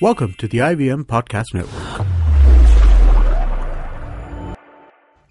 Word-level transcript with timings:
Welcome 0.00 0.34
to 0.34 0.46
the 0.46 0.58
IVM 0.58 1.06
Podcast 1.06 1.54
Network. 1.54 2.06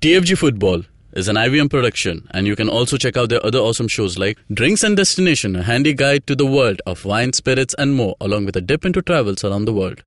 TFG 0.02 0.38
Football 0.38 0.82
is 1.14 1.30
an 1.30 1.38
IVM 1.38 1.70
production, 1.70 2.28
and 2.32 2.46
you 2.46 2.54
can 2.58 2.68
also 2.68 2.98
check 2.98 3.16
out 3.16 3.30
their 3.30 3.46
other 3.46 3.60
awesome 3.60 3.88
shows 3.88 4.18
like 4.18 4.38
Drinks 4.54 4.84
and 4.84 4.98
Destination, 4.98 5.56
a 5.56 5.64
handy 5.64 5.94
guide 5.94 6.28
to 6.28 6.36
the 6.36 6.46
world 6.46 6.82
of 6.86 7.06
wine, 7.06 7.32
spirits, 7.32 7.76
and 7.78 7.96
more, 7.96 8.18
along 8.20 8.44
with 8.44 8.58
a 8.58 8.62
dip 8.62 8.84
into 8.84 9.02
travels 9.02 9.46
around 9.46 9.64
the 9.64 9.74
world. 9.74 10.04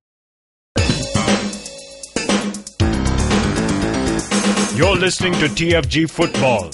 You're 4.77 4.97
listening 4.97 5.33
to 5.35 5.47
TFG 5.47 6.11
Football. 6.11 6.71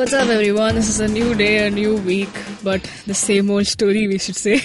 What's 0.00 0.14
up, 0.14 0.28
everyone? 0.28 0.76
This 0.76 0.88
is 0.88 0.98
a 1.00 1.08
new 1.08 1.34
day, 1.34 1.66
a 1.66 1.70
new 1.70 1.94
week, 1.94 2.30
but 2.64 2.82
the 3.06 3.12
same 3.12 3.50
old 3.50 3.66
story, 3.66 4.08
we 4.08 4.16
should 4.16 4.34
say. 4.34 4.58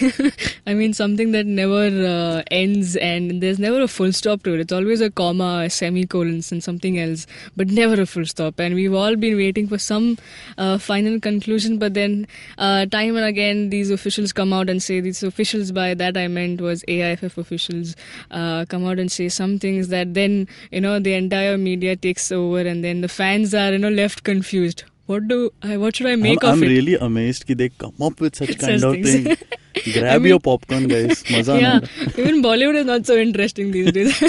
I 0.65 0.73
mean, 0.73 0.93
something 0.93 1.33
that 1.33 1.45
never 1.45 1.87
uh, 1.87 2.43
ends 2.51 2.95
and 2.95 3.43
there's 3.43 3.59
never 3.59 3.81
a 3.81 3.89
full 3.89 4.13
stop 4.13 4.43
to 4.43 4.53
it. 4.53 4.61
It's 4.61 4.71
always 4.71 5.01
a 5.01 5.11
comma, 5.11 5.63
a 5.65 5.69
semicolon, 5.69 6.41
and 6.51 6.63
something 6.63 6.97
else, 6.97 7.27
but 7.57 7.67
never 7.67 8.01
a 8.01 8.05
full 8.05 8.25
stop. 8.25 8.61
And 8.61 8.75
we've 8.75 8.93
all 8.93 9.17
been 9.17 9.35
waiting 9.35 9.67
for 9.67 9.77
some 9.77 10.17
uh, 10.57 10.77
final 10.77 11.19
conclusion, 11.19 11.79
but 11.79 11.95
then 11.95 12.27
uh, 12.57 12.85
time 12.85 13.17
and 13.17 13.25
again, 13.25 13.71
these 13.71 13.91
officials 13.91 14.31
come 14.31 14.53
out 14.53 14.69
and 14.69 14.81
say, 14.81 15.01
these 15.01 15.21
officials, 15.21 15.73
by 15.73 15.95
that 15.95 16.15
I 16.15 16.29
meant 16.29 16.61
was 16.61 16.81
AIFF 16.87 17.37
officials, 17.37 17.97
uh, 18.31 18.63
come 18.69 18.87
out 18.87 18.99
and 18.99 19.11
say 19.11 19.27
some 19.27 19.59
things 19.59 19.89
that 19.89 20.13
then, 20.13 20.47
you 20.71 20.79
know, 20.79 20.97
the 20.97 21.13
entire 21.13 21.57
media 21.57 21.97
takes 21.97 22.31
over 22.31 22.61
and 22.61 22.85
then 22.85 23.01
the 23.01 23.09
fans 23.09 23.53
are, 23.53 23.73
you 23.73 23.79
know, 23.79 23.89
left 23.89 24.23
confused 24.23 24.85
what 25.05 25.27
do 25.27 25.51
I, 25.61 25.77
what 25.77 25.95
should 25.95 26.07
I 26.07 26.15
make 26.15 26.43
I'm, 26.43 26.49
of 26.49 26.57
I'm 26.57 26.63
it? 26.63 26.67
really 26.67 26.95
amazed 26.95 27.47
that 27.47 27.57
they 27.57 27.69
come 27.69 27.93
up 28.01 28.19
with 28.19 28.35
such 28.35 28.57
kind 28.57 28.83
of 28.83 28.93
things. 28.93 29.23
thing. 29.23 29.37
Grab 29.93 30.21
mean- 30.21 30.29
your 30.29 30.39
popcorn, 30.39 30.87
guys. 30.87 31.23
Maza 31.29 31.59
yeah, 31.59 31.79
yeah. 31.83 32.07
even 32.17 32.41
Bollywood 32.41 32.75
is 32.75 32.85
not 32.85 33.05
so 33.05 33.17
interesting 33.17 33.71
these 33.71 33.91
days. 33.91 34.23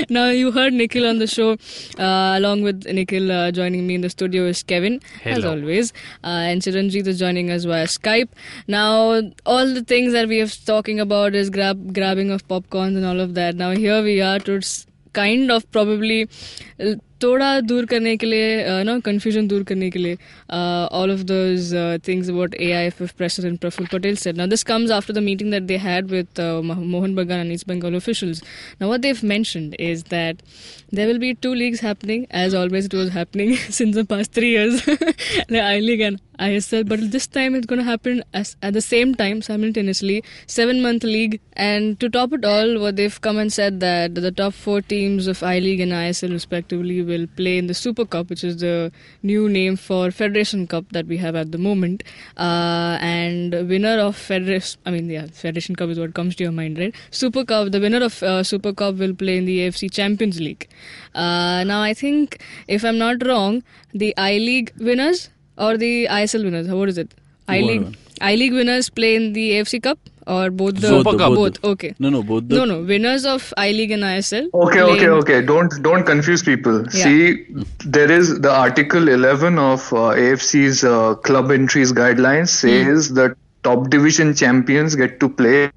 now 0.10 0.28
you 0.28 0.52
heard 0.52 0.72
Nikhil 0.72 1.06
on 1.06 1.18
the 1.18 1.26
show, 1.26 1.52
uh, 1.98 2.34
along 2.38 2.62
with 2.62 2.86
Nikhil 2.86 3.32
uh, 3.32 3.50
joining 3.50 3.86
me 3.86 3.96
in 3.96 4.00
the 4.00 4.10
studio 4.10 4.46
is 4.46 4.62
Kevin, 4.62 5.00
as 5.24 5.44
always, 5.44 5.92
uh, 6.22 6.28
and 6.28 6.62
Chiranjeet 6.62 7.06
is 7.06 7.18
joining 7.18 7.50
us 7.50 7.64
via 7.64 7.86
Skype. 7.86 8.28
Now 8.68 9.20
all 9.44 9.74
the 9.74 9.82
things 9.82 10.12
that 10.12 10.28
we 10.28 10.38
have 10.38 10.56
talking 10.64 11.00
about 11.00 11.34
is 11.34 11.50
grab 11.50 11.92
grabbing 11.92 12.30
of 12.30 12.46
popcorns 12.46 12.96
and 12.96 13.04
all 13.04 13.20
of 13.20 13.34
that. 13.34 13.56
Now 13.56 13.72
here 13.72 14.02
we 14.02 14.20
are 14.20 14.38
to 14.40 14.60
kind 15.12 15.50
of 15.50 15.70
probably 15.72 16.28
uh, 16.78 16.94
थोड़ा 17.23 17.59
दूर 17.59 17.85
करने 17.85 18.15
के 18.17 18.25
लिए 18.25 18.83
no 18.83 18.97
confusion 19.07 19.47
दूर 19.49 19.63
करने 19.63 19.89
के 19.89 19.99
लिए 19.99 20.17
uh, 20.49 20.87
all 20.99 21.11
of 21.15 21.27
those 21.31 21.73
uh, 21.73 21.97
things 22.07 22.29
about 22.29 22.55
AIFF 22.67 23.15
President 23.15 23.61
Praful 23.61 23.87
Patel 23.91 24.15
said. 24.15 24.37
Now 24.37 24.47
this 24.47 24.63
comes 24.63 24.91
after 24.91 25.13
the 25.13 25.21
meeting 25.21 25.51
that 25.51 25.67
they 25.67 25.77
had 25.77 26.09
with 26.09 26.39
uh, 26.39 26.61
Mah- 26.61 26.75
Mohan 26.75 27.15
Bagan 27.15 27.41
and 27.41 27.51
East 27.51 27.67
Bengal 27.67 27.95
officials. 27.95 28.41
Now 28.79 28.89
what 28.89 29.01
they've 29.01 29.23
mentioned 29.23 29.75
is 29.79 30.03
that 30.15 30.41
there 30.91 31.07
will 31.07 31.19
be 31.19 31.33
two 31.35 31.53
leagues 31.53 31.79
happening 31.79 32.27
as 32.31 32.53
always 32.53 32.85
it 32.85 32.93
was 32.93 33.09
happening 33.09 33.55
since 33.55 33.95
the 33.95 34.05
past 34.05 34.33
three 34.33 34.51
years, 34.51 34.83
the 35.47 35.61
I 35.61 35.79
League 35.79 36.01
and 36.01 36.19
ISL. 36.39 36.87
But 36.87 37.11
this 37.11 37.27
time 37.27 37.55
it's 37.55 37.65
going 37.67 37.79
to 37.79 37.85
happen 37.85 38.23
as, 38.33 38.55
at 38.61 38.73
the 38.73 38.81
same 38.81 39.15
time 39.15 39.41
simultaneously, 39.41 40.23
seven 40.47 40.81
month 40.81 41.03
league. 41.03 41.39
And 41.53 41.99
to 41.99 42.09
top 42.09 42.33
it 42.33 42.43
all, 42.43 42.79
what 42.79 42.95
they've 42.95 43.21
come 43.21 43.37
and 43.37 43.53
said 43.53 43.79
that 43.79 44.15
the 44.15 44.31
top 44.31 44.53
four 44.53 44.81
teams 44.81 45.27
of 45.27 45.43
I 45.43 45.59
League 45.59 45.79
and 45.79 45.91
ISL 45.91 46.31
respectively 46.31 47.01
will 47.06 47.26
play 47.36 47.58
in 47.58 47.66
the 47.66 47.74
Super 47.74 48.04
Cup, 48.04 48.28
which 48.30 48.44
is 48.44 48.58
the 48.58 48.92
new 49.22 49.48
name 49.48 49.76
for 49.76 50.10
Federation 50.10 50.66
Cup 50.66 50.84
that 50.92 51.06
we 51.06 51.16
have 51.18 51.36
at 51.36 51.52
the 51.52 51.58
moment. 51.58 52.02
Uh, 52.36 52.98
and 53.00 53.54
winner 53.68 53.98
of 53.98 54.16
Federation, 54.16 54.80
I 54.84 54.90
mean, 54.90 55.08
yeah, 55.08 55.26
Federation 55.26 55.76
Cup 55.76 55.90
is 55.90 55.98
what 55.98 56.14
comes 56.14 56.36
to 56.36 56.44
your 56.44 56.52
mind, 56.52 56.78
right? 56.78 56.94
Super 57.10 57.44
Cup, 57.44 57.72
the 57.72 57.80
winner 57.80 58.02
of 58.04 58.22
uh, 58.22 58.42
Super 58.42 58.72
Cup 58.72 58.96
will 58.96 59.14
play 59.14 59.38
in 59.38 59.44
the 59.44 59.60
AFC 59.60 59.90
Champions 59.90 60.40
League. 60.40 60.68
Uh, 61.14 61.64
now, 61.64 61.80
I 61.82 61.94
think, 61.94 62.42
if 62.68 62.84
I'm 62.84 62.98
not 62.98 63.26
wrong, 63.26 63.62
the 63.94 64.14
I 64.16 64.32
League 64.38 64.72
winners 64.78 65.30
or 65.56 65.76
the 65.76 66.06
ISL 66.10 66.44
winners, 66.44 66.68
what 66.68 66.88
is 66.88 66.98
it? 66.98 67.14
I 67.48 67.60
League, 67.60 67.96
I 68.20 68.34
League 68.34 68.52
winners 68.52 68.88
play 68.90 69.14
in 69.16 69.32
the 69.32 69.52
AFC 69.52 69.82
Cup 69.82 69.98
or 70.26 70.50
both 70.50 70.76
the 70.80 70.88
Both 70.90 71.04
the- 71.04 71.18
both 71.18 71.36
both 71.36 71.64
okay 71.72 71.94
No, 71.98 72.10
no, 72.10 72.22
both 72.22 72.48
the 72.48 72.56
no 72.56 72.64
no 72.64 72.80
winners 72.82 73.24
of 73.24 73.52
I 73.56 73.70
League 73.72 73.90
and 73.92 74.02
ISL 74.02 74.48
Okay, 74.54 74.80
okay, 74.82 75.08
okay. 75.08 75.40
Don't 75.42 75.72
don't 75.82 76.04
confuse 76.04 76.42
people. 76.42 76.78
Yeah. 76.92 77.04
See, 77.04 77.46
there 77.84 78.10
is 78.10 78.40
the 78.40 78.50
Article 78.52 79.08
11 79.08 79.58
of 79.58 79.92
uh, 79.92 80.14
AFC's 80.24 80.82
uh, 80.84 81.14
club 81.16 81.50
entries 81.50 81.92
guidelines 81.92 82.48
says 82.48 83.12
that 83.14 83.36
top 83.66 83.90
division 83.90 84.34
champions 84.34 84.94
get 84.94 85.18
to 85.20 85.28
play 85.28 85.70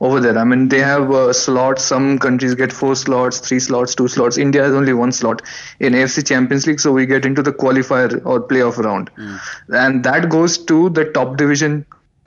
over 0.00 0.20
there. 0.20 0.36
I 0.38 0.44
mean, 0.44 0.68
they 0.68 0.80
have 0.80 1.10
uh, 1.10 1.32
slots. 1.32 1.84
Some 1.84 2.18
countries 2.18 2.54
get 2.54 2.72
four 2.72 2.94
slots, 2.94 3.40
three 3.48 3.60
slots, 3.60 3.94
two 3.94 4.08
slots. 4.08 4.36
India 4.36 4.62
has 4.62 4.74
only 4.74 4.92
one 4.92 5.12
slot 5.12 5.42
in 5.80 5.94
AFC 5.94 6.26
Champions 6.26 6.66
League, 6.66 6.80
so 6.80 6.92
we 6.92 7.06
get 7.06 7.24
into 7.24 7.42
the 7.42 7.52
qualifier 7.64 8.20
or 8.26 8.46
playoff 8.52 8.78
round, 8.78 9.10
and 9.68 10.04
that 10.04 10.28
goes 10.36 10.58
to 10.72 10.88
the 11.00 11.04
top 11.18 11.36
division 11.36 11.84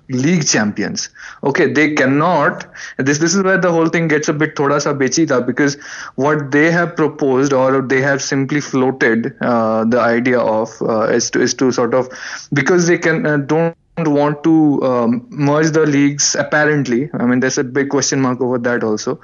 league 0.09 0.45
champions 0.47 1.09
okay 1.44 1.65
they 1.77 1.85
cannot 1.99 2.65
this 2.97 3.17
this 3.17 3.33
is 3.33 3.41
where 3.41 3.57
the 3.57 3.71
whole 3.71 3.88
thing 3.88 4.07
gets 4.07 4.29
a 4.33 4.33
bit 4.41 4.55
thoda 4.59 4.79
sa 4.85 4.94
bechita 4.99 5.39
because 5.47 5.77
what 6.25 6.44
they 6.55 6.65
have 6.75 6.91
proposed 6.99 7.55
or 7.61 7.81
they 7.94 8.01
have 8.01 8.21
simply 8.21 8.61
floated 8.61 9.33
uh, 9.41 9.83
the 9.95 9.99
idea 9.99 10.39
of 10.39 10.75
uh, 10.81 11.05
is 11.21 11.31
to 11.31 11.41
is 11.47 11.55
to 11.55 11.71
sort 11.71 11.97
of 12.01 12.07
because 12.53 12.85
they 12.91 12.99
can 13.07 13.25
uh, 13.25 13.38
don't 13.38 13.75
want 14.03 14.44
to 14.44 14.81
um, 14.83 15.25
merge 15.29 15.72
the 15.72 15.85
leagues 15.85 16.35
apparently. 16.35 17.09
I 17.13 17.25
mean 17.25 17.39
there's 17.39 17.57
a 17.57 17.63
big 17.63 17.89
question 17.89 18.22
mark 18.22 18.41
over 18.41 18.57
that 18.59 18.83
also. 18.83 19.19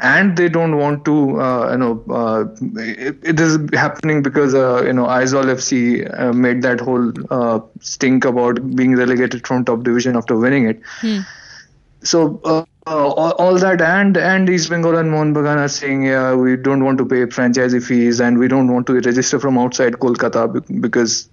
And 0.00 0.36
they 0.36 0.48
don't 0.48 0.76
want 0.78 1.04
to 1.06 1.40
uh, 1.40 1.70
you 1.72 1.78
know 1.78 2.04
uh, 2.10 2.44
it, 2.80 3.18
it 3.22 3.40
is 3.40 3.58
happening 3.72 4.22
because 4.22 4.54
uh, 4.54 4.82
you 4.84 4.92
know 4.92 5.06
Aizawl 5.06 5.44
FC 5.46 6.20
uh, 6.20 6.32
made 6.32 6.62
that 6.62 6.80
whole 6.80 7.12
uh, 7.30 7.60
stink 7.80 8.24
about 8.24 8.74
being 8.76 8.96
relegated 8.96 9.46
from 9.46 9.64
top 9.64 9.82
division 9.82 10.16
after 10.16 10.36
winning 10.36 10.66
it. 10.68 10.80
So 12.02 12.40
uh, 12.44 12.64
uh, 12.86 13.08
all, 13.08 13.32
all 13.32 13.58
that 13.58 13.80
and 13.80 14.16
and 14.16 14.48
East 14.48 14.70
Bengal 14.70 14.96
and 14.96 15.10
Mohun 15.10 15.34
Bagan 15.34 15.58
are 15.58 15.68
saying 15.68 16.04
yeah 16.04 16.34
we 16.34 16.56
don't 16.56 16.84
want 16.84 16.98
to 16.98 17.04
pay 17.06 17.24
franchisee 17.26 17.84
fees 17.84 18.20
and 18.20 18.38
we 18.38 18.48
don't 18.48 18.72
want 18.72 18.86
to 18.86 18.94
register 18.94 19.38
from 19.38 19.58
outside 19.58 19.94
Kolkata 19.94 20.80
because 20.80 21.28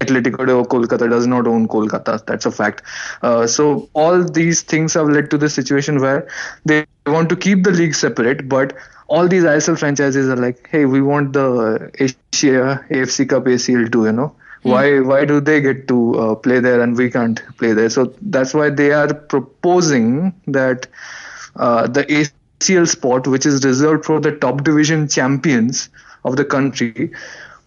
Atletico 0.00 0.46
de 0.46 0.52
Kolkata 0.68 1.08
does 1.08 1.26
not 1.26 1.46
own 1.46 1.68
Kolkata. 1.68 2.24
That's 2.26 2.46
a 2.46 2.50
fact. 2.50 2.82
Uh, 3.22 3.46
so 3.46 3.88
all 3.94 4.22
these 4.22 4.62
things 4.62 4.94
have 4.94 5.08
led 5.08 5.30
to 5.30 5.38
the 5.38 5.48
situation 5.48 6.00
where 6.00 6.28
they 6.64 6.86
want 7.06 7.28
to 7.30 7.36
keep 7.36 7.62
the 7.62 7.70
league 7.70 7.94
separate 7.94 8.48
but 8.48 8.74
all 9.08 9.28
these 9.28 9.44
ISL 9.44 9.78
franchises 9.78 10.28
are 10.28 10.36
like 10.36 10.68
hey 10.70 10.84
we 10.84 11.00
want 11.00 11.32
the 11.32 11.90
Asia 11.98 12.84
AFC 12.90 13.28
Cup 13.28 13.44
ACL 13.44 13.90
too 13.90 14.04
you 14.06 14.12
know? 14.12 14.34
Why 14.62 14.98
why 14.98 15.24
do 15.24 15.40
they 15.40 15.60
get 15.60 15.86
to 15.88 16.18
uh, 16.18 16.34
play 16.34 16.58
there 16.58 16.80
and 16.80 16.96
we 16.96 17.08
can't 17.08 17.40
play 17.56 17.72
there? 17.72 17.88
So 17.88 18.12
that's 18.20 18.52
why 18.52 18.70
they 18.70 18.90
are 18.90 19.14
proposing 19.14 20.34
that 20.48 20.88
uh, 21.54 21.86
the 21.86 22.04
ACL 22.04 22.88
spot 22.88 23.28
which 23.28 23.46
is 23.46 23.64
reserved 23.64 24.04
for 24.04 24.18
the 24.18 24.32
top 24.32 24.64
division 24.64 25.06
champions 25.06 25.88
of 26.24 26.36
the 26.36 26.44
country 26.44 27.12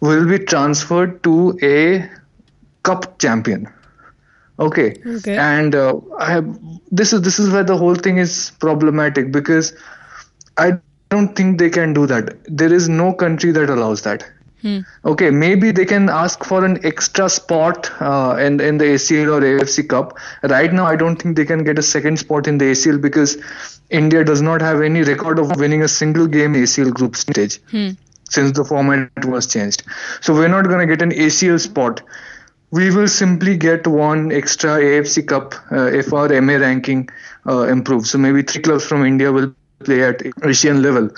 will 0.02 0.28
be 0.28 0.40
transferred 0.40 1.24
to 1.24 1.58
a 1.62 2.10
cup 2.90 3.08
champion 3.26 3.68
okay 4.68 4.88
Okay. 5.18 5.38
and 5.38 5.76
uh, 5.76 5.94
I 6.20 6.32
have, 6.32 6.48
this 6.92 7.14
is 7.14 7.22
this 7.30 7.40
is 7.40 7.50
where 7.58 7.64
the 7.64 7.78
whole 7.78 7.96
thing 8.08 8.18
is 8.18 8.52
problematic 8.60 9.32
because 9.32 9.74
i 10.58 10.72
don't 11.14 11.36
think 11.36 11.60
they 11.60 11.70
can 11.70 11.94
do 11.94 12.06
that 12.14 12.36
there 12.64 12.74
is 12.80 12.90
no 12.90 13.14
country 13.24 13.52
that 13.60 13.70
allows 13.78 14.02
that 14.10 14.26
Okay, 15.06 15.30
maybe 15.32 15.72
they 15.72 15.86
can 15.86 16.10
ask 16.10 16.44
for 16.44 16.66
an 16.66 16.86
extra 16.86 17.30
spot 17.30 17.90
uh, 18.02 18.36
in 18.48 18.60
in 18.60 18.78
the 18.78 18.88
ACL 18.96 19.30
or 19.36 19.40
AFC 19.50 19.88
Cup. 19.94 20.18
Right 20.54 20.74
now, 20.74 20.86
I 20.86 20.98
don't 20.98 21.16
think 21.22 21.38
they 21.38 21.46
can 21.46 21.64
get 21.64 21.80
a 21.80 21.82
second 21.82 22.20
spot 22.20 22.46
in 22.54 22.58
the 22.58 22.66
ACL 22.72 23.00
because 23.06 23.38
India 23.90 24.24
does 24.26 24.42
not 24.42 24.62
have 24.62 24.82
any 24.82 25.04
record 25.04 25.40
of 25.40 25.56
winning 25.64 25.82
a 25.82 25.88
single 25.88 26.28
game 26.28 26.54
ACL 26.64 26.92
group 26.94 27.16
stage 27.16 27.62
since 28.30 28.52
the 28.60 28.66
format 28.66 29.26
was 29.36 29.48
changed. 29.48 29.84
So 30.20 30.34
we're 30.34 30.50
not 30.50 30.68
going 30.74 30.86
to 30.86 30.92
get 30.96 31.02
an 31.02 31.12
ACL 31.12 31.60
spot. 31.60 32.02
We 32.72 32.96
will 32.96 33.08
simply 33.08 33.58
get 33.58 33.88
one 33.88 34.32
extra 34.32 34.72
AFC 34.72 35.28
Cup 35.28 35.56
uh, 35.72 35.88
if 35.88 36.14
our 36.14 36.30
MA 36.42 36.54
ranking 36.54 37.10
uh, 37.48 37.64
improves. 37.64 38.12
So 38.12 38.18
maybe 38.18 38.44
three 38.44 38.62
clubs 38.62 38.86
from 38.86 39.06
India 39.06 39.32
will 39.32 39.54
play 39.84 40.04
at 40.04 40.22
Asian 40.44 40.82
level. 40.82 41.10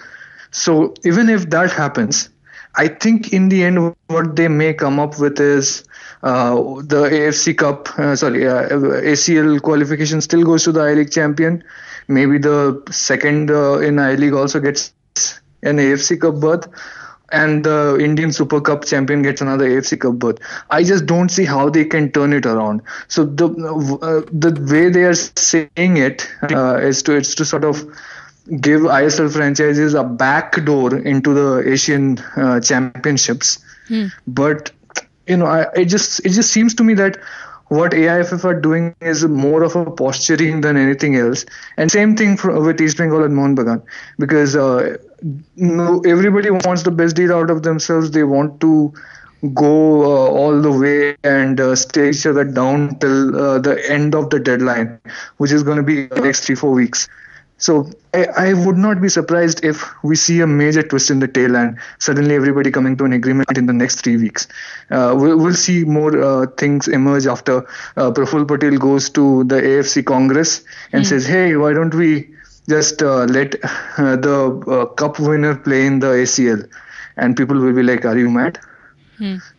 So 0.52 0.94
even 1.04 1.30
if 1.30 1.50
that 1.50 1.72
happens, 1.72 2.30
I 2.76 2.88
think 2.88 3.34
in 3.34 3.50
the 3.50 3.64
end, 3.64 3.96
what 4.08 4.36
they 4.36 4.48
may 4.48 4.74
come 4.74 5.00
up 5.00 5.20
with 5.20 5.40
is 5.40 5.84
uh, 6.24 6.56
the 6.56 7.10
AFC 7.10 7.58
Cup, 7.58 7.90
uh, 8.00 8.16
sorry, 8.16 8.48
uh, 8.48 8.70
ACL 8.70 9.62
qualification 9.62 10.22
still 10.22 10.44
goes 10.44 10.64
to 10.64 10.72
the 10.72 10.82
I 10.82 10.94
League 10.94 11.12
champion. 11.12 11.64
Maybe 12.08 12.38
the 12.38 12.82
second 12.92 13.52
uh, 13.52 13.80
in 13.80 14.00
I 14.00 14.16
League 14.16 14.34
also 14.34 14.60
gets 14.60 14.94
an 15.64 15.78
AFC 15.78 16.20
Cup 16.20 16.36
berth. 16.36 16.68
And 17.32 17.64
the 17.64 17.98
Indian 18.00 18.32
Super 18.32 18.62
Cup 18.62 18.86
champion 18.86 19.22
gets 19.22 19.42
another 19.42 19.68
AFC 19.70 20.00
Cup 20.00 20.16
berth. 20.16 20.40
I 20.70 20.84
just 20.84 21.06
don't 21.06 21.30
see 21.30 21.46
how 21.46 21.70
they 21.70 21.86
can 21.86 22.12
turn 22.12 22.34
it 22.34 22.46
around. 22.46 22.82
So 23.08 23.26
the 23.26 23.48
uh, 23.48 24.30
the 24.32 24.52
way 24.72 24.90
they 24.90 25.04
are 25.04 25.14
saying 25.14 25.98
it 25.98 26.28
uh, 26.52 26.78
is 26.78 27.04
to 27.04 27.16
it's 27.16 27.36
to 27.36 27.46
sort 27.46 27.64
of 27.64 27.86
give 28.60 28.82
ISL 28.82 29.32
franchises 29.32 29.94
a 29.94 30.04
back 30.04 30.64
door 30.66 30.96
into 30.98 31.34
the 31.34 31.70
Asian 31.72 32.18
uh, 32.36 32.60
championships. 32.60 33.60
But 34.28 34.72
you 35.28 35.38
know, 35.38 35.46
I, 35.46 35.68
it 35.76 35.86
just 35.86 36.26
it 36.26 36.30
just 36.30 36.52
seems 36.52 36.76
to 36.76 36.84
me 36.84 36.94
that 36.96 37.18
what 37.72 37.94
AIFF 37.94 38.44
are 38.44 38.60
doing 38.60 38.94
is 39.00 39.24
more 39.26 39.64
of 39.64 39.78
a 39.78 39.90
posturing 39.90 40.60
than 40.60 40.76
anything 40.76 41.16
else. 41.16 41.46
And 41.78 41.90
same 41.90 42.18
thing 42.18 42.36
for, 42.36 42.60
with 42.62 42.82
East 42.82 42.98
Bengal 42.98 43.24
and 43.24 43.34
Mohun 43.34 43.56
Bagan 43.56 43.82
because 44.20 44.58
uh, 44.58 44.98
no, 45.56 46.02
everybody 46.02 46.52
wants 46.52 46.84
the 46.84 46.92
best 46.92 47.16
deal 47.16 47.32
out 47.32 47.50
of 47.50 47.64
themselves. 47.64 48.12
They 48.12 48.26
want 48.26 48.60
to 48.60 48.94
go 49.54 50.04
uh, 50.04 50.32
all 50.32 50.62
the 50.62 50.72
way 50.72 51.16
and 51.24 51.62
uh, 51.62 51.78
stay 51.78 52.10
each 52.10 52.26
other 52.26 52.44
down 52.44 53.00
till 53.00 53.40
uh, 53.40 53.60
the 53.60 53.90
end 53.90 54.16
of 54.16 54.32
the 54.32 54.40
deadline, 54.40 55.00
which 55.38 55.54
is 55.54 55.64
going 55.64 55.78
to 55.78 55.84
be 55.84 56.08
next 56.22 56.44
three 56.44 56.56
four 56.56 56.74
weeks. 56.74 57.08
So 57.62 57.90
I, 58.14 58.26
I 58.46 58.54
would 58.54 58.78
not 58.78 59.02
be 59.02 59.08
surprised 59.08 59.64
if 59.64 59.84
we 60.04 60.16
see 60.16 60.42
a 60.42 60.48
major 60.48 60.84
twist 60.84 61.12
in 61.12 61.20
the 61.20 61.28
tail 61.28 61.56
and 61.56 61.78
suddenly 62.00 62.36
everybody 62.36 62.72
coming 62.72 62.98
to 62.98 63.06
an 63.06 63.14
agreement 63.14 63.58
in 63.58 63.68
the 63.68 63.74
next 63.74 64.02
three 64.04 64.18
weeks. 64.18 64.48
Uh, 64.90 65.16
we'll, 65.18 65.38
we'll 65.38 65.54
see 65.54 65.86
more 65.86 66.20
uh, 66.22 66.48
things 66.58 66.88
emerge 66.88 67.28
after 67.28 67.60
uh, 67.98 68.12
Praful 68.12 68.48
Patel 68.48 68.78
goes 68.78 69.10
to 69.12 69.44
the 69.46 69.62
AFC 69.62 70.04
Congress 70.06 70.64
and 70.92 71.06
says, 71.06 71.26
"Hey, 71.26 71.56
why 71.56 71.74
don't 71.74 71.94
we 71.94 72.30
just 72.68 73.02
uh, 73.04 73.26
let 73.26 73.56
uh, 73.64 74.16
the 74.18 74.38
uh, 74.68 74.86
cup 74.96 75.20
winner 75.20 75.56
play 75.56 75.86
in 75.86 76.00
the 76.00 76.14
ACL?" 76.26 76.68
And 77.18 77.38
people 77.38 77.58
will 77.60 77.74
be 77.74 77.84
like, 77.84 78.06
"Are 78.06 78.18
you 78.18 78.30
mad?" 78.32 78.60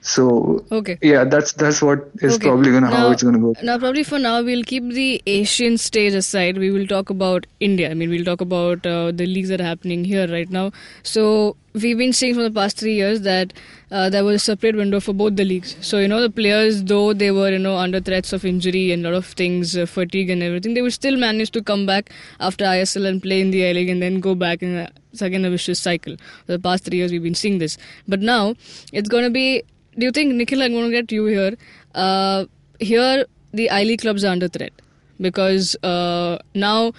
So 0.02 0.64
Okay. 0.72 0.98
yeah, 1.00 1.22
that's 1.24 1.52
that's 1.52 1.80
what 1.80 2.00
is 2.20 2.34
Okay. 2.34 2.48
probably 2.48 2.72
gonna 2.72 2.88
how 2.94 3.02
Now- 3.04 3.10
it's 3.12 3.22
gonna 3.22 3.38
go. 3.38 3.54
Now, 3.62 3.78
probably 3.78 4.02
for 4.02 4.18
now, 4.18 4.42
we'll 4.42 4.64
keep 4.64 4.88
the 4.92 5.22
Asian 5.26 5.78
stage 5.78 6.12
aside. 6.20 6.58
We 6.58 6.70
will 6.76 6.88
talk 6.88 7.10
about 7.10 7.46
India. 7.60 7.88
I 7.90 7.94
mean, 7.94 8.10
we'll 8.10 8.24
talk 8.24 8.40
about 8.40 8.84
uh, 8.84 9.12
the 9.12 9.26
leagues 9.26 9.48
that 9.50 9.60
are 9.60 9.68
happening 9.72 10.04
here 10.04 10.26
right 10.26 10.50
now. 10.50 10.72
So, 11.04 11.54
we've 11.84 11.96
been 11.98 12.12
seeing 12.12 12.34
for 12.34 12.42
the 12.42 12.50
past 12.50 12.78
three 12.80 12.94
years 12.96 13.20
that 13.22 13.52
uh, 13.92 14.08
there 14.10 14.24
was 14.24 14.36
a 14.36 14.44
separate 14.44 14.74
window 14.76 14.98
for 14.98 15.12
both 15.12 15.36
the 15.36 15.44
leagues. 15.44 15.76
So, 15.80 15.98
you 16.00 16.08
know, 16.08 16.20
the 16.20 16.30
players, 16.30 16.82
though 16.82 17.12
they 17.12 17.30
were, 17.30 17.50
you 17.50 17.58
know, 17.60 17.76
under 17.76 18.00
threats 18.00 18.32
of 18.32 18.44
injury 18.44 18.90
and 18.90 19.06
a 19.06 19.10
lot 19.10 19.16
of 19.18 19.26
things, 19.26 19.76
uh, 19.76 19.86
fatigue 19.86 20.30
and 20.30 20.42
everything, 20.42 20.74
they 20.74 20.82
would 20.82 20.92
still 20.92 21.16
manage 21.16 21.52
to 21.52 21.62
come 21.62 21.86
back 21.86 22.10
after 22.40 22.64
ISL 22.64 23.06
and 23.06 23.22
play 23.22 23.40
in 23.40 23.52
the 23.52 23.66
I 23.68 23.72
League 23.72 23.88
and 23.88 24.02
then 24.02 24.18
go 24.18 24.34
back 24.34 24.62
in 24.64 24.76
a, 24.76 24.90
it's 25.12 25.22
again 25.22 25.44
a 25.44 25.50
vicious 25.50 25.78
cycle. 25.78 26.16
For 26.46 26.52
the 26.52 26.58
past 26.58 26.84
three 26.84 26.98
years, 26.98 27.12
we've 27.12 27.22
been 27.22 27.36
seeing 27.36 27.58
this. 27.58 27.78
But 28.08 28.20
now, 28.20 28.56
it's 28.92 29.08
going 29.08 29.24
to 29.24 29.30
be. 29.30 29.62
Do 29.98 30.06
you 30.06 30.12
think, 30.12 30.34
Nikhil, 30.34 30.62
I'm 30.62 30.72
going 30.72 30.90
to 30.90 30.90
get 30.90 31.12
you 31.12 31.26
here? 31.26 31.54
Uh, 31.94 32.46
here, 32.80 33.26
the 33.52 33.68
I 33.70 33.82
League 33.84 34.00
clubs 34.00 34.24
are 34.24 34.28
under 34.32 34.48
threat 34.48 34.72
because 35.20 35.76
uh, 35.82 36.38
now, 36.54 36.92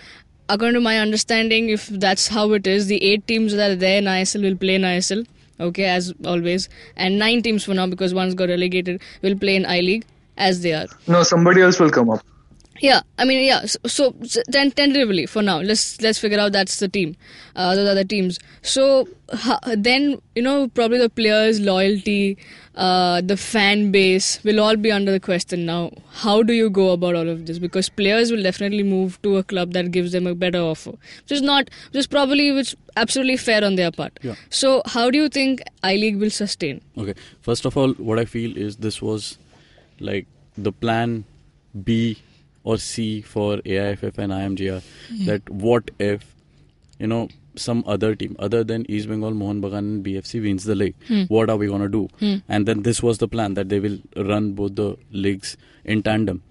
according 0.50 0.75
to 0.75 0.81
my 0.81 1.00
understanding, 1.00 1.69
if 1.69 1.88
that's 1.88 2.28
how 2.28 2.51
it 2.54 2.68
is, 2.68 2.88
the 2.88 3.04
eight 3.04 3.25
teams 3.28 3.54
that 3.56 3.72
are 3.72 3.75
there 3.75 3.98
in 3.98 4.06
ISL 4.06 4.44
will 4.44 4.56
play 4.57 4.75
in 4.75 4.84
ISL, 4.84 5.25
okay, 5.60 5.86
as 5.86 6.13
always, 6.25 6.69
and 6.95 7.18
nine 7.18 7.42
teams 7.42 7.63
for 7.63 7.74
now 7.74 7.88
because 7.88 8.13
one's 8.13 8.36
got 8.36 8.50
relegated 8.50 9.01
will 9.22 9.38
play 9.38 9.56
in 9.56 9.66
I 9.66 9.80
League 9.80 10.06
as 10.38 10.62
they 10.62 10.74
are. 10.74 10.88
No, 11.07 11.24
somebody 11.24 11.62
else 11.62 11.80
will 11.80 11.90
come 11.90 12.10
up. 12.12 12.24
Yeah, 12.80 13.01
I 13.18 13.24
mean, 13.25 13.45
yeah. 13.45 13.66
So, 13.66 13.80
so 13.86 14.16
s- 14.24 14.38
ten- 14.51 14.72
tentatively 14.72 15.25
for 15.25 15.42
now, 15.42 15.60
let's 15.62 16.01
let's 16.01 16.19
figure 16.19 16.40
out 16.40 16.51
that's 16.51 16.80
the 16.80 16.88
team, 16.90 17.16
uh, 17.56 17.75
those 17.75 17.88
are 17.88 17.94
the 17.95 18.04
teams. 18.04 18.40
So 18.62 19.07
ha- 19.31 19.60
then 19.78 20.22
you 20.36 20.42
know 20.42 20.68
probably 20.69 20.98
the 20.98 21.10
players' 21.10 21.60
loyalty, 21.62 22.38
uh, 22.75 23.22
the 23.22 23.38
fan 23.38 23.92
base 23.92 24.44
will 24.44 24.60
all 24.60 24.75
be 24.75 24.92
under 24.92 25.12
the 25.12 25.20
question 25.20 25.66
now. 25.66 25.92
How 26.12 26.42
do 26.42 26.54
you 26.54 26.70
go 26.70 26.92
about 26.92 27.16
all 27.16 27.30
of 27.30 27.46
this? 27.46 27.60
Because 27.60 27.90
players 27.90 28.31
will 28.31 28.42
definitely 28.42 28.84
move 28.84 29.22
to 29.22 29.38
a 29.38 29.44
club 29.44 29.74
that 29.74 29.92
gives 29.92 30.12
them 30.12 30.25
a 30.25 30.34
better 30.34 30.60
offer, 30.60 30.92
which 30.92 31.31
is 31.31 31.42
not, 31.42 31.70
which 31.92 32.00
is 32.00 32.08
probably 32.08 32.52
which 32.52 32.75
absolutely 32.98 33.38
fair 33.38 33.64
on 33.64 33.75
their 33.75 33.92
part. 33.92 34.20
Yeah. 34.22 34.36
So 34.50 34.81
how 34.86 35.12
do 35.12 35.18
you 35.18 35.30
think 35.30 35.62
I 35.84 35.96
League 35.96 36.18
will 36.18 36.31
sustain? 36.31 36.81
Okay. 36.98 37.14
First 37.42 37.66
of 37.66 37.78
all, 37.78 37.94
what 37.94 38.18
I 38.18 38.25
feel 38.25 38.58
is 38.58 38.78
this 38.78 39.02
was 39.02 39.38
like 40.00 40.28
the 40.58 40.72
plan 40.72 41.26
B 41.84 42.18
or 42.64 42.78
C 42.78 43.22
for 43.22 43.58
AIFF 43.66 44.18
and 44.18 44.31
IMGR. 44.31 44.81
That 45.26 45.48
what 45.50 45.92
if, 46.00 46.36
you 47.00 47.08
know, 47.08 47.28
some 47.56 47.84
other 47.88 48.16
team 48.16 48.36
other 48.40 48.64
than 48.64 48.90
East 48.90 49.08
Bengal, 49.10 49.32
Mohan 49.32 49.62
Bagan, 49.62 49.78
and 49.80 50.06
BFC 50.06 50.42
wins 50.42 50.64
the 50.64 50.76
league. 50.76 50.96
What 51.28 51.50
are 51.50 51.58
we 51.58 51.68
gonna 51.68 51.90
do? 51.90 52.08
And 52.48 52.66
then 52.66 52.84
this 52.84 53.02
was 53.04 53.18
the 53.20 53.28
plan 53.28 53.54
that 53.56 53.70
they 53.70 53.80
will 53.80 54.00
run 54.16 54.54
both 54.54 54.76
the 54.76 54.98
leagues 55.12 55.58
in 55.84 56.04
tandem. 56.04 56.44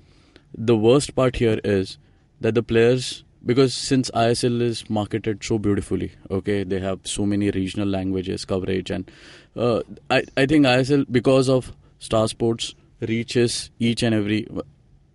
The 0.57 0.77
worst 0.77 1.15
part 1.15 1.37
here 1.37 1.61
is 1.65 1.99
that 2.41 2.55
the 2.55 2.63
players 2.63 3.25
because 3.45 3.75
since 3.75 4.11
ISL 4.13 4.61
is 4.63 4.89
marketed 4.89 5.43
so 5.43 5.59
beautifully, 5.59 6.13
okay, 6.31 6.63
they 6.65 6.79
have 6.81 7.01
so 7.05 7.27
many 7.27 7.51
regional 7.51 7.89
languages 7.89 8.45
coverage, 8.45 8.91
and 8.91 9.11
uh, 9.57 9.81
I 10.11 10.23
I 10.37 10.47
think 10.47 10.67
ISL 10.67 11.07
because 11.11 11.49
of 11.49 11.73
Star 11.99 12.29
Sports 12.29 12.75
reaches 13.01 13.71
each 13.81 14.03
and 14.03 14.15
every 14.15 14.47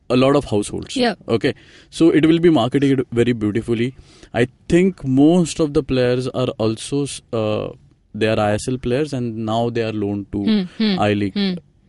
a 0.09 0.17
lot 0.17 0.35
of 0.35 0.45
households. 0.45 0.95
Yeah. 0.95 1.15
Okay, 1.27 1.53
so 1.89 2.09
it 2.09 2.25
will 2.25 2.39
be 2.39 2.49
marketed 2.49 3.05
very 3.11 3.33
beautifully. 3.33 3.95
I 4.33 4.47
think 4.69 5.05
most 5.05 5.59
of 5.59 5.73
the 5.73 5.83
players 5.83 6.27
are 6.29 6.47
also 6.57 7.05
uh, 7.33 7.69
they 8.13 8.27
are 8.27 8.35
ISL 8.35 8.81
players, 8.81 9.13
and 9.13 9.45
now 9.45 9.69
they 9.69 9.83
are 9.83 9.93
loaned 9.93 10.31
to 10.31 10.67
I 10.99 11.13
League. 11.13 11.35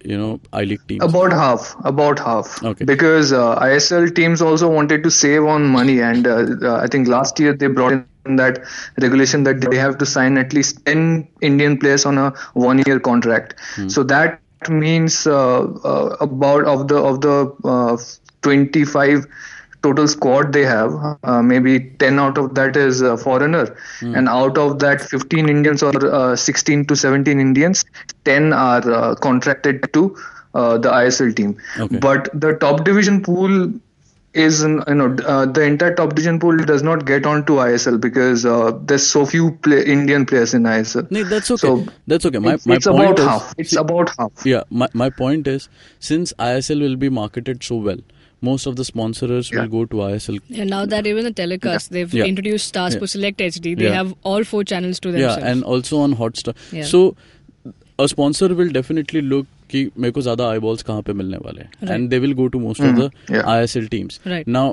You 0.04 0.16
know, 0.16 0.40
I 0.52 0.62
League 0.62 0.86
teams. 0.86 1.02
About 1.02 1.32
half, 1.32 1.74
about 1.84 2.20
half. 2.20 2.62
Okay. 2.62 2.84
Because 2.84 3.32
uh, 3.32 3.58
ISL 3.58 4.14
teams 4.14 4.40
also 4.40 4.68
wanted 4.70 5.02
to 5.02 5.10
save 5.10 5.44
on 5.44 5.66
money, 5.66 6.00
and 6.00 6.26
uh, 6.26 6.46
uh, 6.62 6.76
I 6.76 6.86
think 6.86 7.08
last 7.08 7.40
year 7.40 7.52
they 7.52 7.66
brought 7.66 7.92
in 7.92 8.36
that 8.36 8.60
regulation 9.00 9.42
that 9.42 9.60
they 9.60 9.76
have 9.76 9.98
to 9.98 10.06
sign 10.06 10.38
at 10.38 10.52
least 10.52 10.84
10 10.86 11.26
Indian 11.40 11.78
players 11.78 12.06
on 12.06 12.16
a 12.16 12.32
one-year 12.52 13.00
contract. 13.00 13.54
So 13.88 14.02
that 14.04 14.40
means 14.68 15.26
uh, 15.26 15.60
uh, 15.60 16.16
about 16.20 16.64
of 16.64 16.88
the 16.88 16.96
of 16.96 17.20
the 17.20 17.52
uh, 17.64 17.96
25 18.42 19.26
total 19.82 20.08
squad 20.08 20.52
they 20.52 20.64
have, 20.64 20.92
uh, 21.22 21.42
maybe 21.42 21.80
10 21.98 22.18
out 22.18 22.36
of 22.36 22.54
that 22.54 22.76
is 22.76 23.00
a 23.00 23.16
foreigner, 23.16 23.76
and 24.16 24.28
out 24.28 24.58
of 24.58 24.78
that 24.80 25.00
15 25.00 25.48
Indians 25.48 25.82
or 25.82 25.92
uh, 26.12 26.36
16 26.36 26.86
to 26.86 26.96
17 26.96 27.38
Indians, 27.38 27.84
10 28.24 28.52
are 28.52 28.90
uh, 28.90 29.14
contracted 29.16 29.92
to 29.92 30.16
uh, 30.54 30.78
the 30.78 30.90
ISL 30.90 31.34
team. 31.34 31.56
Okay. 31.78 31.98
But 31.98 32.28
the 32.34 32.54
top 32.54 32.84
division 32.84 33.22
pool 33.22 33.72
is 34.38 34.62
you 34.62 34.94
know 35.00 35.14
uh, 35.26 35.46
the 35.46 35.62
entire 35.62 35.94
top 35.94 36.10
division 36.10 36.38
pool 36.40 36.56
does 36.56 36.82
not 36.82 37.04
get 37.06 37.26
onto 37.26 37.54
ISL 37.56 38.00
because 38.00 38.44
uh, 38.46 38.72
there's 38.84 39.06
so 39.06 39.24
few 39.26 39.52
play- 39.66 39.84
Indian 39.84 40.26
players 40.26 40.54
in 40.54 40.62
ISL. 40.62 41.10
No, 41.10 41.24
that's 41.24 41.50
okay. 41.50 41.60
So 41.66 41.86
that's 42.06 42.24
okay. 42.26 42.38
My 42.38 42.54
it's, 42.54 42.66
my 42.66 42.76
it's 42.76 42.86
point 42.86 43.00
about 43.02 43.18
is, 43.18 43.24
half. 43.26 43.54
It's 43.58 43.70
see- 43.70 43.76
about 43.76 44.10
half. 44.18 44.46
Yeah, 44.46 44.62
my, 44.70 44.88
my 44.94 45.10
point 45.10 45.46
is 45.46 45.68
since 45.98 46.32
ISL 46.38 46.80
will 46.80 46.96
be 46.96 47.08
marketed 47.08 47.62
so 47.64 47.76
well, 47.76 47.98
most 48.40 48.66
of 48.66 48.76
the 48.76 48.84
sponsors 48.84 49.50
Yeah. 49.50 49.60
will 49.62 49.68
go 49.68 49.84
to 49.86 49.96
ISL. 49.96 50.40
And 50.56 50.70
now 50.70 50.86
that 50.86 51.06
even 51.06 51.24
the 51.24 51.32
telecast, 51.32 51.90
they've 51.90 52.12
Yeah. 52.14 52.24
introduced 52.24 52.68
Stars 52.68 52.94
Yeah. 52.94 53.00
for 53.00 53.06
Select 53.08 53.40
HD. 53.40 53.74
They 53.76 53.84
Yeah. 53.84 53.94
have 53.94 54.14
all 54.22 54.44
four 54.44 54.64
channels 54.64 55.00
to 55.00 55.10
themselves. 55.12 55.42
Yeah, 55.42 55.50
and 55.50 55.64
also 55.64 55.98
on 55.98 56.14
Hotstar. 56.14 56.54
Yeah. 56.72 56.84
So 56.84 57.16
a 57.98 58.06
sponsor 58.08 58.54
will 58.54 58.68
definitely 58.70 59.22
look 59.22 59.46
कि 59.70 59.88
मेरे 59.98 60.12
को 60.12 60.20
ज़्यादा 60.20 60.48
आई 60.50 60.58
balls 60.66 60.82
कहाँ 60.90 61.02
पे 61.02 61.12
मिलने 61.22 61.36
वाले 61.44 61.62
हैं 61.62 61.96
and 61.96 62.12
they 62.14 62.20
will 62.24 62.36
go 62.42 62.48
to 62.56 62.60
most 62.66 62.86
of 62.90 62.96
the 63.00 63.10
yeah. 63.34 63.50
ISL 63.56 63.88
teams. 63.96 64.20
Right. 64.34 64.46
Now 64.58 64.66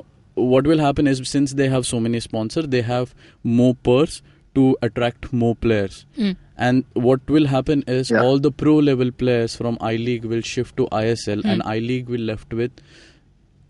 what 0.54 0.68
will 0.68 0.80
happen 0.86 1.08
is 1.08 1.22
since 1.34 1.54
they 1.62 1.68
have 1.76 1.86
so 1.92 2.00
many 2.08 2.20
sponsors, 2.20 2.68
they 2.78 2.82
have 2.94 3.14
more 3.58 3.74
purse 3.90 4.22
to 4.56 4.66
attract 4.88 5.32
more 5.44 5.56
players. 5.56 6.06
Mm. 6.18 6.36
And 6.58 6.86
what 7.06 7.32
will 7.36 7.48
happen 7.54 7.82
is 7.94 8.12
Yeah. 8.12 8.22
all 8.26 8.38
the 8.44 8.52
pro 8.64 8.76
level 8.90 9.10
players 9.24 9.56
from 9.62 9.78
I 9.82 9.96
League 10.04 10.28
will 10.34 10.44
shift 10.52 10.78
to 10.78 10.86
ISL 11.00 11.44
and 11.54 11.66
I 11.72 11.80
League 11.88 12.12
will 12.16 12.22
left 12.32 12.54
with 12.54 12.84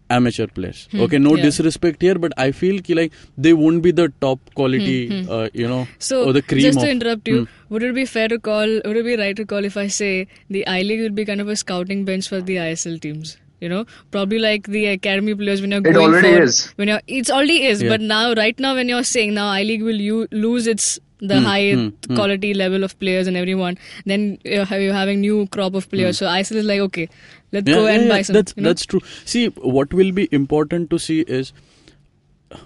amateur 0.10 0.48
players. 0.48 0.88
Hmm, 0.92 1.00
Okay, 1.02 1.18
no 1.18 1.36
yeah. 1.36 1.44
disrespect 1.44 2.02
here, 2.02 2.16
but 2.16 2.32
I 2.38 2.52
feel 2.52 2.82
ki 2.82 2.94
like 2.96 3.14
they 3.38 3.54
won't 3.54 3.82
be 3.82 3.92
the 3.92 4.12
top 4.22 4.40
quality, 4.54 4.98
uh, 5.30 5.50
you 5.54 5.68
know, 5.68 5.84
Hmm, 5.86 5.92
So, 6.00 6.24
or 6.26 6.34
the 6.34 6.42
cream 6.42 6.62
just 6.62 6.78
of, 6.78 6.84
to 6.84 6.90
interrupt 6.92 7.28
you, 7.28 7.40
Hmm. 7.46 7.74
would 7.74 7.84
it 7.84 7.96
be 7.96 8.06
fair 8.06 8.28
to 8.28 8.40
call, 8.40 8.68
would 8.86 8.98
it 8.98 9.06
be 9.06 9.16
right 9.16 9.36
to 9.36 9.46
call 9.46 9.66
if 9.66 9.78
I 9.78 9.88
say 9.88 10.28
the 10.50 10.68
I 10.68 10.82
League 10.84 11.02
would 11.02 11.16
be 11.16 11.26
kind 11.26 11.42
of 11.42 11.48
a 11.48 11.56
scouting 11.56 12.06
bench 12.06 12.28
for 12.30 12.42
the 12.42 12.58
ISL 12.68 13.00
teams? 13.02 13.38
You 13.62 13.70
know, 13.70 13.86
probably 14.12 14.38
like 14.38 14.68
the 14.68 14.86
academy 14.88 15.34
players 15.34 15.62
when 15.62 15.72
you're 15.72 15.80
It 15.80 15.94
going 15.94 15.98
already 16.14 16.34
for, 16.36 16.42
is. 16.44 16.58
When 16.76 16.90
you're, 16.90 17.00
it's 17.08 17.32
already 17.32 17.64
is, 17.66 17.82
Yeah. 17.82 17.90
but 17.90 18.02
now, 18.02 18.34
right 18.34 18.60
now, 18.60 18.76
when 18.76 18.90
you're 18.90 19.04
saying 19.12 19.34
now 19.34 19.48
I 19.50 19.64
League 19.64 19.82
will 19.82 20.00
you 20.08 20.28
lose 20.32 20.68
its 20.68 21.00
the 21.20 21.36
mm, 21.36 21.44
high 21.44 21.62
mm, 21.62 22.16
quality 22.16 22.54
mm. 22.54 22.58
level 22.58 22.84
of 22.84 22.98
players 23.00 23.28
and 23.28 23.38
everyone, 23.38 23.78
then 24.06 24.38
you're 24.44 24.66
having 24.66 25.22
new 25.22 25.48
crop 25.48 25.74
of 25.74 25.90
players. 25.90 26.20
Hmm. 26.20 26.26
So 26.26 26.32
ISL 26.32 26.56
is 26.58 26.66
like, 26.66 26.80
okay, 26.82 27.10
let's 27.52 27.68
yeah, 27.68 27.76
go 27.76 27.88
yeah, 27.88 27.94
and 27.94 28.04
yeah, 28.04 28.10
buy 28.10 28.22
some. 28.22 28.34
That's, 28.34 28.54
you 28.56 28.64
know? 28.64 28.70
that's 28.70 28.86
true. 28.86 29.02
See, 29.26 29.48
what 29.48 29.94
will 29.94 30.12
be 30.12 30.28
important 30.32 30.90
to 30.90 31.00
see 31.00 31.22
is 31.22 31.54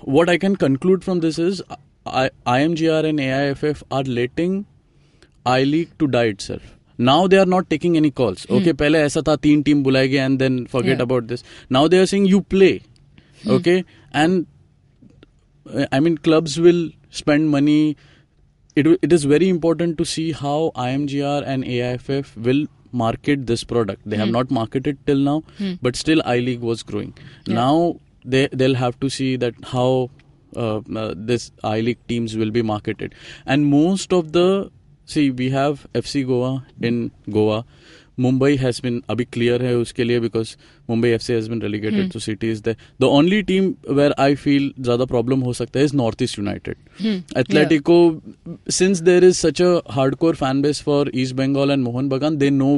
what 0.01 0.29
I 0.29 0.38
can 0.38 0.56
conclude 0.56 1.03
from 1.03 1.20
this 1.20 1.39
is 1.39 1.62
I, 2.06 2.29
IMGR 2.48 3.06
and 3.06 3.20
AIFF 3.20 3.84
are 3.91 4.03
letting 4.03 4.65
I 5.46 5.63
League 5.63 5.98
to 6.00 6.08
die 6.08 6.25
itself. 6.25 6.62
Now 6.98 7.27
they 7.27 7.38
are 7.38 7.46
not 7.46 7.70
taking 7.70 7.96
any 7.96 8.12
calls. 8.12 8.44
Hmm. 8.46 8.56
Okay, 8.56 8.74
पहले 8.74 9.00
ऐसा 9.00 9.22
team 9.41 9.63
तीन 9.63 9.86
and 9.86 9.86
then 9.86 9.88
forget 9.88 10.38
then 10.38 10.65
forget 10.65 11.01
about 11.01 11.24
this 11.24 11.44
now 11.72 11.88
they 11.88 12.00
are 12.00 12.06
saying 12.06 12.27
you 12.29 12.39
play 12.39 12.82
okay 13.50 13.84
and 14.13 14.46
I 15.94 16.00
mean 16.00 16.18
clubs 16.18 16.60
will 16.60 16.89
spend 17.10 17.50
money. 17.50 17.96
It 18.75 18.88
it 19.01 19.11
is 19.11 19.23
very 19.25 19.49
important 19.49 19.97
to 19.97 20.05
see 20.05 20.31
how 20.31 20.71
IMGR 20.75 21.43
and 21.45 21.63
AIFF 21.65 22.35
will 22.38 22.67
market 22.91 23.45
this 23.47 23.63
product. 23.63 24.01
They 24.05 24.17
have 24.17 24.29
not 24.31 24.51
marketed 24.51 24.97
till 25.05 25.17
now, 25.17 25.43
but 25.81 25.95
still 25.95 26.21
I 26.25 26.39
League 26.39 26.61
was 26.61 26.83
growing. 26.83 27.13
Now 27.47 27.97
they 28.25 28.47
they'll 28.51 28.75
have 28.75 28.99
to 29.01 29.09
see 29.09 29.35
that 29.38 29.55
how 29.73 30.09
uh, 30.55 30.81
uh, 30.95 31.13
this 31.15 31.51
I 31.63 31.79
League 31.81 31.99
teams 32.07 32.35
will 32.38 32.51
be 32.51 32.61
marketed, 32.61 33.15
and 33.45 33.65
most 33.65 34.13
of 34.13 34.31
the 34.33 34.47
see 35.05 35.29
we 35.31 35.49
have 35.49 35.85
FC 35.93 36.25
Goa 36.25 36.65
in 36.81 37.11
Goa. 37.29 37.65
Mumbai 38.25 38.51
has 38.59 38.79
been 38.85 39.01
अभी 39.09 39.25
clear 39.35 39.61
है 39.61 39.75
उसके 39.77 40.03
लिए 40.03 40.19
because 40.25 40.55
Mumbai 40.89 41.13
FC 41.17 41.35
has 41.35 41.47
been 41.53 41.59
relegated 41.59 42.03
hmm. 42.03 42.09
to 42.15 42.19
cities. 42.25 42.61
The 42.67 42.75
the 43.03 43.09
only 43.19 43.41
team 43.51 43.71
where 43.99 44.13
I 44.27 44.35
feel 44.43 44.69
ज़्यादा 44.79 45.07
problem 45.13 45.43
हो 45.43 45.53
सकता 45.53 45.79
है 45.79 45.85
is 45.85 45.97
North 46.03 46.21
East 46.27 46.38
United. 46.38 46.77
Hmm. 47.01 47.17
Atletico, 47.43 47.97
yeah. 48.13 48.55
since 48.79 49.01
there 49.09 49.23
is 49.31 49.43
such 49.47 49.59
a 49.59 49.73
hardcore 49.97 50.35
fan 50.45 50.61
base 50.67 50.79
for 50.89 51.01
East 51.13 51.35
Bengal 51.35 51.75
and 51.77 51.83
Mohan 51.89 52.09
Bagan, 52.15 52.39
they 52.39 52.49
know 52.61 52.73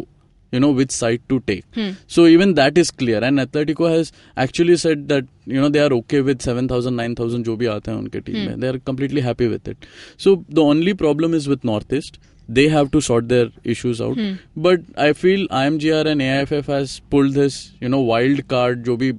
you 0.51 0.59
know 0.59 0.71
which 0.71 0.91
side 0.91 1.21
to 1.29 1.39
take. 1.51 1.65
hmm. 1.75 1.91
So 2.07 2.25
even 2.27 2.55
that 2.55 2.77
is 2.77 2.91
clear. 2.91 3.23
And 3.23 3.39
Atletico 3.39 3.89
has 3.91 4.11
actually 4.45 4.77
said 4.77 5.07
that 5.09 5.25
you 5.45 5.61
know 5.61 5.69
they 5.69 5.79
are 5.79 5.93
okay 5.99 6.21
with 6.21 6.41
7,000, 6.41 6.95
9,000 6.95 7.43
जो 7.45 7.55
भी 7.57 7.65
आते 7.75 7.91
हैं 7.91 7.97
उनके 7.97 8.21
team 8.25 8.47
में. 8.47 8.59
They 8.59 8.73
are 8.73 8.79
completely 8.91 9.21
happy 9.21 9.47
with 9.47 9.67
it. 9.67 9.87
So 10.17 10.43
the 10.49 10.63
only 10.73 10.93
problem 10.93 11.33
is 11.33 11.47
with 11.47 11.63
Northeast. 11.63 12.19
They 12.48 12.64
have 12.72 12.88
to 12.94 13.00
sort 13.04 13.28
their 13.30 13.46
issues 13.74 14.00
out. 14.08 14.18
But 14.64 14.82
I 15.04 15.12
feel 15.20 15.46
IMGR 15.60 16.02
and 16.10 16.22
AIFF 16.26 16.68
has 16.72 16.92
pulled 17.14 17.38
this 17.38 17.56
you 17.84 17.88
know 17.94 18.00
wild 18.10 18.42
card 18.52 18.84
जो 18.88 18.96
भी 19.04 19.12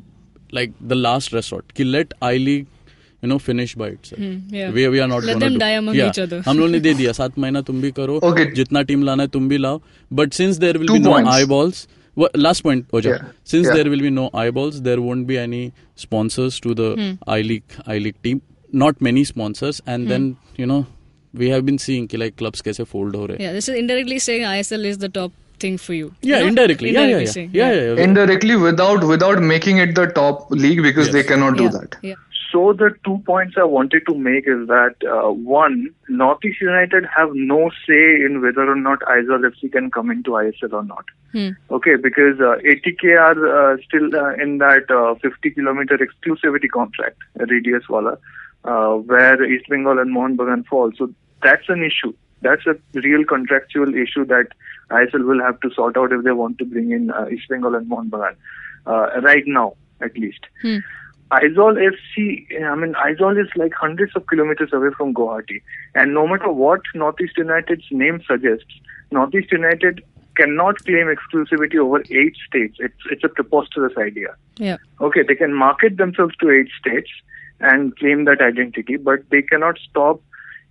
like 0.58 0.74
the 0.92 0.96
last 1.06 1.34
resort. 1.38 1.74
कि 1.80 1.84
let 1.96 2.14
I 2.28 2.38
League 2.44 2.68
you 3.24 3.30
know 3.32 3.38
finish 3.48 3.74
by 3.82 3.90
itself. 3.96 4.22
yeah. 4.58 4.72
We 4.78 4.88
we 4.96 5.02
are 5.06 5.10
not 5.14 5.24
Let 5.30 5.34
gonna 5.34 5.46
them 5.46 5.54
do. 5.54 5.60
die 5.66 5.76
among 5.82 5.96
Yeah. 6.00 6.10
each 6.14 6.20
other. 6.26 6.42
हम 6.48 6.60
लोग 6.60 6.70
ने 6.70 6.80
दे 6.88 6.94
दिया 7.02 7.12
सात 7.20 7.38
महीना 7.46 7.62
तुम 7.70 7.82
भी 7.82 7.92
करो 8.00 8.20
Okay. 8.32 8.46
जितना 8.56 8.82
टीम 8.92 9.04
लाना 9.10 9.24
है 9.24 9.30
तुम 9.36 9.50
भी 9.50 9.58
लाओ 9.58 9.82
but 10.22 10.34
since 10.42 10.58
there 10.66 10.78
will 10.78 10.88
Two 10.88 10.98
be 10.98 11.04
no 11.04 11.12
points. 11.14 11.32
eyeballs 11.36 11.86
last 12.38 12.64
point 12.64 12.86
हो 12.94 13.02
जाओ 13.02 13.14
Yeah. 13.14 13.26
Since 13.52 13.66
Yeah. 13.66 13.76
There 13.76 13.90
will 13.90 14.02
be 14.02 14.10
no 14.10 14.30
eyeballs 14.44 14.82
there 14.90 15.02
won't 15.10 15.28
be 15.32 15.38
any 15.46 15.64
sponsors 16.06 16.60
to 16.68 16.74
the 16.84 16.90
i 17.38 17.42
league 17.52 17.76
i 17.96 17.98
league 18.06 18.22
team 18.28 18.42
not 18.84 19.04
many 19.08 19.26
sponsors 19.34 19.82
and 19.96 20.14
then 20.14 20.36
you 20.62 20.66
know 20.72 20.80
we 21.35 21.49
have 21.51 21.65
been 21.67 21.79
seeing 21.79 22.09
ki, 22.09 22.17
like 22.17 22.37
clubs 22.37 22.62
kaise 22.62 22.83
fold 22.87 23.15
ho 23.21 23.29
rahe 23.29 23.41
yeah 23.45 23.53
this 23.53 23.69
is 23.69 23.79
indirectly 23.85 24.19
saying 24.19 24.43
ISL 24.43 24.85
is 24.85 24.99
the 24.99 25.09
top 25.21 25.33
thing 25.59 25.79
for 25.79 25.95
you 25.95 26.12
yeah 26.23 26.41
you 26.41 26.47
indirectly, 26.47 26.91
indirectly 26.91 27.49
yeah, 27.53 27.71
yeah, 27.71 27.73
yeah. 27.73 27.73
yeah, 27.73 27.81
yeah 27.81 27.95
yeah 27.95 28.05
indirectly 28.09 28.57
without 28.67 29.09
without 29.15 29.41
making 29.55 29.79
it 29.87 29.95
the 29.95 30.07
top 30.21 30.51
league 30.51 30.83
because 30.83 31.09
yes. 31.09 31.15
they 31.17 31.25
cannot 31.33 31.57
do 31.57 31.69
that 31.79 31.97
yeah 32.03 32.21
so 32.53 32.75
the 32.75 32.95
two 33.05 33.19
points 33.25 33.55
I 33.57 33.65
wanted 33.65 34.03
to 34.07 34.15
make 34.15 34.47
is 34.47 34.69
that 34.69 34.97
uh, 35.11 35.31
one, 35.31 35.89
Northeast 36.09 36.61
United 36.61 37.07
have 37.17 37.31
no 37.33 37.71
say 37.87 38.25
in 38.27 38.43
whether 38.43 38.71
or 38.71 38.77
not 38.77 39.01
Aizawl 39.01 39.51
FC 39.51 39.73
can 39.73 39.91
come 39.91 40.11
into 40.11 40.33
ISL 40.33 40.75
or 40.75 40.85
not. 40.85 41.07
Hmm. 41.33 41.51
Okay, 41.71 41.97
because 41.97 42.39
uh, 42.41 42.57
ATK 42.62 43.19
are 43.19 43.73
uh, 43.73 43.77
still 43.87 44.15
uh, 44.15 44.35
in 44.35 44.59
that 44.59 44.91
uh, 44.91 45.15
50 45.23 45.51
kilometer 45.53 45.97
exclusivity 45.97 46.69
contract, 46.71 47.17
radius 47.37 47.89
wala 47.89 48.19
uh, 48.64 48.95
where 48.95 49.42
East 49.45 49.69
Bengal 49.69 49.99
and 49.99 50.12
Mohun 50.12 50.37
Bagan 50.37 50.66
fall. 50.66 50.92
So 50.97 51.12
that's 51.42 51.69
an 51.69 51.83
issue. 51.83 52.14
That's 52.40 52.66
a 52.66 52.76
real 52.95 53.25
contractual 53.25 53.95
issue 53.95 54.25
that 54.26 54.49
ISL 54.90 55.26
will 55.26 55.40
have 55.40 55.61
to 55.61 55.71
sort 55.71 55.97
out 55.97 56.12
if 56.12 56.25
they 56.25 56.33
want 56.33 56.59
to 56.59 56.64
bring 56.64 56.90
in 56.90 57.11
uh, 57.11 57.28
East 57.28 57.49
Bengal 57.49 57.75
and 57.75 57.88
Mohun 57.88 58.11
Bagan 58.11 58.37
uh, 58.87 59.21
right 59.21 59.45
now, 59.47 59.75
at 60.00 60.16
least. 60.16 60.40
Hmm. 60.61 60.78
Aizawl 61.31 61.78
FC, 61.81 62.62
I 62.62 62.75
mean, 62.75 62.92
Aizawl 62.92 63.40
is 63.42 63.49
like 63.57 63.73
hundreds 63.73 64.14
of 64.14 64.26
kilometers 64.26 64.71
away 64.73 64.90
from 64.95 65.14
Guwahati. 65.14 65.62
And 65.95 66.12
no 66.12 66.26
matter 66.26 66.52
what 66.52 66.83
Northeast 66.95 67.38
United's 67.38 67.87
name 67.90 68.21
suggests, 68.26 68.66
Northeast 69.11 69.50
United 69.50 70.04
cannot 70.37 70.85
claim 70.85 71.07
exclusivity 71.07 71.76
over 71.76 72.02
eight 72.11 72.37
states. 72.47 72.76
It's, 72.81 73.02
it's 73.11 73.25
a 73.25 73.31
preposterous 73.31 73.97
idea. 73.97 74.37
Yeah. 74.57 74.76
Okay, 75.00 75.23
they 75.26 75.35
can 75.35 75.54
market 75.54 75.97
themselves 75.97 76.37
to 76.40 76.50
eight 76.50 76.69
states 76.78 77.11
and 77.62 77.97
claim 77.97 78.25
that 78.25 78.40
identity, 78.40 78.97
but 78.97 79.21
they 79.31 79.42
cannot 79.42 79.78
stop 79.88 80.21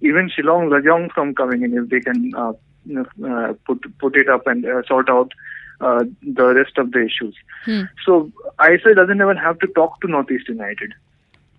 even 0.02 0.30
Shillong 0.30 0.70
Lajong 0.70 1.12
from 1.12 1.34
coming 1.36 1.64
in 1.64 1.78
if 1.78 1.90
they 1.90 2.00
can 2.00 2.32
uh, 2.36 2.54
you 2.86 3.06
know, 3.18 3.28
uh, 3.30 3.54
put 3.66 3.98
put 4.00 4.16
it 4.16 4.30
up 4.30 4.48
and 4.48 4.66
uh, 4.66 4.82
sort 4.88 5.10
out 5.10 5.32
uh, 5.80 6.04
the 6.22 6.54
rest 6.54 6.78
of 6.78 6.92
the 6.92 7.00
issues. 7.00 7.36
Hmm. 7.66 7.84
So 8.06 8.32
ISL 8.60 8.96
doesn't 8.96 9.22
even 9.22 9.38
have 9.38 9.60
to 9.60 9.68
talk 9.68 10.02
to 10.02 10.08
Northeast 10.08 10.48
United 10.48 10.94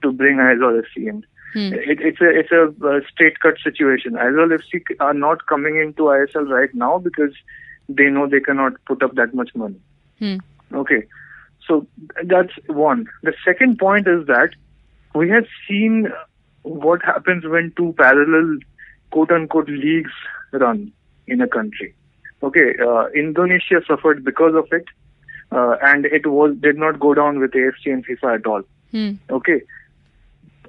to 0.03 0.13
bring 0.13 0.37
Aizawl 0.37 0.83
FC 0.83 1.09
in. 1.09 1.27
Hmm. 1.53 1.75
It, 1.75 2.01
it's 2.01 2.21
a 2.21 2.29
it's 2.29 2.53
a 2.53 2.65
uh, 2.87 3.01
straight 3.11 3.39
cut 3.41 3.55
situation. 3.63 4.13
Aizawl 4.13 4.59
FC 4.59 4.83
are 5.01 5.15
not 5.15 5.47
coming 5.47 5.77
into 5.79 6.05
ISL 6.05 6.49
right 6.49 6.75
now 6.75 6.99
because 6.99 7.33
they 7.89 8.05
know 8.05 8.27
they 8.27 8.41
cannot 8.41 8.73
put 8.87 9.03
up 9.03 9.15
that 9.15 9.35
much 9.35 9.55
money. 9.55 9.81
Hmm. 10.19 10.37
Okay, 10.73 11.05
so 11.67 11.87
that's 12.25 12.53
one. 12.67 13.07
The 13.23 13.35
second 13.45 13.79
point 13.79 14.09
is 14.09 14.27
that 14.27 14.51
we 15.15 15.29
have 15.29 15.47
seen 15.69 16.11
what 16.63 17.03
happens 17.03 17.45
when 17.45 17.73
two 17.77 17.95
parallel 17.99 18.59
quote 19.11 19.31
unquote 19.31 19.69
leagues 19.69 20.13
run 20.53 20.93
in 21.27 21.41
a 21.41 21.49
country. 21.49 21.95
Okay, 22.43 22.75
uh, 22.85 23.07
Indonesia 23.15 23.81
suffered 23.87 24.25
because 24.25 24.55
of 24.55 24.67
it, 24.73 24.87
uh, 25.53 25.77
and 25.83 26.07
it 26.07 26.27
was 26.27 26.57
did 26.61 26.77
not 26.77 26.99
go 26.99 27.15
down 27.15 27.39
with 27.39 27.53
AFC 27.53 27.87
and 27.87 28.07
FIFA 28.07 28.39
at 28.39 28.47
all. 28.47 28.63
Hmm. 28.91 29.13
Okay. 29.31 29.63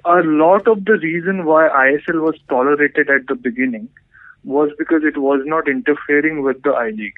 A 0.06 0.20
lot 0.22 0.68
of 0.68 0.84
the 0.84 0.98
reason 0.98 1.46
why 1.46 1.68
ISL 1.68 2.20
was 2.20 2.34
tolerated 2.48 3.08
at 3.08 3.26
the 3.26 3.34
beginning 3.34 3.88
was 4.44 4.70
because 4.78 5.02
it 5.02 5.16
was 5.16 5.40
not 5.46 5.66
interfering 5.66 6.42
with 6.42 6.62
the 6.62 6.70
I 6.70 6.90
League. 6.90 7.14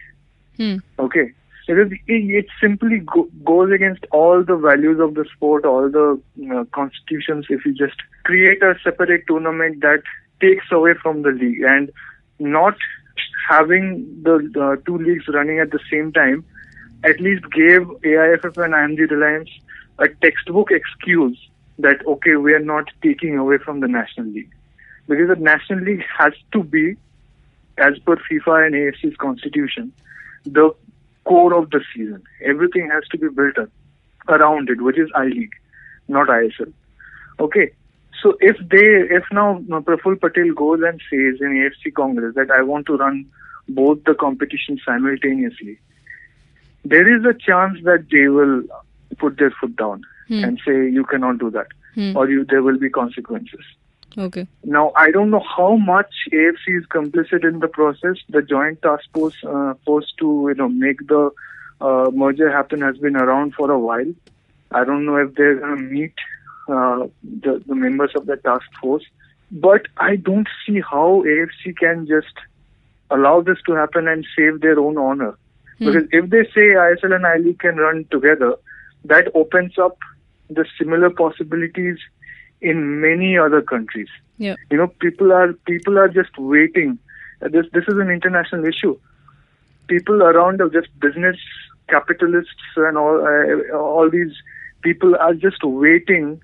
Hmm. 0.57 0.77
Okay. 0.99 1.33
Because 1.67 1.93
it, 2.07 2.47
simply 2.61 3.01
go, 3.01 3.29
goes 3.45 3.73
against 3.73 4.07
all 4.13 4.45
the 4.45 4.57
values 4.57 5.01
of 5.01 5.15
the 5.15 5.25
sport, 5.35 5.65
all 5.65 5.91
the 5.91 6.21
constitutions. 6.73 7.47
If 7.51 7.67
you 7.67 7.75
just 7.75 7.97
create 8.25 8.63
a 8.63 8.75
separate 8.85 9.25
tournament 9.27 9.81
that 9.81 10.03
takes 10.41 10.67
away 10.71 10.95
from 11.03 11.23
the 11.23 11.31
league 11.31 11.63
and 11.63 11.91
not 12.39 12.77
having 13.49 14.23
the 14.23 14.37
uh, 14.61 14.77
two 14.87 14.99
leagues 14.99 15.25
running 15.29 15.59
at 15.59 15.71
the 15.73 15.81
same 15.91 16.13
time, 16.13 16.45
at 17.05 17.21
least 17.21 17.45
gave 17.51 17.83
AIFF 18.05 18.57
and 18.59 18.75
IMG 18.75 19.11
Reliance 19.11 19.51
a 19.99 20.09
textbook 20.09 20.71
excuse 20.71 21.39
that 21.79 22.07
okay, 22.07 22.37
we 22.37 22.53
are 22.53 22.61
not 22.61 22.91
taking 23.03 23.39
away 23.39 23.59
from 23.59 23.81
the 23.81 23.89
National 23.89 24.27
League 24.27 24.53
because 25.09 25.29
the 25.29 25.37
National 25.37 25.81
League 25.81 26.05
has 26.19 26.33
to 26.53 26.63
be, 26.63 26.97
as 27.79 27.99
per 28.01 28.17
FIFA 28.17 28.67
and 28.67 28.75
AFC's 28.75 29.17
constitution, 29.17 29.93
the 30.45 30.75
core 31.27 31.55
of 31.55 31.71
the 31.71 31.81
season. 31.95 32.23
Everything 32.45 32.89
has 32.91 33.05
to 33.11 33.19
be 33.19 33.29
built 33.29 33.59
up 33.59 33.69
around 34.29 34.71
it, 34.71 34.81
which 34.81 34.99
is 34.99 35.11
I 35.15 35.25
League, 35.27 35.53
not 36.09 36.29
ISL. 36.29 36.73
Okay. 37.41 37.73
So 38.23 38.35
if 38.41 38.57
they, 38.71 39.15
if 39.17 39.25
now 39.31 39.61
Praful 39.69 40.17
Patel 40.19 40.53
goes 40.55 40.81
and 40.83 41.01
says 41.11 41.41
in 41.41 41.53
AFC 41.63 41.93
Congress 41.95 42.35
that 42.35 42.51
I 42.51 42.63
want 42.63 42.87
to 42.87 42.97
run 42.97 43.27
both 43.69 44.03
the 44.05 44.15
competitions 44.15 44.81
simultaneously, 44.87 45.79
there 46.85 47.07
is 47.17 47.25
a 47.25 47.35
chance 47.35 47.79
that 47.85 48.07
they 48.11 48.29
will 48.29 48.63
put 49.19 49.39
their 49.39 49.51
foot 49.61 49.77
down 49.77 50.03
Hmm. 50.29 50.43
and 50.45 50.61
say 50.67 50.89
you 50.91 51.05
cannot 51.05 51.39
do 51.39 51.51
that, 51.51 51.69
Hmm. 51.95 52.17
or 52.17 52.29
you 52.29 52.45
there 52.45 52.63
will 52.63 52.79
be 52.79 52.89
consequences. 52.91 53.65
Okay. 54.19 54.47
Now, 54.65 54.93
I 54.97 55.11
don't 55.11 55.31
know 55.31 55.45
how 55.57 55.77
much 55.77 56.11
AFC 56.33 56.79
is 56.79 56.87
complicit 56.87 57.45
in 57.45 57.61
the 57.61 57.69
process. 57.69 58.17
The 58.31 58.43
Joint 58.43 58.81
Task 58.81 59.05
Force 59.13 59.37
uh, 59.45 59.75
force 59.85 60.11
to 60.19 60.47
you 60.49 60.55
know 60.55 60.69
make 60.69 61.07
the 61.07 61.31
uh, 61.81 62.11
merger 62.13 62.51
happen 62.51 62.81
has 62.81 62.97
been 62.97 63.17
around 63.17 63.55
for 63.55 63.71
a 63.71 63.79
while. 63.79 64.13
I 64.71 64.85
don't 64.85 65.05
know 65.05 65.17
if 65.17 65.35
they're 65.35 65.57
going 65.57 65.77
to 65.77 65.83
meet 65.83 66.15
uh, 66.69 67.07
the, 67.23 67.63
the 67.67 67.75
members 67.75 68.13
of 68.17 68.27
the 68.27 68.37
task 68.37 68.67
force, 68.81 69.05
but 69.51 69.87
I 69.99 70.17
don't 70.17 70.49
see 70.67 70.81
how 70.81 71.23
AFC 71.27 71.77
can 71.79 72.07
just 72.07 72.35
allow 73.11 73.41
this 73.43 73.59
to 73.67 73.75
happen 73.75 74.09
and 74.09 74.27
save 74.37 74.61
their 74.61 74.79
own 74.81 74.99
honor. 74.99 75.39
Because 75.79 76.09
if 76.11 76.31
they 76.31 76.45
say 76.55 76.73
ISL 76.75 77.15
and 77.15 77.27
I 77.27 77.37
League 77.37 77.59
can 77.59 77.77
run 77.77 78.07
together, 78.11 78.57
that 79.05 79.29
opens 79.35 79.79
up 79.79 79.99
the 80.49 80.65
similar 80.79 81.11
possibilities 81.11 81.99
in 82.61 83.01
many 83.01 83.39
other 83.39 83.63
countries. 83.63 84.09
Yeah. 84.39 84.57
You 84.71 84.79
know, 84.79 84.89
people 84.89 85.33
are 85.33 85.53
people 85.53 85.99
are 85.99 86.09
just 86.09 86.37
waiting. 86.39 86.99
Uh, 87.43 87.49
This 87.49 87.67
this 87.73 87.85
is 87.89 87.99
an 87.99 88.11
international 88.11 88.65
issue. 88.65 88.99
People 89.89 90.23
around 90.23 90.61
are 90.61 90.69
just 90.69 90.89
business 91.01 91.37
capitalists 91.89 92.77
and 92.77 92.99
all 92.99 93.21
uh, 93.21 93.77
all 93.77 94.11
these 94.11 94.35
people 94.83 95.17
are 95.17 95.35
just 95.35 95.63
waiting 95.65 96.41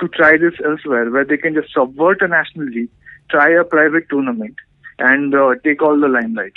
to 0.00 0.08
try 0.08 0.36
this 0.36 0.54
elsewhere, 0.64 1.10
where 1.10 1.24
they 1.24 1.36
can 1.36 1.54
just 1.54 1.72
subvert 1.72 2.22
a 2.22 2.28
national 2.28 2.66
league, 2.66 2.90
try 3.30 3.48
a 3.50 3.64
private 3.64 4.08
tournament, 4.10 4.56
and 4.98 5.34
uh, 5.34 5.54
take 5.62 5.80
all 5.82 5.98
the 5.98 6.08
limelight. 6.08 6.52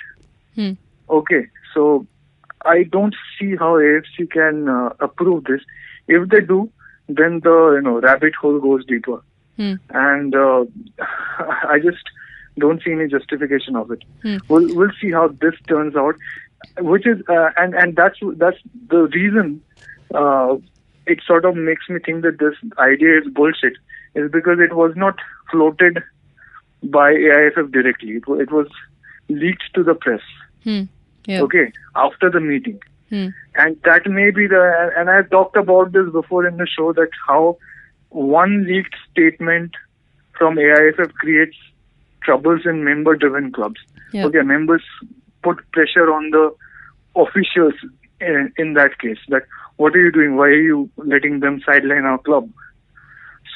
Hmm. 0.56 0.72
Okay, 1.10 1.48
so 1.74 2.08
I 2.65 2.84
don't 2.84 3.15
see 3.38 3.56
how 3.56 3.74
AFC 3.75 4.32
can 4.32 4.68
uh, 4.68 4.89
approve 5.00 5.44
this. 5.46 5.62
If 6.08 6.30
they 6.30 6.42
do, 6.42 6.70
then 7.08 7.40
the 7.42 7.74
you 7.76 7.82
know 7.82 8.00
rabbit 8.00 8.36
hole 8.36 8.60
goes 8.60 8.86
deeper, 8.86 9.22
Hmm. 9.58 9.74
and 9.92 10.36
uh, 10.36 10.66
I 11.70 11.80
just 11.82 12.04
don't 12.58 12.82
see 12.84 12.92
any 12.92 13.08
justification 13.08 13.76
of 13.76 13.92
it. 13.92 14.04
Hmm. 14.24 14.38
We'll 14.50 14.76
we'll 14.76 14.92
see 15.02 15.12
how 15.12 15.28
this 15.30 15.54
turns 15.68 15.96
out, 15.96 16.16
which 16.80 17.06
is 17.08 17.22
uh, 17.30 17.50
and 17.58 17.74
and 17.76 17.96
that's 17.96 18.18
that's 18.38 18.58
the 18.90 19.04
reason. 19.14 19.62
Uh, 20.14 20.58
it 21.08 21.20
sort 21.26 21.46
of 21.46 21.56
makes 21.56 21.88
me 21.90 22.00
think 22.04 22.24
that 22.24 22.40
this 22.40 22.56
idea 22.80 23.20
is 23.20 23.28
bullshit, 23.34 23.74
is 24.16 24.32
because 24.32 24.60
it 24.60 24.76
was 24.76 24.94
not 24.96 25.16
floated 25.52 26.02
by 26.84 27.12
AIFF 27.12 27.72
directly. 27.72 28.12
It, 28.14 28.24
it 28.28 28.52
was 28.52 28.68
leaked 29.30 29.64
to 29.76 29.84
the 29.84 29.94
press. 29.94 30.22
Hmm. 30.64 30.84
Yeah. 31.28 31.42
Okay, 31.42 31.72
after 31.96 32.30
the 32.30 32.40
meeting. 32.40 32.82
Hmm. 33.10 33.28
And 33.56 33.78
that 33.84 34.08
may 34.08 34.32
be 34.32 34.48
the, 34.48 34.92
and 34.98 35.10
I've 35.10 35.30
talked 35.30 35.56
about 35.56 35.92
this 35.92 36.10
before 36.12 36.48
in 36.48 36.58
the 36.58 36.68
show 36.68 36.94
that 36.94 37.10
how 37.28 37.58
one 38.10 38.66
leaked 38.66 38.96
statement 39.12 39.72
from 40.38 40.58
AIFF 40.58 41.14
creates 41.14 41.56
troubles 42.24 42.62
in 42.66 42.84
member 42.84 43.16
driven 43.16 43.52
clubs. 43.52 43.80
Okay, 44.28 44.42
members 44.42 44.84
put 45.44 45.60
pressure 45.72 46.12
on 46.12 46.32
the 46.32 46.56
officials 47.16 47.74
in, 48.20 48.52
in 48.58 48.74
that 48.74 48.98
case 49.00 49.20
that 49.30 49.44
what 49.78 49.96
are 49.96 50.04
you 50.04 50.12
doing? 50.12 50.36
Why 50.36 50.48
are 50.48 50.62
you 50.62 50.90
letting 50.98 51.42
them 51.42 51.62
sideline 51.66 52.06
our 52.06 52.18
club? 52.18 52.50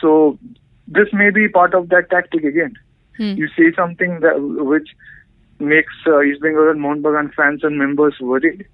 So 0.01 0.37
this 0.87 1.07
may 1.13 1.29
be 1.29 1.47
part 1.47 1.73
of 1.73 1.89
that 1.89 2.09
tactic 2.09 2.43
again. 2.43 2.77
Hmm. 3.17 3.35
You 3.35 3.47
say 3.57 3.73
something 3.75 4.19
that 4.21 4.39
which 4.39 4.89
makes 5.59 5.93
uh, 6.07 6.21
East 6.21 6.41
Bengal 6.41 6.69
and 6.69 6.81
Mohun 6.81 7.01
Bagan 7.01 7.33
fans 7.33 7.63
and 7.63 7.77
members 7.77 8.15
worried, 8.19 8.65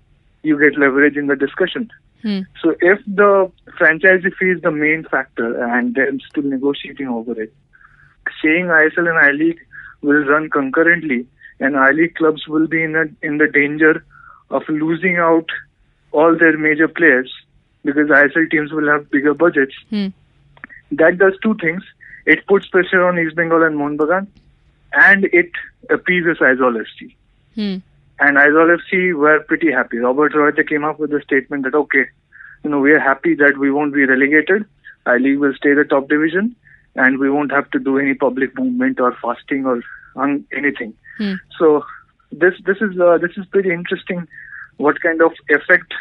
you 0.45 0.59
get 0.59 0.77
leverage 0.77 1.17
in 1.17 1.27
the 1.27 1.35
discussion. 1.35 1.91
Hmm. 2.21 2.41
So 2.61 2.75
if 2.79 2.99
the 3.05 3.51
franchisee 3.79 4.33
fee 4.35 4.51
is 4.51 4.61
the 4.61 4.71
main 4.71 5.03
factor 5.03 5.63
and 5.63 5.95
they're 5.95 6.11
still 6.29 6.43
negotiating 6.43 7.07
over 7.07 7.39
it, 7.41 7.53
saying 8.41 8.65
ISL 8.65 9.09
and 9.09 9.17
I 9.17 9.31
League 9.31 9.59
will 10.01 10.23
run 10.25 10.49
concurrently 10.49 11.27
and 11.59 11.77
I 11.77 11.91
League 11.91 12.15
clubs 12.15 12.47
will 12.47 12.67
be 12.67 12.83
in 12.83 12.95
a, 12.95 13.05
in 13.25 13.37
the 13.37 13.47
danger 13.47 14.05
of 14.49 14.63
losing 14.67 15.17
out 15.17 15.49
all 16.11 16.37
their 16.37 16.57
major 16.57 16.87
players 16.87 17.31
because 17.83 18.09
ISL 18.09 18.49
teams 18.49 18.71
will 18.71 18.89
have 18.89 19.09
bigger 19.11 19.33
budgets. 19.33 19.75
Hmm. 19.89 20.07
That 20.91 21.17
does 21.17 21.33
two 21.41 21.55
things. 21.55 21.83
It 22.25 22.45
puts 22.47 22.67
pressure 22.67 23.05
on 23.07 23.19
East 23.19 23.35
Bengal 23.35 23.63
and 23.63 23.77
Mohun 23.77 23.97
Bagan 23.97 24.27
and 24.93 25.25
it 25.25 25.51
appeases 25.89 26.37
Aizawl 26.37 26.81
FC. 26.83 27.15
Hmm. 27.55 27.77
And 28.19 28.37
Aizawl 28.37 28.77
FC 28.79 29.13
were 29.13 29.41
pretty 29.41 29.71
happy. 29.71 29.97
Robert 29.97 30.33
Royte 30.33 30.67
came 30.67 30.83
up 30.85 30.99
with 30.99 31.11
a 31.13 31.21
statement 31.21 31.63
that, 31.65 31.75
okay, 31.75 32.05
you 32.63 32.69
know, 32.69 32.79
we 32.79 32.91
are 32.91 32.99
happy 32.99 33.35
that 33.35 33.57
we 33.59 33.69
won't 33.71 33.93
be 33.93 34.05
relegated. 34.05 34.65
I 35.05 35.17
League 35.17 35.39
will 35.39 35.53
stay 35.53 35.73
the 35.73 35.83
top 35.83 36.07
division 36.07 36.55
and 36.95 37.19
we 37.19 37.29
won't 37.29 37.51
have 37.51 37.69
to 37.71 37.79
do 37.79 37.99
any 37.99 38.13
public 38.13 38.57
movement 38.57 38.99
or 38.99 39.15
fasting 39.21 39.65
or 39.65 39.81
anything. 40.55 40.93
Hmm. 41.17 41.33
So 41.59 41.83
this 42.31 42.53
this 42.65 42.77
is 42.81 42.97
uh, 42.99 43.17
this 43.19 43.31
is 43.37 43.45
pretty 43.47 43.71
interesting. 43.71 44.27
What 44.77 45.01
kind 45.01 45.21
of 45.21 45.31
effect 45.49 45.93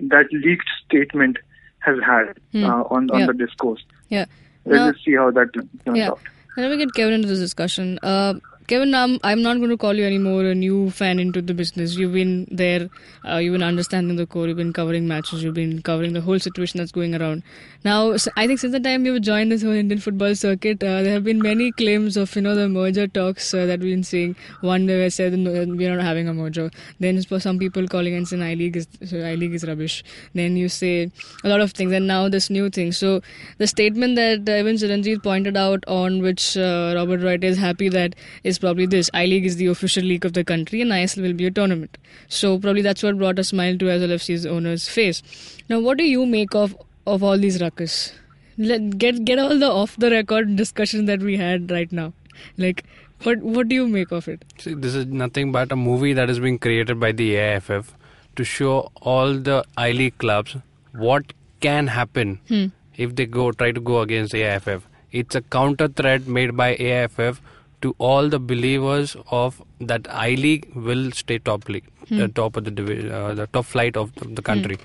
that 0.00 0.26
leaked 0.32 0.68
statement 0.86 1.38
has 1.80 1.98
had 2.02 2.38
Hmm. 2.52 2.64
uh, 2.64 2.82
on 2.84 3.10
on 3.10 3.20
Yeah. 3.20 3.26
the 3.26 3.34
discourse? 3.34 3.84
Yeah. 4.08 4.24
Let's 4.64 4.78
Now- 4.78 4.92
just 4.92 5.04
see 5.04 5.14
how 5.16 5.30
that 5.32 5.52
turns 5.52 5.68
Yeah. 5.98 6.10
out. 6.10 6.20
Let 6.56 6.70
me 6.70 6.78
get 6.78 6.94
Kevin 6.94 7.12
into 7.14 7.28
this 7.28 7.40
discussion. 7.40 7.98
Uh, 8.02 8.34
Kevin, 8.68 8.96
I'm, 8.96 9.20
I'm 9.22 9.42
not 9.42 9.58
going 9.58 9.70
to 9.70 9.76
call 9.76 9.94
you 9.94 10.04
anymore 10.04 10.44
a 10.44 10.52
new 10.52 10.90
fan 10.90 11.20
into 11.20 11.40
the 11.40 11.54
business. 11.54 11.94
You've 11.94 12.14
been 12.14 12.48
there, 12.50 12.88
uh, 13.24 13.36
you've 13.36 13.52
been 13.52 13.62
understanding 13.62 14.16
the 14.16 14.26
core, 14.26 14.48
you've 14.48 14.56
been 14.56 14.72
covering 14.72 15.06
matches, 15.06 15.44
you've 15.44 15.54
been 15.54 15.82
covering 15.82 16.14
the 16.14 16.20
whole 16.20 16.40
situation 16.40 16.78
that's 16.78 16.90
going 16.90 17.14
around. 17.14 17.44
Now, 17.84 18.16
I 18.36 18.48
think 18.48 18.58
since 18.58 18.72
the 18.72 18.80
time 18.80 19.06
you've 19.06 19.22
joined 19.22 19.52
this 19.52 19.62
whole 19.62 19.70
Indian 19.70 20.00
football 20.00 20.34
circuit, 20.34 20.82
uh, 20.82 21.02
there 21.02 21.12
have 21.12 21.22
been 21.22 21.40
many 21.40 21.70
claims 21.70 22.16
of, 22.16 22.34
you 22.34 22.42
know, 22.42 22.56
the 22.56 22.68
merger 22.68 23.06
talks 23.06 23.54
uh, 23.54 23.66
that 23.66 23.78
we've 23.78 23.92
been 23.92 24.02
seeing. 24.02 24.34
One 24.62 24.86
day 24.86 25.04
I 25.04 25.10
said 25.10 25.34
we're 25.34 25.94
not 25.94 26.04
having 26.04 26.26
a 26.26 26.34
merger. 26.34 26.72
Then 26.98 27.22
for 27.22 27.38
some 27.38 27.60
people 27.60 27.86
calling 27.86 28.14
and 28.14 28.26
saying 28.26 28.42
I-League 28.42 28.76
is, 28.76 28.88
so 29.04 29.24
I-League 29.24 29.54
is 29.54 29.64
rubbish. 29.64 30.02
Then 30.34 30.56
you 30.56 30.68
say 30.68 31.12
a 31.44 31.48
lot 31.48 31.60
of 31.60 31.70
things, 31.70 31.92
and 31.92 32.08
now 32.08 32.28
this 32.28 32.50
new 32.50 32.68
thing. 32.70 32.90
So 32.90 33.22
the 33.58 33.68
statement 33.68 34.16
that 34.16 34.48
uh, 34.48 34.56
even 34.56 35.20
pointed 35.20 35.56
out 35.56 35.84
on 35.86 36.20
which 36.20 36.56
uh, 36.56 36.94
Robert 36.96 37.20
Royte 37.20 37.44
is 37.44 37.58
happy 37.58 37.88
that 37.90 38.16
is 38.42 38.55
probably 38.58 38.86
this 38.86 39.10
I 39.14 39.26
League 39.26 39.46
is 39.46 39.56
the 39.56 39.66
official 39.66 40.02
league 40.04 40.24
of 40.24 40.32
the 40.32 40.44
country 40.44 40.80
and 40.82 40.90
ISL 40.90 41.22
will 41.22 41.32
be 41.32 41.46
a 41.46 41.50
tournament. 41.50 41.96
So 42.28 42.58
probably 42.58 42.82
that's 42.82 43.02
what 43.02 43.18
brought 43.18 43.38
a 43.38 43.44
smile 43.44 43.78
to 43.78 43.84
Aizawl 43.86 44.14
FC's 44.16 44.46
owner's 44.46 44.88
face. 44.88 45.22
Now, 45.68 45.80
what 45.80 45.98
do 45.98 46.04
you 46.04 46.26
make 46.26 46.54
of 46.54 46.76
of 47.06 47.22
all 47.22 47.38
these 47.38 47.60
ruckus? 47.62 48.12
Let 48.58 48.98
get 48.98 49.24
get 49.24 49.38
all 49.38 49.58
the 49.58 49.70
off 49.70 49.96
the 49.96 50.10
record 50.10 50.56
discussion 50.56 51.04
that 51.06 51.20
we 51.20 51.36
had 51.36 51.70
right 51.70 51.90
now. 51.92 52.12
Like, 52.56 52.84
what 53.22 53.42
what 53.42 53.68
do 53.68 53.74
you 53.74 53.86
make 53.88 54.10
of 54.12 54.28
it? 54.28 54.44
See, 54.58 54.74
this 54.74 54.94
is 54.94 55.06
nothing 55.06 55.52
but 55.52 55.70
a 55.72 55.76
movie 55.76 56.12
that 56.14 56.30
is 56.30 56.38
being 56.40 56.58
created 56.58 56.98
by 57.00 57.12
the 57.12 57.36
AFF 57.36 57.94
to 58.36 58.44
show 58.44 58.90
all 59.02 59.34
the 59.34 59.64
I 59.76 59.92
League 59.92 60.18
clubs 60.18 60.56
what 60.92 61.32
can 61.60 61.86
happen 61.88 62.38
Hmm. 62.48 62.66
if 62.96 63.14
they 63.16 63.26
go 63.26 63.50
try 63.52 63.72
to 63.72 63.80
go 63.80 64.00
against 64.00 64.34
AFF. 64.34 64.86
It's 65.12 65.34
a 65.34 65.40
counter 65.40 65.88
threat 65.88 66.26
made 66.26 66.56
by 66.56 66.74
AIFF 66.76 67.40
to 67.86 67.94
all 67.98 68.28
the 68.34 68.40
believers 68.52 69.16
of 69.30 69.62
that 69.92 70.12
I 70.26 70.30
League 70.46 70.68
will 70.74 71.10
stay 71.22 71.38
top 71.38 71.68
league, 71.68 71.88
the 72.10 72.28
top 72.28 72.56
of 72.56 72.64
the 72.64 72.70
division, 72.82 73.12
uh, 73.12 73.34
the 73.34 73.46
top 73.48 73.66
flight 73.66 73.96
of 73.96 74.14
the, 74.16 74.28
the 74.40 74.42
country. 74.42 74.78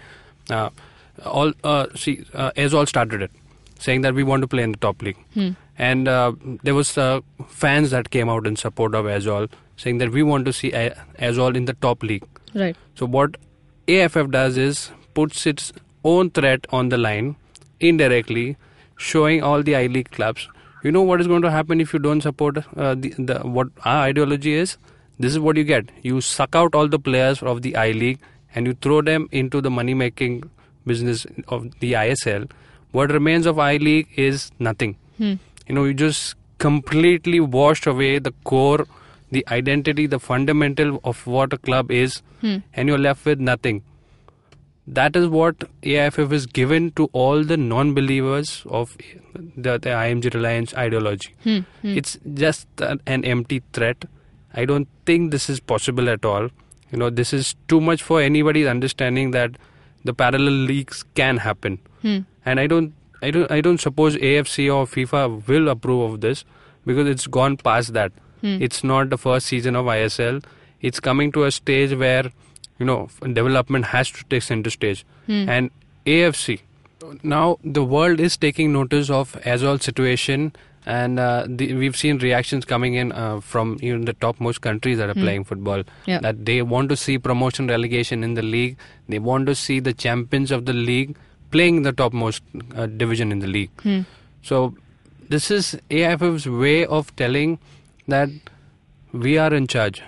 Uh, 0.49 0.69
all 1.25 1.53
uh, 1.63 1.87
see, 1.95 2.25
uh, 2.33 2.51
Aizawl 2.51 2.87
started 2.87 3.21
it, 3.21 3.31
saying 3.79 4.01
that 4.01 4.13
we 4.13 4.23
want 4.23 4.41
to 4.41 4.47
play 4.47 4.63
in 4.63 4.71
the 4.77 4.77
top 4.77 5.01
league, 5.01 5.17
and 5.77 6.07
uh, 6.07 6.31
there 6.63 6.75
was 6.75 6.97
uh, 6.97 7.19
fans 7.47 7.91
that 7.91 8.09
came 8.11 8.29
out 8.29 8.47
in 8.47 8.55
support 8.55 8.95
of 8.95 9.05
Aizawl, 9.05 9.49
saying 9.77 9.97
that 9.99 10.11
we 10.11 10.23
want 10.23 10.45
to 10.45 10.53
see 10.53 10.71
Aizawl 10.71 11.55
in 11.55 11.65
the 11.65 11.73
top 11.73 12.03
league. 12.03 12.23
Right. 12.53 12.75
So 12.95 13.05
what 13.05 13.37
AFF 13.87 14.29
does 14.29 14.57
is 14.57 14.91
puts 15.13 15.45
its 15.45 15.71
own 16.03 16.29
threat 16.31 16.65
on 16.69 16.89
the 16.89 16.97
line 16.97 17.35
indirectly, 17.79 18.57
showing 18.97 19.41
all 19.43 19.63
the 19.63 19.75
I 19.75 19.87
League 19.87 20.11
clubs. 20.11 20.47
You 20.83 20.91
know 20.91 21.01
what 21.03 21.21
is 21.21 21.27
going 21.27 21.43
to 21.43 21.51
happen 21.51 21.79
if 21.79 21.93
you 21.93 21.99
don't 21.99 22.21
support 22.21 22.57
uh, 22.75 22.95
the, 22.95 23.13
the 23.17 23.39
what 23.43 23.67
our 23.85 24.03
ideology 24.03 24.53
is. 24.53 24.77
This 25.19 25.33
is 25.33 25.39
what 25.39 25.55
you 25.57 25.63
get. 25.63 25.89
You 26.01 26.21
suck 26.21 26.55
out 26.55 26.73
all 26.73 26.87
the 26.87 26.97
players 26.99 27.43
of 27.43 27.61
the 27.61 27.75
I 27.75 27.91
League 27.91 28.19
and 28.55 28.65
you 28.65 28.73
throw 28.73 29.01
them 29.01 29.27
into 29.31 29.61
the 29.61 29.69
money 29.69 29.93
making 29.93 30.49
business 30.85 31.25
of 31.47 31.67
the 31.79 31.93
ISL. 31.93 32.49
What 32.91 33.11
remains 33.11 33.45
of 33.45 33.59
I 33.59 33.77
League 33.77 34.07
is 34.17 34.51
nothing. 34.59 34.95
You 35.67 35.75
know, 35.75 35.83
you 35.85 35.93
just 35.93 36.35
completely 36.57 37.39
washed 37.39 37.85
away 37.85 38.17
the 38.19 38.33
core, 38.43 38.87
the 39.31 39.45
identity, 39.49 40.07
the 40.07 40.19
fundamental 40.19 40.99
of 41.03 41.25
what 41.27 41.53
a 41.53 41.57
club 41.57 41.91
is, 41.91 42.21
and 42.73 42.89
you're 42.89 42.97
left 42.97 43.23
with 43.25 43.39
nothing. 43.39 43.83
That 44.87 45.15
is 45.15 45.27
what 45.27 45.63
AIFF 45.83 46.31
is 46.31 46.45
given 46.45 46.91
to 46.91 47.09
all 47.13 47.43
the 47.43 47.57
non 47.57 47.93
believers 47.93 48.63
of 48.65 48.97
the, 49.33 49.77
the 49.77 49.89
IMG 49.89 50.33
Reliance 50.33 50.73
ideology. 50.73 51.35
Hmm, 51.43 51.59
hmm. 51.81 51.97
It's 51.97 52.17
just 52.33 52.67
an, 52.79 52.99
an 53.05 53.23
empty 53.23 53.61
threat. 53.73 54.05
I 54.53 54.65
don't 54.65 54.87
think 55.05 55.31
this 55.31 55.49
is 55.49 55.59
possible 55.59 56.09
at 56.09 56.25
all. 56.25 56.49
You 56.91 56.97
know, 56.97 57.09
this 57.09 57.31
is 57.31 57.55
too 57.67 57.79
much 57.79 58.01
for 58.03 58.21
anybody's 58.21 58.67
understanding 58.67 59.31
that 59.31 59.51
the 60.03 60.13
parallel 60.13 60.53
leagues 60.71 61.03
can 61.15 61.37
happen. 61.37 61.79
Hmm. 62.01 62.19
And 62.45 62.59
I 62.59 62.67
don't, 62.67 62.93
I 63.21 63.31
don't, 63.31 63.51
I 63.51 63.61
don't 63.61 63.79
suppose 63.79 64.15
AFC 64.15 64.73
or 64.75 64.85
FIFA 64.85 65.47
will 65.47 65.69
approve 65.69 66.13
of 66.13 66.21
this 66.21 66.43
because 66.85 67.07
it's 67.07 67.27
gone 67.27 67.57
past 67.57 67.93
that. 67.93 68.11
It's 68.43 68.83
not 68.83 69.11
the 69.11 69.19
first 69.19 69.45
season 69.45 69.75
of 69.75 69.85
ISL. 69.85 70.43
It's 70.81 70.99
coming 70.99 71.31
to 71.33 71.43
a 71.43 71.51
stage 71.51 71.93
where 71.93 72.31
you 72.81 72.89
know 72.89 72.99
development 73.39 73.85
has 73.93 74.11
to 74.17 74.27
take 74.35 74.43
center 74.49 74.75
stage. 74.79 75.05
And 75.55 75.71
afc 76.17 76.53
now 77.35 77.45
the 77.77 77.83
world 77.93 78.19
is 78.27 78.35
taking 78.45 78.73
notice 78.73 79.09
of 79.21 79.31
Aizawl 79.51 79.81
situation 79.87 80.51
and 80.93 81.19
uh, 81.23 81.45
the, 81.47 81.65
we've 81.81 81.95
seen 82.01 82.17
reactions 82.23 82.65
coming 82.71 82.95
in 83.01 83.11
uh, 83.23 83.39
from 83.39 83.73
even 83.81 84.05
the 84.05 84.13
topmost 84.25 84.61
countries 84.67 84.97
that 85.01 85.09
are 85.13 85.17
playing 85.25 85.43
football. 85.49 85.83
Yeah. 86.07 86.19
that 86.27 86.45
they 86.45 86.55
want 86.73 86.89
to 86.93 86.97
see 87.01 87.17
promotion 87.27 87.67
relegation 87.67 88.23
in 88.23 88.33
the 88.39 88.41
league. 88.41 88.77
They 89.07 89.19
want 89.19 89.45
to 89.51 89.55
see 89.63 89.79
the 89.79 89.93
champions 90.05 90.49
of 90.57 90.65
the 90.65 90.73
league 90.73 91.15
playing 91.51 91.83
the 91.83 91.91
topmost 91.91 92.41
uh, 92.75 92.87
division 93.03 93.31
in 93.31 93.39
the 93.45 93.47
league. 93.57 93.69
So 94.41 94.75
this 95.29 95.51
is 95.51 95.77
AIFF's 95.91 96.47
way 96.47 96.85
of 96.85 97.15
telling 97.15 97.59
that 98.07 98.29
we 99.27 99.37
are 99.37 99.53
in 99.53 99.67
charge. 99.67 100.01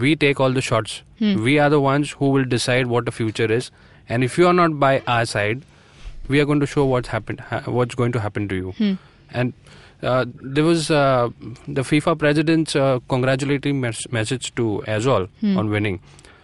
We 0.00 0.16
take 0.16 0.40
all 0.40 0.52
the 0.52 0.60
shots. 0.60 1.02
We 1.44 1.58
are 1.58 1.70
the 1.70 1.80
ones 1.80 2.10
who 2.10 2.30
will 2.30 2.44
decide 2.44 2.86
what 2.88 3.04
the 3.06 3.12
future 3.12 3.50
is. 3.50 3.70
And 4.08 4.24
if 4.24 4.36
you 4.38 4.46
are 4.46 4.52
not 4.52 4.78
by 4.80 5.00
our 5.06 5.24
side, 5.26 5.62
we 6.28 6.40
are 6.40 6.44
going 6.44 6.60
to 6.60 6.66
show 6.66 6.84
what's 6.84 7.08
happened, 7.08 7.40
ha- 7.40 7.62
what's 7.66 7.94
going 7.94 8.12
to 8.12 8.20
happen 8.20 8.48
to 8.48 8.54
you. 8.56 8.74
and 9.30 9.52
uh, 10.02 10.24
there 10.56 10.64
was 10.64 10.90
uh, 10.90 11.28
the 11.66 11.82
FIFA 11.90 12.18
president's 12.18 12.76
uh, 12.76 12.98
congratulatory 13.08 13.72
mes- 13.72 14.06
message 14.12 14.54
to 14.56 14.82
Aizawl 14.86 15.28
on 15.58 15.70
winning. 15.70 16.00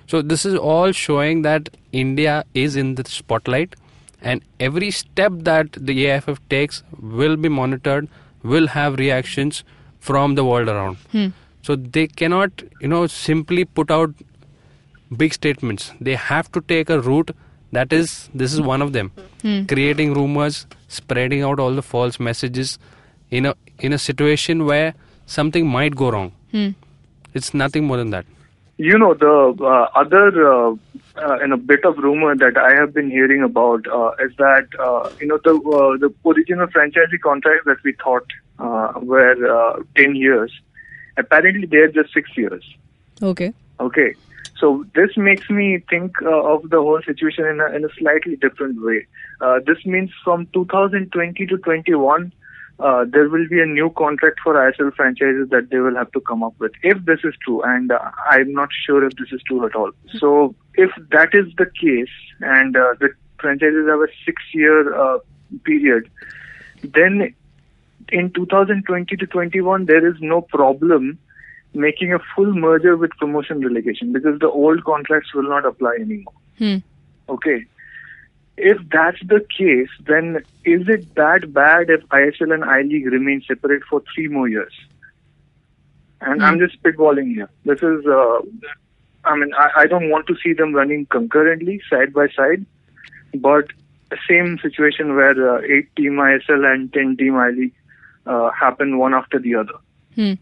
So 0.06 0.22
this 0.22 0.44
is 0.46 0.54
all 0.54 0.92
showing 0.92 1.42
that 1.42 1.68
India 1.92 2.44
is 2.54 2.76
in 2.76 2.94
the 2.94 3.04
spotlight, 3.16 3.74
and 4.22 4.42
every 4.68 4.90
step 4.90 5.32
that 5.50 5.72
the 5.90 5.98
AFF 6.10 6.40
takes 6.48 6.82
will 7.00 7.36
be 7.36 7.48
monitored, 7.48 8.08
will 8.42 8.66
have 8.68 8.98
reactions 8.98 9.62
from 10.00 10.34
the 10.40 10.44
world 10.44 10.68
around. 10.68 10.96
So 11.62 11.76
they 11.76 12.06
cannot, 12.06 12.62
you 12.80 12.88
know, 12.88 13.06
simply 13.06 13.64
put 13.64 13.90
out 13.90 14.14
big 15.16 15.34
statements. 15.34 15.92
They 16.00 16.14
have 16.14 16.50
to 16.52 16.60
take 16.60 16.90
a 16.90 17.00
route 17.00 17.30
that 17.72 17.92
is 17.92 18.28
this 18.34 18.52
is 18.52 18.60
one 18.60 18.82
of 18.82 18.92
them. 18.92 19.12
Creating 19.68 20.14
rumors, 20.14 20.66
spreading 20.88 21.42
out 21.42 21.60
all 21.60 21.74
the 21.74 21.82
false 21.82 22.18
messages 22.18 22.78
in 23.30 23.46
a 23.46 23.54
in 23.78 23.92
a 23.92 23.98
situation 23.98 24.64
where 24.66 24.94
something 25.26 25.66
might 25.66 25.94
go 25.94 26.10
wrong. 26.10 26.32
It's 27.34 27.54
nothing 27.54 27.84
more 27.84 27.96
than 27.96 28.10
that. 28.10 28.26
You 28.76 28.98
know, 28.98 29.12
the 29.14 29.64
uh, 29.64 29.86
other 29.94 30.26
uh, 30.52 30.74
uh, 31.16 31.38
in 31.44 31.52
a 31.52 31.56
bit 31.58 31.84
of 31.84 31.98
rumor 31.98 32.34
that 32.34 32.56
I 32.56 32.74
have 32.80 32.94
been 32.94 33.10
hearing 33.10 33.42
about 33.42 33.86
uh, 33.86 34.12
is 34.24 34.32
that 34.38 34.66
uh, 34.80 35.10
you 35.20 35.26
know 35.26 35.38
the 35.44 35.54
uh, 35.54 35.98
the 35.98 36.12
original 36.28 36.66
franchisee 36.66 37.20
contracts 37.22 37.66
that 37.66 37.76
we 37.84 37.92
thought 38.02 38.26
uh, 38.58 38.92
were 39.02 39.36
uh, 39.56 39.82
ten 39.96 40.16
years, 40.16 40.50
apparently 41.16 41.66
they're 41.66 41.88
just 41.90 42.12
six 42.12 42.30
years. 42.36 42.64
Okay. 43.22 43.52
Okay. 43.78 44.14
So 44.58 44.84
this 44.94 45.16
makes 45.16 45.48
me 45.48 45.82
think 45.88 46.20
uh, 46.22 46.28
of 46.28 46.68
the 46.68 46.76
whole 46.76 47.00
situation 47.04 47.46
in 47.46 47.60
a, 47.60 47.74
in 47.74 47.84
a 47.84 47.88
slightly 47.98 48.36
different 48.36 48.82
way. 48.82 49.06
Uh, 49.40 49.60
this 49.66 49.84
means 49.86 50.10
from 50.22 50.46
2020 50.52 51.46
to 51.46 51.56
21, 51.56 52.32
uh, 52.78 53.04
there 53.08 53.28
will 53.28 53.48
be 53.48 53.60
a 53.60 53.66
new 53.66 53.90
contract 53.90 54.40
for 54.42 54.54
ISL 54.54 54.94
franchises 54.94 55.48
that 55.50 55.70
they 55.70 55.78
will 55.78 55.96
have 55.96 56.12
to 56.12 56.20
come 56.20 56.42
up 56.42 56.54
with. 56.58 56.72
If 56.82 57.04
this 57.06 57.20
is 57.24 57.34
true, 57.42 57.62
and 57.62 57.90
uh, 57.90 57.98
I'm 58.30 58.52
not 58.52 58.68
sure 58.86 59.04
if 59.04 59.14
this 59.16 59.28
is 59.32 59.42
true 59.46 59.64
at 59.64 59.74
all. 59.74 59.92
So 60.18 60.54
if 60.74 60.90
that 61.10 61.30
is 61.32 61.46
the 61.56 61.66
case, 61.66 62.12
and 62.40 62.76
uh, 62.76 62.94
the 63.00 63.10
franchises 63.38 63.86
have 63.88 64.00
a 64.00 64.08
six-year 64.26 64.94
uh, 64.94 65.18
period, 65.64 66.10
then 66.82 67.34
in 68.12 68.32
2020 68.32 69.16
to 69.16 69.26
21, 69.26 69.86
there 69.86 70.06
is 70.06 70.16
no 70.20 70.40
problem 70.42 71.18
making 71.72 72.12
a 72.12 72.18
full 72.34 72.52
merger 72.52 72.96
with 72.96 73.10
promotion 73.12 73.60
relegation 73.60 74.12
because 74.12 74.38
the 74.40 74.50
old 74.50 74.84
contracts 74.84 75.32
will 75.34 75.48
not 75.48 75.64
apply 75.64 75.96
anymore. 76.00 76.34
Hmm. 76.58 76.76
Okay. 77.28 77.64
If 78.56 78.78
that's 78.90 79.20
the 79.26 79.46
case, 79.56 79.88
then 80.06 80.42
is 80.64 80.88
it 80.88 81.14
that 81.14 81.52
bad 81.52 81.88
if 81.88 82.02
ISL 82.08 82.52
and 82.52 82.64
I 82.64 82.82
League 82.82 83.06
remain 83.06 83.42
separate 83.46 83.82
for 83.88 84.02
three 84.14 84.28
more 84.28 84.48
years? 84.48 84.72
And 86.20 86.42
I'm 86.44 86.58
just 86.58 86.82
spitballing 86.82 87.34
here. 87.34 87.48
This 87.64 87.78
is, 87.78 88.04
uh, 88.04 88.40
I 89.24 89.36
mean, 89.36 89.52
I, 89.56 89.70
I 89.76 89.86
don't 89.86 90.10
want 90.10 90.26
to 90.26 90.36
see 90.42 90.52
them 90.52 90.74
running 90.74 91.06
concurrently, 91.06 91.80
side 91.88 92.12
by 92.12 92.28
side, 92.28 92.66
but 93.34 93.68
same 94.28 94.58
situation 94.58 95.14
where 95.14 95.56
uh, 95.56 95.62
eight 95.62 95.94
team 95.96 96.16
ISL 96.16 96.70
and 96.70 96.92
ten 96.92 97.16
team 97.16 97.36
I 97.36 97.50
League 97.50 97.74
uh, 98.26 98.50
happen 98.50 98.98
one 98.98 99.14
after 99.14 99.38
the 99.38 99.54
other. 99.54 99.74
Hmm. 100.14 100.32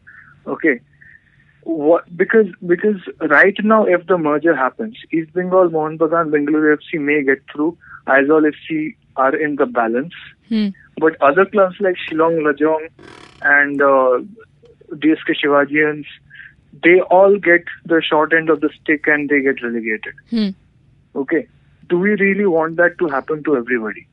Okay. 0.46 0.80
What 1.62 2.04
because 2.16 2.46
because 2.66 2.96
right 3.20 3.54
now 3.62 3.84
if 3.84 4.06
the 4.06 4.16
merger 4.16 4.54
happens, 4.56 4.96
East 5.12 5.32
Bengal, 5.34 5.68
Mohan 5.70 5.98
Bagan, 5.98 6.30
Bengaluru 6.30 6.76
FC 6.78 6.98
may 7.00 7.22
get 7.22 7.42
through. 7.52 7.76
Aizawl 8.06 8.50
FC 8.50 8.96
are 9.16 9.36
in 9.36 9.56
the 9.56 9.66
balance, 9.66 10.14
Hmm. 10.48 10.68
but 10.98 11.20
other 11.20 11.44
clubs 11.44 11.76
like 11.80 11.96
Shillong 12.08 12.38
Lajong 12.46 12.88
and 13.42 13.82
uh, 13.82 14.20
DSK 14.94 15.34
Shivajians, 15.44 16.06
they 16.82 17.00
all 17.02 17.36
get 17.38 17.64
the 17.84 18.00
short 18.00 18.32
end 18.32 18.48
of 18.48 18.62
the 18.62 18.70
stick 18.80 19.06
and 19.06 19.28
they 19.28 19.42
get 19.42 19.62
relegated. 19.62 20.14
Hmm. 20.30 20.48
Okay. 21.14 21.46
Do 21.90 21.98
we 21.98 22.10
really 22.10 22.46
want 22.46 22.76
that 22.76 22.96
to 22.98 23.08
happen 23.08 23.42
to 23.44 23.56
everybody? 23.56 24.06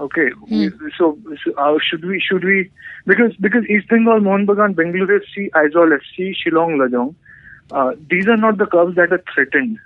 Okay. 0.00 0.30
we- 0.48 0.70
So, 0.96 1.18
so 1.44 1.52
uh, 1.54 1.78
should 1.88 2.04
we 2.04 2.20
should 2.20 2.44
we 2.44 2.70
because 3.06 3.34
because 3.46 3.64
East 3.76 3.88
Bengal, 3.88 4.20
Mohun 4.20 4.46
Bagan, 4.46 4.74
Bengaluru 4.74 5.20
FC, 5.24 5.50
Aizawl 5.50 5.96
FC, 6.00 6.34
Shillong 6.40 6.76
Lajong, 6.82 7.14
uh, 7.72 7.92
these 8.10 8.28
are 8.28 8.36
not 8.36 8.58
the 8.58 8.66
clubs 8.66 8.94
that 8.96 9.12
are 9.12 9.22
threatened 9.34 9.78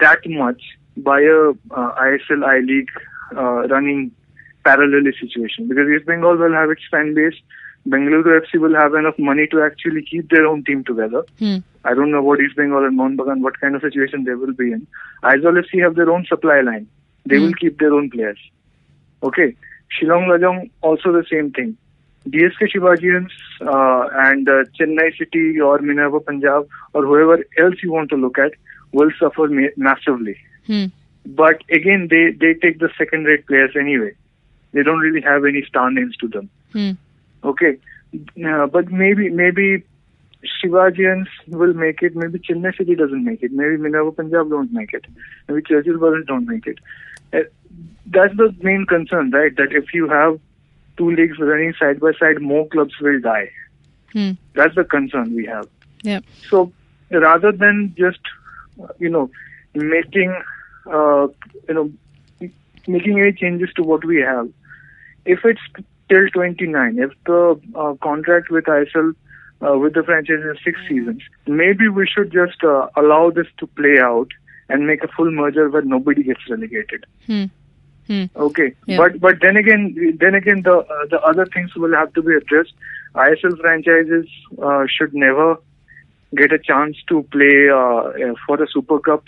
that 0.00 0.20
much 0.26 0.62
by 0.96 1.20
a 1.20 1.50
uh, 1.50 1.94
ISL 2.08 2.44
I 2.44 2.58
League 2.60 2.90
uh, 3.36 3.66
running 3.68 4.12
parallelly 4.64 5.12
situation 5.20 5.68
because 5.68 5.88
East 5.94 6.06
Bengal 6.06 6.36
will 6.36 6.52
have 6.52 6.70
its 6.70 6.82
fan 6.90 7.14
base. 7.14 7.34
Bengaluru 7.88 8.40
FC 8.42 8.60
will 8.60 8.74
have 8.76 8.94
enough 8.94 9.18
money 9.18 9.46
to 9.48 9.60
actually 9.62 10.02
keep 10.08 10.30
their 10.30 10.46
own 10.46 10.62
team 10.64 10.84
together. 10.84 11.24
Hmm. 11.40 11.56
I 11.84 11.94
don't 11.94 12.12
know 12.12 12.22
what 12.22 12.40
East 12.40 12.54
Bengal 12.56 12.84
and 12.84 12.96
Mohun 12.96 13.16
Bagan, 13.16 13.40
what 13.40 13.58
kind 13.60 13.74
of 13.74 13.82
situation 13.82 14.22
they 14.24 14.34
will 14.34 14.52
be 14.52 14.70
in. 14.70 14.86
Aizawl 15.24 15.60
FC 15.62 15.82
have 15.82 15.96
their 15.96 16.08
own 16.10 16.24
supply 16.26 16.60
line. 16.60 16.86
They 17.26 17.38
will 17.40 17.54
keep 17.54 17.78
their 17.80 17.92
own 17.92 18.08
players. 18.10 18.38
Okay. 19.22 19.56
Shillong 19.92 20.26
Lajong 20.26 20.70
also 20.80 21.12
the 21.12 21.24
same 21.30 21.52
thing. 21.52 21.76
DSK 22.28 22.74
Shivajians 22.74 23.30
uh, 23.60 24.08
and 24.28 24.48
uh, 24.48 24.64
Chennai 24.78 25.16
City 25.18 25.60
or 25.60 25.78
Minerva 25.78 26.20
Punjab 26.20 26.68
or 26.94 27.04
whoever 27.04 27.44
else 27.58 27.74
you 27.82 27.92
want 27.92 28.10
to 28.10 28.16
look 28.16 28.38
at 28.38 28.52
will 28.92 29.10
suffer 29.18 29.48
ma- 29.48 29.74
massively. 29.76 30.36
Hmm. 30.66 30.86
But 31.26 31.62
again, 31.70 32.08
they, 32.10 32.30
they 32.30 32.54
take 32.54 32.78
the 32.78 32.90
second 32.96 33.24
rate 33.24 33.46
players 33.46 33.74
anyway. 33.78 34.12
They 34.72 34.82
don't 34.82 35.00
really 35.00 35.20
have 35.20 35.44
any 35.44 35.64
star 35.68 35.90
names 35.90 36.16
to 36.18 36.28
them. 36.28 36.48
Hmm. 36.72 36.92
Okay, 37.44 37.76
uh, 38.46 38.66
but 38.66 38.90
maybe 38.90 39.28
maybe 39.28 39.84
Shivajians 40.44 41.26
will 41.48 41.74
make 41.74 42.02
it. 42.02 42.16
Maybe 42.16 42.38
Chennai 42.38 42.76
City 42.76 42.94
doesn't 42.94 43.24
make 43.24 43.42
it. 43.42 43.52
Maybe 43.52 43.76
Minerva 43.76 44.12
Punjab 44.12 44.48
don't 44.48 44.72
make 44.72 44.92
it. 44.92 45.04
Maybe 45.48 45.62
Churchill 45.62 45.98
Brothers 45.98 46.24
don't 46.26 46.46
make 46.46 46.66
it. 46.66 46.78
That's 48.06 48.36
the 48.36 48.54
main 48.60 48.86
concern, 48.86 49.30
right? 49.30 49.54
That 49.56 49.72
if 49.72 49.94
you 49.94 50.08
have 50.08 50.38
two 50.96 51.10
leagues 51.10 51.38
running 51.38 51.74
side 51.78 52.00
by 52.00 52.12
side, 52.18 52.40
more 52.40 52.68
clubs 52.68 52.94
will 53.00 53.20
die. 53.20 53.50
Hmm. 54.12 54.32
That's 54.54 54.74
the 54.74 54.84
concern 54.84 55.34
we 55.34 55.46
have. 55.46 55.68
Yeah. 56.02 56.20
So 56.48 56.72
rather 57.10 57.52
than 57.52 57.94
just 57.96 58.20
you 58.98 59.08
know 59.08 59.30
making 59.74 60.34
uh, 60.86 61.28
you 61.68 61.74
know 61.74 61.92
making 62.86 63.20
any 63.20 63.32
changes 63.32 63.70
to 63.76 63.82
what 63.82 64.04
we 64.04 64.20
have, 64.20 64.50
if 65.24 65.44
it's 65.44 65.60
till 66.08 66.28
29, 66.28 66.98
if 66.98 67.10
the 67.24 67.60
uh, 67.74 67.94
contract 68.02 68.50
with 68.50 68.64
ISL 68.64 69.14
uh, 69.66 69.78
with 69.78 69.94
the 69.94 70.02
franchise 70.02 70.44
is 70.44 70.58
six 70.64 70.78
seasons, 70.88 71.22
maybe 71.46 71.88
we 71.88 72.06
should 72.06 72.32
just 72.32 72.62
uh, 72.64 72.88
allow 72.96 73.30
this 73.30 73.46
to 73.58 73.66
play 73.66 73.98
out 74.00 74.28
and 74.68 74.86
make 74.86 75.02
a 75.04 75.08
full 75.08 75.30
merger 75.30 75.68
where 75.70 75.82
nobody 75.82 76.22
gets 76.22 76.40
relegated. 76.50 77.06
Hmm. 77.26 77.44
Hmm. 78.12 78.24
Okay, 78.46 78.64
Yeah. 78.86 78.98
but 79.02 79.18
but 79.26 79.40
then 79.40 79.56
again, 79.56 79.84
then 80.22 80.34
again, 80.38 80.62
the 80.68 80.78
uh, 80.94 81.04
the 81.12 81.20
other 81.32 81.46
things 81.46 81.74
will 81.82 81.94
have 81.98 82.12
to 82.14 82.22
be 82.30 82.34
addressed. 82.38 82.74
ISL 83.26 83.58
franchises 83.60 84.26
uh, 84.70 84.84
should 84.94 85.14
never 85.14 85.46
get 86.40 86.52
a 86.52 86.58
chance 86.58 86.96
to 87.08 87.22
play 87.36 87.56
uh, 87.70 87.76
uh, 87.76 88.34
for 88.46 88.56
the 88.62 88.66
Super 88.72 88.98
Cup 89.08 89.24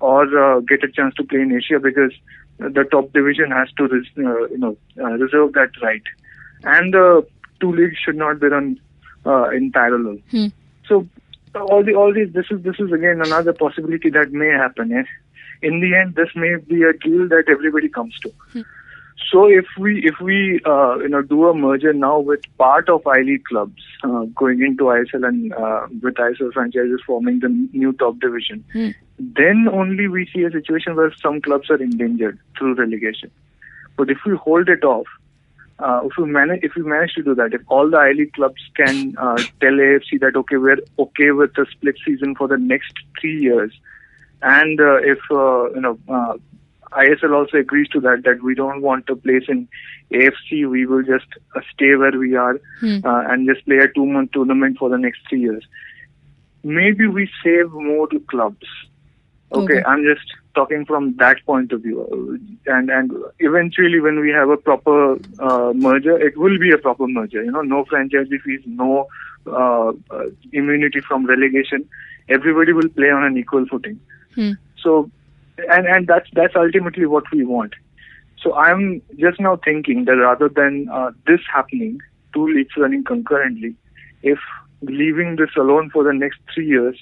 or 0.00 0.22
uh, 0.44 0.60
get 0.60 0.84
a 0.84 0.90
chance 1.00 1.14
to 1.16 1.24
play 1.24 1.40
in 1.40 1.52
Asia 1.60 1.78
because 1.78 2.12
the 2.58 2.84
top 2.90 3.12
division 3.12 3.50
has 3.50 3.68
to 3.78 3.88
res- 3.88 4.16
uh, 4.18 4.46
you 4.54 4.58
know 4.58 4.76
uh, 5.00 5.12
reserve 5.24 5.52
that 5.54 5.70
right, 5.82 6.02
and 6.64 6.94
the 6.94 7.26
two 7.60 7.72
leagues 7.72 7.96
should 8.04 8.16
not 8.16 8.40
be 8.40 8.48
run 8.48 8.78
uh, 9.24 9.48
in 9.50 9.70
parallel. 9.72 10.18
Hmm. 10.30 10.46
So 10.88 11.06
all 11.54 11.82
the 11.82 11.94
all 11.94 12.12
these 12.12 12.32
this 12.32 12.46
is 12.50 12.62
this 12.62 12.78
is 12.78 12.92
again 12.92 13.22
another 13.24 13.52
possibility 13.52 14.10
that 14.10 14.32
may 14.32 14.48
happen. 14.48 14.92
Eh? 14.92 15.04
In 15.62 15.80
the 15.80 15.94
end, 15.96 16.14
this 16.14 16.28
may 16.34 16.56
be 16.56 16.82
a 16.82 16.92
deal 16.92 17.28
that 17.28 17.44
everybody 17.48 17.88
comes 17.88 18.18
to. 18.20 18.32
So 19.32 19.46
if 19.48 19.64
we 19.78 20.04
if 20.06 20.20
we 20.20 20.60
uh, 20.66 20.98
you 20.98 21.08
know 21.08 21.22
do 21.22 21.48
a 21.48 21.54
merger 21.54 21.92
now 21.92 22.18
with 22.18 22.40
part 22.58 22.88
of 22.88 23.06
I 23.06 23.22
League 23.22 23.44
clubs 23.44 23.82
uh, 24.04 24.24
going 24.34 24.60
into 24.62 24.84
ISL 24.84 25.26
and 25.26 25.52
uh, 25.54 25.86
with 26.02 26.14
ISL 26.14 26.52
franchises 26.52 27.00
forming 27.06 27.40
the 27.40 27.48
new 27.72 27.92
top 27.94 28.18
division, 28.20 28.64
Hmm. 28.72 28.90
then 29.18 29.68
only 29.72 30.06
we 30.06 30.26
see 30.32 30.42
a 30.44 30.50
situation 30.50 30.94
where 30.96 31.12
some 31.20 31.40
clubs 31.40 31.70
are 31.70 31.82
endangered 31.82 32.38
through 32.58 32.74
relegation. 32.74 33.30
But 33.96 34.10
if 34.10 34.18
we 34.26 34.36
hold 34.36 34.68
it 34.68 34.84
off, 34.84 35.06
uh, 35.78 36.02
if 36.04 36.12
we 36.18 36.26
manage 36.26 36.62
if 36.62 36.74
we 36.76 36.82
manage 36.82 37.14
to 37.14 37.22
do 37.22 37.34
that, 37.34 37.54
if 37.54 37.62
all 37.68 37.90
the 37.90 37.96
I 37.96 38.12
League 38.12 38.34
clubs 38.34 38.62
can 38.76 39.16
uh, 39.18 39.36
tell 39.60 39.72
AFC 39.72 40.20
that 40.20 40.36
okay 40.36 40.56
we're 40.58 40.78
okay 40.98 41.30
with 41.32 41.54
the 41.54 41.66
split 41.70 41.96
season 42.06 42.34
for 42.36 42.48
the 42.48 42.58
next 42.58 42.92
three 43.20 43.40
years, 43.40 43.72
and 44.54 44.80
uh, 44.80 44.96
if 45.12 45.18
uh, 45.30 45.70
you 45.76 45.80
know 45.84 45.98
uh, 46.08 46.34
ISL 47.04 47.34
also 47.38 47.58
agrees 47.58 47.88
to 47.94 48.00
that 48.00 48.22
that 48.24 48.42
we 48.42 48.54
don't 48.54 48.82
want 48.82 49.06
to 49.08 49.16
place 49.16 49.44
in 49.48 49.68
AFC, 50.12 50.68
we 50.70 50.86
will 50.86 51.02
just 51.02 51.26
uh, 51.54 51.60
stay 51.74 51.94
where 51.96 52.16
we 52.24 52.34
are 52.36 52.58
Hmm. 52.80 52.98
uh, 53.04 53.22
and 53.30 53.48
just 53.52 53.64
play 53.66 53.78
a 53.78 53.88
two 53.88 54.06
month 54.06 54.32
tournament 54.32 54.78
for 54.78 54.88
the 54.88 54.98
next 54.98 55.20
three 55.28 55.40
years. 55.40 55.64
Maybe 56.62 57.06
we 57.06 57.28
save 57.44 57.70
more 57.72 58.08
to 58.08 58.20
clubs. 58.20 58.66
Okay, 59.52 59.74
Okay. 59.74 59.82
I'm 59.84 60.02
just 60.02 60.26
talking 60.54 60.84
from 60.86 61.14
that 61.18 61.36
point 61.46 61.72
of 61.72 61.82
view. 61.82 62.40
And 62.66 62.90
and 62.90 63.12
eventually, 63.38 64.00
when 64.00 64.20
we 64.20 64.30
have 64.30 64.48
a 64.50 64.56
proper 64.56 65.14
uh, 65.38 65.72
merger, 65.74 66.16
it 66.30 66.36
will 66.36 66.58
be 66.58 66.72
a 66.72 66.78
proper 66.78 67.06
merger. 67.06 67.44
You 67.44 67.52
know, 67.52 67.62
no 67.62 67.84
franchise 67.84 68.26
fees, 68.44 68.60
no 68.66 69.06
uh, 69.46 69.92
uh, 70.10 70.24
immunity 70.52 71.00
from 71.00 71.26
relegation. 71.26 71.88
Everybody 72.28 72.72
will 72.72 72.88
play 72.88 73.10
on 73.10 73.22
an 73.30 73.36
equal 73.38 73.66
footing. 73.66 74.00
Hmm. 74.36 74.52
So, 74.82 75.10
and 75.68 75.86
and 75.86 76.06
that's 76.06 76.28
that's 76.32 76.54
ultimately 76.54 77.06
what 77.06 77.24
we 77.32 77.44
want. 77.44 77.72
So 78.42 78.54
I'm 78.54 79.02
just 79.18 79.40
now 79.40 79.58
thinking 79.64 80.04
that 80.04 80.12
rather 80.12 80.48
than 80.48 80.88
uh, 80.92 81.10
this 81.26 81.40
happening, 81.52 81.98
two 82.34 82.46
leagues 82.46 82.74
running 82.76 83.02
concurrently, 83.02 83.74
if 84.22 84.38
leaving 84.82 85.36
this 85.36 85.50
alone 85.56 85.90
for 85.90 86.04
the 86.04 86.12
next 86.12 86.38
three 86.54 86.66
years 86.68 86.96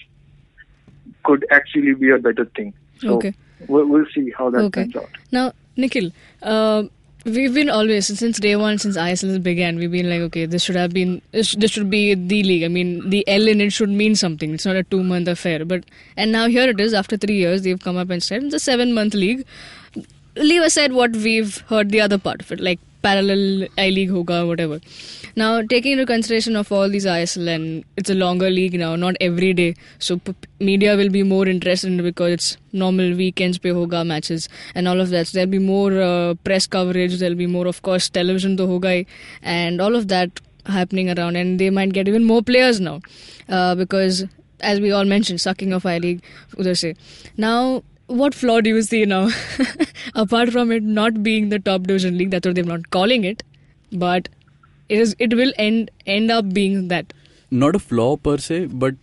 could 1.25 1.45
actually 1.51 1.95
be 1.95 2.11
a 2.11 2.19
better 2.19 2.47
thing. 2.57 2.73
So 3.01 3.17
Okay. 3.17 3.35
we'll, 3.67 3.87
we'll 3.87 4.07
see 4.15 4.33
how 4.39 4.49
that 4.51 4.59
Okay. 4.67 4.83
turns 4.85 4.97
out. 4.97 5.11
Now, 5.33 5.53
Nikhil, 5.77 6.11
uh, 6.43 6.85
we've 7.25 7.55
been 7.55 7.71
always 7.71 8.07
since 8.07 8.39
day 8.39 8.57
one, 8.57 8.79
since 8.79 8.97
ISL 8.97 9.43
began, 9.43 9.77
we've 9.77 9.91
been 9.91 10.09
like, 10.09 10.21
okay, 10.21 10.47
this 10.47 10.63
should 10.63 10.77
have 10.77 10.93
been 10.93 11.23
this, 11.33 11.49
should 11.49 11.91
be 11.91 12.15
the 12.15 12.43
league. 12.43 12.65
I 12.65 12.69
mean, 12.69 13.11
the 13.11 13.27
L 13.29 13.49
in 13.49 13.61
it 13.61 13.73
should 13.73 13.89
mean 13.91 14.15
something. 14.15 14.55
It's 14.55 14.67
not 14.67 14.77
a 14.77 14.83
two-month 14.85 15.29
affair. 15.29 15.65
But 15.65 15.85
and 16.17 16.33
now 16.33 16.47
here 16.49 16.69
it 16.69 16.81
is. 16.81 16.95
After 16.95 17.17
three 17.17 17.37
years, 17.37 17.63
they've 17.63 17.81
come 17.81 17.97
up 17.97 18.11
and 18.11 18.23
said 18.23 18.45
it's 18.45 18.55
a 18.55 18.61
seven-month 18.61 19.15
league. 19.15 19.47
Leave 20.37 20.63
aside 20.63 20.93
what 20.93 21.13
we've 21.13 21.59
heard 21.69 21.91
the 21.91 22.01
other 22.01 22.19
part 22.19 22.43
of 22.43 22.53
it, 22.53 22.61
like 22.61 22.81
whatever. 24.47 24.81
Now, 25.37 25.63
taking 25.63 25.93
into 25.93 26.07
consideration 26.07 26.57
of 26.57 26.71
all 26.71 26.89
these 26.89 27.07
ISL 27.07 27.49
and 27.55 27.85
it's 27.97 28.11
a 28.11 28.15
longer 28.15 28.51
league 28.51 28.79
now, 28.79 28.97
not 28.97 29.17
every 29.21 29.53
day, 29.53 29.75
so 29.99 30.19
p- 30.19 30.35
media 30.61 30.97
will 30.97 31.11
be 31.11 31.23
more 31.23 31.47
interested 31.47 31.93
in 31.93 32.01
it 32.01 32.03
because 32.03 32.33
it's 32.33 32.57
normal 32.73 33.15
weekends 33.15 33.59
pe 33.59 33.71
hoga 33.71 34.07
matches 34.07 34.49
and 34.75 34.89
all 34.89 35.01
of 35.01 35.11
that. 35.11 35.27
So 35.27 35.39
there'll 35.39 35.51
be 35.51 35.59
more 35.59 36.01
uh, 36.01 36.35
press 36.45 36.67
coverage, 36.67 37.19
there'll 37.19 37.35
be 37.35 37.47
more, 37.47 37.67
of 37.67 37.83
course, 37.83 38.09
television 38.09 38.57
to 38.57 38.63
hoga 38.65 38.85
hi, 38.85 39.07
and 39.43 39.81
all 39.81 39.97
of 39.97 40.09
that 40.09 40.41
happening 40.67 41.11
around, 41.19 41.37
and 41.37 41.59
they 41.59 41.71
might 41.71 41.93
get 41.93 42.09
even 42.09 42.25
more 42.25 42.43
players 42.43 42.81
now 42.81 43.01
uh, 43.49 43.75
because, 43.75 44.25
as 44.61 44.81
we 44.81 44.93
all 44.93 45.05
mentioned, 45.05 45.41
sucking 45.41 45.73
of 45.73 45.85
I 45.85 45.99
League, 45.99 46.23
Uday 46.57 46.77
say. 46.77 46.95
Now, 47.37 47.83
what 48.07 48.35
flaw 48.35 48.61
do 48.61 48.71
you 48.71 48.83
see 48.83 49.05
now? 49.05 49.29
Apart 50.15 50.51
from 50.51 50.71
it 50.73 50.83
not 50.83 51.23
being 51.23 51.49
the 51.49 51.59
top 51.59 51.83
division 51.83 52.19
league, 52.19 52.31
that's 52.31 52.47
what 52.47 52.55
they're 52.55 52.65
not 52.65 52.91
calling 52.91 53.25
it, 53.25 53.43
but 53.93 54.29
it 54.89 54.99
is. 54.99 55.17
It 55.19 55.35
will 55.35 55.53
end 55.57 55.91
end 56.07 56.31
up 56.31 56.53
being 56.53 56.89
that. 56.89 57.13
Not 57.51 57.75
a 57.77 57.79
flaw 57.79 58.17
per 58.17 58.39
se, 58.39 58.67
but 58.67 58.95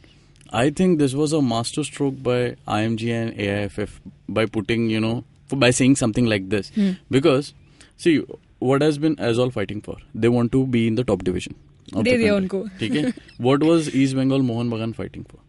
I 0.54 0.70
think 0.70 1.00
this 1.00 1.14
was 1.14 1.34
a 1.34 1.42
masterstroke 1.42 2.22
by 2.22 2.56
IMG 2.68 3.10
and 3.10 3.34
AIFF 3.40 4.02
by 4.28 4.46
putting 4.46 4.90
you 4.90 5.00
know 5.00 5.24
by 5.50 5.72
saying 5.72 5.96
something 5.96 6.26
like 6.26 6.50
this 6.50 6.70
hmm. 6.70 6.92
because 7.10 7.54
see 7.98 8.24
what 8.60 8.82
has 8.82 8.98
been 8.98 9.16
Aizawl 9.16 9.52
fighting 9.52 9.82
for 9.82 9.98
they 10.14 10.30
want 10.30 10.52
to 10.52 10.66
be 10.68 10.88
in 10.88 10.96
the 10.96 11.04
top 11.04 11.24
division. 11.24 11.56
okay 12.00 12.18
they 12.18 12.30
उनको 12.32 12.60
ठीक 12.80 12.92
है 12.94 13.04
what 13.42 13.64
was 13.64 13.92
East 13.96 14.16
Bengal 14.16 14.42
Mohun 14.42 14.70
Bagan 14.70 14.92
fighting 14.92 15.24
for 15.32 15.42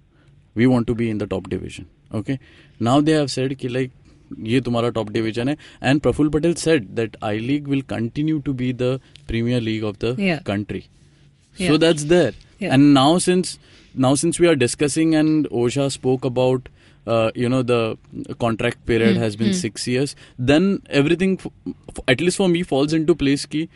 we 0.57 0.67
want 0.67 0.87
to 0.87 0.95
be 0.95 1.09
in 1.11 1.19
now 2.83 3.01
they 3.03 3.15
have 3.15 3.27
said 3.27 3.55
कि 3.57 3.69
like 3.69 3.91
ये 4.41 4.61
तुम्हारा 4.61 4.89
top 4.91 5.11
division 5.13 5.49
है 5.49 5.57
and 5.83 6.01
Praful 6.01 6.29
Patel 6.31 6.55
said 6.57 6.89
that 6.97 7.17
I 7.25 7.39
League 7.41 7.69
will 7.69 7.83
continue 7.89 8.39
to 8.41 8.53
be 8.55 8.73
the 8.75 8.99
premier 9.29 9.61
league 9.63 9.85
of 9.85 9.97
the 10.05 10.17
country 10.47 10.81
so 11.57 11.79
that's 11.79 12.03
there 12.13 12.35
and 12.63 12.93
now 12.93 13.19
since 13.19 13.59
now 13.95 14.17
since 14.17 14.41
we 14.41 14.47
are 14.47 14.55
discussing 14.57 15.15
and 15.15 15.47
ओशा 15.63 15.89
spoke 15.89 16.27
about 16.27 16.69
you 17.37 17.49
know 17.49 17.63
the 17.63 17.97
contract 18.41 18.79
period 18.87 19.17
has 19.19 19.37
been 19.39 19.53
six 19.53 19.89
years 19.89 20.17
then 20.41 20.79
everything 20.95 21.37
at least 22.11 22.39
for 22.39 22.49
me 22.49 22.63
falls 22.65 22.95
into 23.05 23.15
place 23.15 23.45
की 23.45 23.69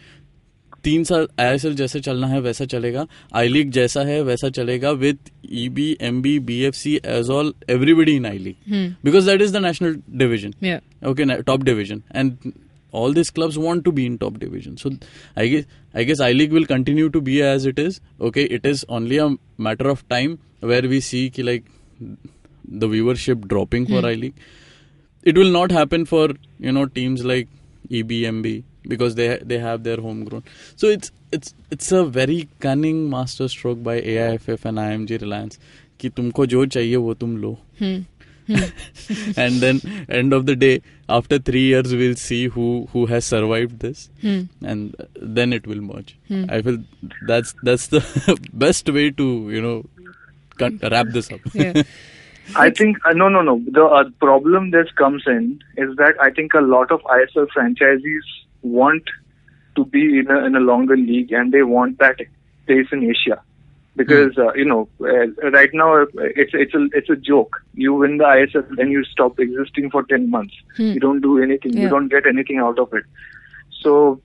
तीन 0.87 1.05
साल 1.05 1.29
I 1.41 1.55
S 1.55 1.67
जैसे 1.67 2.01
चलना 2.01 2.27
है 2.27 2.41
वैसा 2.41 2.65
चलेगा। 2.65 3.07
आई 3.35 3.49
league 3.49 3.71
जैसा 3.71 4.03
है 4.05 4.21
वैसा 4.23 4.49
चलेगा 4.51 4.91
with 5.05 5.19
E 5.53 5.69
B 5.69 5.97
M 6.01 6.21
B 6.23 6.39
B 6.41 6.61
F 6.65 6.75
C 6.75 6.95
as 7.07 7.31
all 7.31 7.53
everybody 7.71 8.13
in 8.17 8.27
I 8.27 8.39
League 8.39 8.71
because 9.05 9.27
that 9.27 9.43
is 9.43 9.53
the 9.53 9.63
national 9.65 9.97
division 10.19 10.79
okay 11.11 11.43
top 11.43 11.65
division 11.65 12.03
and 12.15 12.53
all 12.95 13.15
this 13.15 13.31
clubs 13.31 13.57
want 13.57 13.85
to 13.85 13.93
be 13.93 14.05
in 14.07 14.17
top 14.17 14.39
division 14.39 14.77
so 14.77 14.91
I 15.39 15.49
guess 15.51 15.67
I 15.97 16.05
guess 16.05 16.21
I 16.21 16.33
League 16.33 16.53
will 16.53 16.65
continue 16.65 17.09
to 17.09 17.21
be 17.21 17.39
as 17.45 17.67
it 17.69 17.79
is 17.79 18.01
okay 18.21 18.43
it 18.55 18.67
is 18.67 18.85
only 18.91 19.17
a 19.17 19.29
matter 19.61 19.87
of 19.87 20.05
time 20.11 20.39
where 20.65 20.87
we 20.87 21.01
see 21.01 21.29
की 21.29 21.43
like 21.43 21.65
the 22.75 22.85
viewership 22.85 23.47
dropping 23.47 23.87
for 23.87 24.07
I 24.07 24.15
League 24.15 24.33
it 25.27 25.39
will 25.39 25.53
not 25.53 25.73
happen 25.73 26.05
for 26.05 26.39
you 26.63 26.73
know 26.73 26.85
teams 26.95 27.25
like 27.25 27.49
E 27.93 28.03
B 28.03 28.23
M 28.25 28.43
B 28.43 28.63
because 28.88 29.16
they 29.16 29.38
they 29.52 29.58
have 29.60 29.84
their 29.84 29.98
homegrown. 29.98 30.44
So 30.76 30.88
it's 30.88 31.12
it's 31.32 31.54
it's 31.72 31.92
a 31.92 32.04
very 32.06 32.48
cunning 32.60 33.10
master 33.10 33.48
stroke 33.48 33.84
by 33.84 34.00
AIFF 34.02 34.66
and 34.66 34.78
IMG 34.88 35.22
Reliance 35.22 35.60
कि 36.00 36.10
तुमको 36.18 36.46
जो 36.52 36.66
चाहिए 36.76 36.96
वो 37.08 37.14
तुम 37.24 37.38
लो. 37.42 37.58
and 39.38 39.62
then 39.64 39.80
end 40.10 40.34
of 40.34 40.46
the 40.46 40.56
day 40.56 40.82
after 41.18 41.38
3 41.50 41.60
years 41.62 41.94
we'll 42.00 42.16
see 42.22 42.40
who 42.56 42.66
who 42.94 43.06
has 43.12 43.24
survived 43.34 43.80
this 43.84 44.10
and 44.72 44.96
then 45.40 45.54
it 45.58 45.68
will 45.72 45.82
merge 45.90 46.10
i 46.58 46.62
feel 46.68 46.80
that's 47.32 47.54
that's 47.70 47.88
the 47.94 48.02
best 48.66 48.90
way 48.98 49.06
to 49.22 49.28
you 49.58 49.62
know 49.68 49.76
con- 50.64 50.80
wrap 50.96 51.14
this 51.20 51.32
up 51.38 51.40
Yeah. 51.54 51.84
I 52.62 52.70
think 52.78 52.98
uh, 53.10 53.12
no, 53.14 53.30
no, 53.30 53.42
no. 53.48 53.54
The 53.76 53.84
uh, 53.98 54.04
problem 54.22 54.72
that 54.72 54.90
comes 55.02 55.24
in 55.34 55.44
is 55.78 55.92
that 56.00 56.16
I 56.20 56.32
think 56.38 56.56
a 56.60 56.64
lot 56.72 56.92
of 56.96 57.04
ISL 57.18 57.46
franchisees 57.56 58.32
want 58.63 59.05
to 59.77 59.85
be 59.85 60.19
in 60.19 60.31
a, 60.31 60.45
in 60.45 60.57
a 60.57 60.61
longer 60.61 60.97
league 60.97 61.33
and 61.33 61.53
they 61.53 61.63
want 61.63 61.99
that 61.99 62.17
place 62.67 62.87
in 62.93 63.05
Asia 63.05 63.41
because 63.97 64.37
uh, 64.39 64.53
you 64.55 64.65
know 64.65 64.89
uh, 65.01 65.51
right 65.51 65.71
now 65.73 66.03
uh, 66.03 66.07
it's 66.17 66.53
it's 66.55 66.75
a 66.75 66.87
it's 66.93 67.11
a 67.11 67.17
joke. 67.17 67.57
You 67.75 67.95
win 67.95 68.19
the 68.19 68.25
ISL, 68.25 68.77
then 68.77 68.91
you 68.91 69.05
stop 69.05 69.39
existing 69.39 69.91
for 69.91 70.03
ten 70.05 70.31
months. 70.31 70.55
You 70.95 71.01
don't 71.01 71.21
do 71.21 71.43
anything. 71.43 71.73
You 71.83 71.89
don't 71.89 72.09
get 72.09 72.27
anything 72.27 72.59
out 72.59 72.79
of 72.79 72.93
it. 72.93 73.05
So 73.83 74.21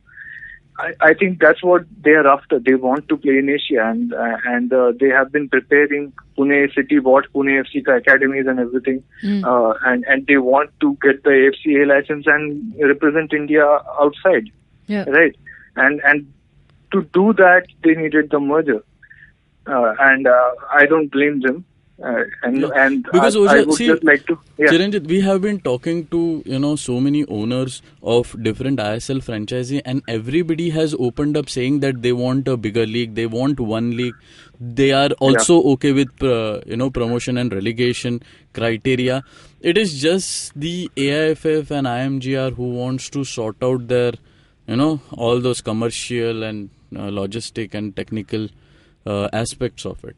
I, 0.84 0.94
I 1.10 1.13
think 1.13 1.39
that's 1.39 1.62
what 1.63 1.84
they 2.04 2.12
are 2.12 2.28
after. 2.28 2.58
They 2.60 2.74
want 2.76 3.08
to 3.10 3.17
play 3.17 3.38
in 3.38 3.50
Asia, 3.50 3.82
and 3.88 4.13
uh, 4.13 4.38
and 4.46 4.74
uh, 4.74 4.91
they 5.00 5.10
have 5.10 5.32
been 5.32 5.48
preparing. 5.50 6.12
Pune 6.38 6.74
City 6.76 7.00
bought 7.00 7.26
Pune 7.34 7.52
FC 7.63 7.82
academies 7.96 8.48
and 8.48 8.60
everything, 8.60 9.04
uh, 9.46 9.74
and 9.86 10.04
and 10.08 10.26
they 10.28 10.38
want 10.38 10.72
to 10.86 10.98
get 11.02 11.24
the 11.24 11.36
AFCA 11.48 11.88
license 11.88 12.26
and 12.28 12.74
represent 12.91 13.34
India 13.34 13.65
outside, 14.06 14.50
Yeah. 14.88 15.04
right? 15.10 15.36
And 15.76 16.02
and 16.04 16.32
to 16.94 17.04
do 17.20 17.34
that, 17.34 17.67
they 17.84 17.96
needed 17.96 18.32
the 18.32 18.39
merger, 18.39 18.84
uh, 19.67 19.94
and 20.00 20.28
uh, 20.28 20.50
I 20.72 20.86
don't 20.86 21.12
blame 21.12 21.41
them. 21.41 21.63
Uh, 22.03 22.23
and 22.43 22.61
Yeah. 22.61 22.69
and 22.83 23.03
Because 23.11 23.35
I, 23.35 23.39
Osha, 23.39 23.49
I 23.49 23.63
would 23.63 23.75
see, 23.75 23.87
just 23.87 24.03
like 24.03 24.25
to 24.27 24.37
yeah. 24.57 24.67
Chiranjit, 24.67 25.07
we 25.07 25.21
have 25.21 25.41
been 25.41 25.59
talking 25.59 26.07
to 26.13 26.21
you 26.45 26.59
know 26.59 26.75
so 26.75 26.99
many 26.99 27.25
owners 27.27 27.81
of 28.01 28.31
different 28.47 28.79
ISL 28.79 29.21
franchisee, 29.27 29.81
and 29.85 30.01
everybody 30.07 30.69
has 30.77 30.95
opened 31.07 31.37
up 31.37 31.49
saying 31.49 31.79
that 31.81 32.01
they 32.01 32.13
want 32.13 32.47
a 32.47 32.57
bigger 32.57 32.85
league, 32.87 33.13
they 33.15 33.27
want 33.27 33.59
one 33.59 33.91
league. 33.97 34.15
They 34.59 34.91
are 34.91 35.09
also 35.27 35.61
okay 35.73 35.91
with 35.91 36.23
uh, 36.23 36.61
you 36.65 36.77
know 36.77 36.89
promotion 36.89 37.37
and 37.37 37.53
relegation 37.53 38.21
criteria. 38.53 39.23
It 39.59 39.77
is 39.77 40.01
just 40.01 40.59
the 40.59 40.89
AIFF 40.95 41.69
and 41.69 41.87
IMGR 41.87 42.55
who 42.55 42.71
wants 42.81 43.09
to 43.11 43.23
sort 43.23 43.61
out 43.61 43.87
their 43.87 44.13
you 44.67 44.75
know 44.75 45.01
all 45.11 45.39
those 45.39 45.61
commercial 45.61 46.43
and 46.43 46.69
uh, 46.95 47.09
logistic 47.21 47.75
and 47.75 47.95
technical 47.95 48.49
uh, 49.05 49.29
aspects 49.33 49.85
of 49.85 50.03
it. 50.03 50.15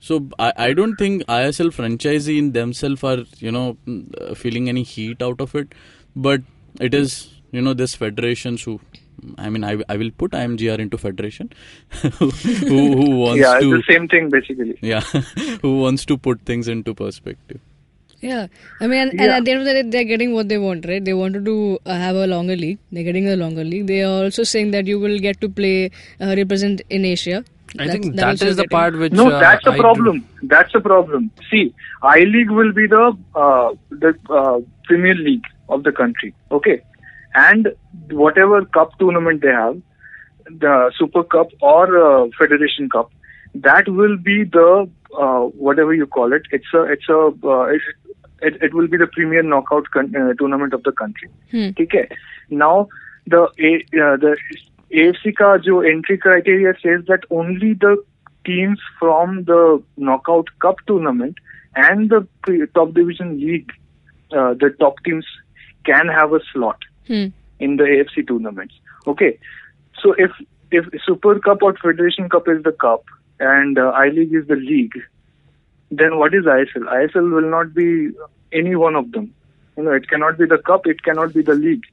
So 0.00 0.28
I, 0.38 0.52
I 0.56 0.72
don't 0.72 0.96
think 0.96 1.24
ISL 1.26 1.70
franchisee 1.78 2.38
in 2.38 2.52
themselves 2.52 3.04
are 3.04 3.24
you 3.38 3.52
know 3.52 3.76
mm, 3.86 4.30
uh, 4.30 4.34
feeling 4.34 4.68
any 4.68 4.82
heat 4.82 5.22
out 5.22 5.40
of 5.40 5.54
it, 5.54 5.74
but 6.16 6.42
it 6.80 6.94
is 6.94 7.28
you 7.52 7.60
know 7.60 7.74
this 7.74 7.94
federations 7.94 8.62
who 8.62 8.80
I 9.38 9.50
mean 9.50 9.64
I, 9.64 9.76
I 9.88 9.96
will 9.96 10.10
put 10.10 10.30
IMGR 10.32 10.78
into 10.78 10.96
federation 10.96 11.50
who 12.18 12.30
who 12.30 13.10
wants 13.24 13.40
yeah, 13.42 13.58
to 13.60 13.74
it's 13.74 13.86
the 13.86 13.92
same 13.92 14.08
thing 14.08 14.30
basically. 14.30 14.78
yeah 14.82 15.00
who 15.62 15.78
wants 15.80 16.06
to 16.06 16.16
put 16.16 16.40
things 16.52 16.68
into 16.68 16.94
perspective. 16.94 17.60
Yeah, 18.22 18.48
I 18.80 18.86
mean, 18.86 18.98
and, 18.98 19.10
and 19.12 19.20
Yeah. 19.20 19.36
at 19.38 19.44
the 19.46 19.50
end 19.52 19.60
of 19.60 19.66
the 19.66 19.72
day, 19.72 19.82
they're 19.92 20.04
getting 20.04 20.34
what 20.34 20.48
they 20.50 20.58
want, 20.58 20.84
right? 20.86 21.02
They 21.02 21.14
wanted 21.14 21.46
to 21.46 21.78
uh, 21.86 21.94
have 21.94 22.16
a 22.16 22.26
longer 22.26 22.54
league. 22.54 22.78
They're 22.92 23.02
getting 23.02 23.26
a 23.28 23.34
longer 23.34 23.64
league. 23.64 23.86
They 23.86 24.02
are 24.02 24.24
also 24.24 24.42
saying 24.42 24.72
that 24.72 24.86
you 24.86 24.98
will 25.00 25.18
get 25.18 25.40
to 25.40 25.48
play, 25.48 25.90
uh, 26.20 26.34
represent 26.36 26.82
in 26.90 27.06
Asia. 27.06 27.42
I 27.78 27.86
That's- 27.86 27.92
think 27.92 28.16
that 28.16 28.38
that 28.38 28.38
the 28.38 28.54
getting- 28.56 28.68
part 28.70 28.96
which 28.98 29.12
No, 29.12 29.26
uh, 29.30 29.40
that's 29.40 29.64
the 29.64 29.70
I 29.72 29.76
do- 29.76 29.80
problem. 29.82 30.24
That's 30.42 30.72
the 30.72 30.80
problem. 30.80 31.30
See, 31.50 31.72
I 32.02 32.20
League 32.20 32.50
will 32.50 32.72
be 32.72 32.86
the 32.86 33.16
uh, 33.34 33.74
the 33.90 34.14
uh, 34.28 34.58
Premier 34.88 35.14
League 35.14 35.44
of 35.68 35.84
the 35.84 35.92
country. 35.92 36.34
Okay, 36.50 36.80
and 37.34 37.68
whatever 38.10 38.64
cup 38.64 38.98
tournament 38.98 39.42
they 39.42 39.52
have, 39.52 39.80
the 40.66 40.90
Super 40.98 41.22
Cup 41.22 41.48
or 41.60 41.84
uh, 42.06 42.28
Federation 42.38 42.88
Cup, 42.88 43.10
that 43.54 43.88
will 43.88 44.16
be 44.16 44.42
the 44.44 44.88
uh, 45.16 45.40
whatever 45.68 45.94
you 45.94 46.06
call 46.06 46.32
it. 46.32 46.42
It's 46.50 46.74
a 46.74 46.82
it's 46.84 47.08
a 47.08 47.18
uh, 47.44 47.62
it's, 47.76 47.84
it, 48.42 48.60
it 48.62 48.74
will 48.74 48.88
be 48.88 48.96
the 48.96 49.06
premier 49.06 49.42
knockout 49.44 49.90
con- 49.92 50.14
uh, 50.16 50.32
tournament 50.38 50.72
of 50.74 50.82
the 50.82 50.92
country. 50.92 51.28
Hmm. 51.52 51.68
Okay. 51.78 52.08
Now 52.50 52.88
the 53.26 53.42
uh, 53.44 54.16
the 54.26 54.36
AFC 54.92 55.32
का 55.40 55.56
जो 55.64 55.82
entry 55.90 56.16
criteria 56.18 56.74
says 56.82 57.04
that 57.06 57.20
only 57.30 57.74
the 57.74 57.96
teams 58.44 58.78
from 58.98 59.44
the 59.44 59.82
knockout 59.96 60.48
cup 60.60 60.76
tournament 60.86 61.36
and 61.76 62.10
the 62.10 62.26
top 62.74 62.92
division 62.94 63.38
league, 63.40 63.70
uh, 64.32 64.54
the 64.54 64.70
top 64.80 64.94
teams 65.04 65.26
can 65.84 66.08
have 66.08 66.32
a 66.32 66.40
slot 66.52 66.78
Hmm. 67.08 67.26
in 67.58 67.76
the 67.76 67.84
AFC 67.84 68.26
tournaments. 68.26 68.74
Okay, 69.06 69.38
so 70.02 70.14
if 70.18 70.30
if 70.70 70.86
Super 71.04 71.38
Cup 71.38 71.62
or 71.62 71.74
Federation 71.76 72.28
Cup 72.28 72.48
is 72.48 72.62
the 72.62 72.72
cup 72.72 73.04
and 73.40 73.78
uh, 73.78 73.88
I 73.94 74.08
League 74.08 74.34
is 74.34 74.46
the 74.46 74.56
league, 74.56 74.98
then 75.90 76.18
what 76.18 76.34
is 76.34 76.44
ISL? 76.44 76.84
ISL 76.96 77.32
will 77.32 77.50
not 77.50 77.74
be 77.74 78.10
any 78.52 78.76
one 78.76 78.94
of 78.96 79.10
them. 79.12 79.32
You 79.76 79.84
know, 79.84 79.92
it 79.92 80.08
cannot 80.08 80.38
be 80.38 80.46
the 80.46 80.58
cup, 80.58 80.86
it 80.86 81.02
cannot 81.02 81.34
be 81.34 81.42
the 81.42 81.54
league. 81.54 81.84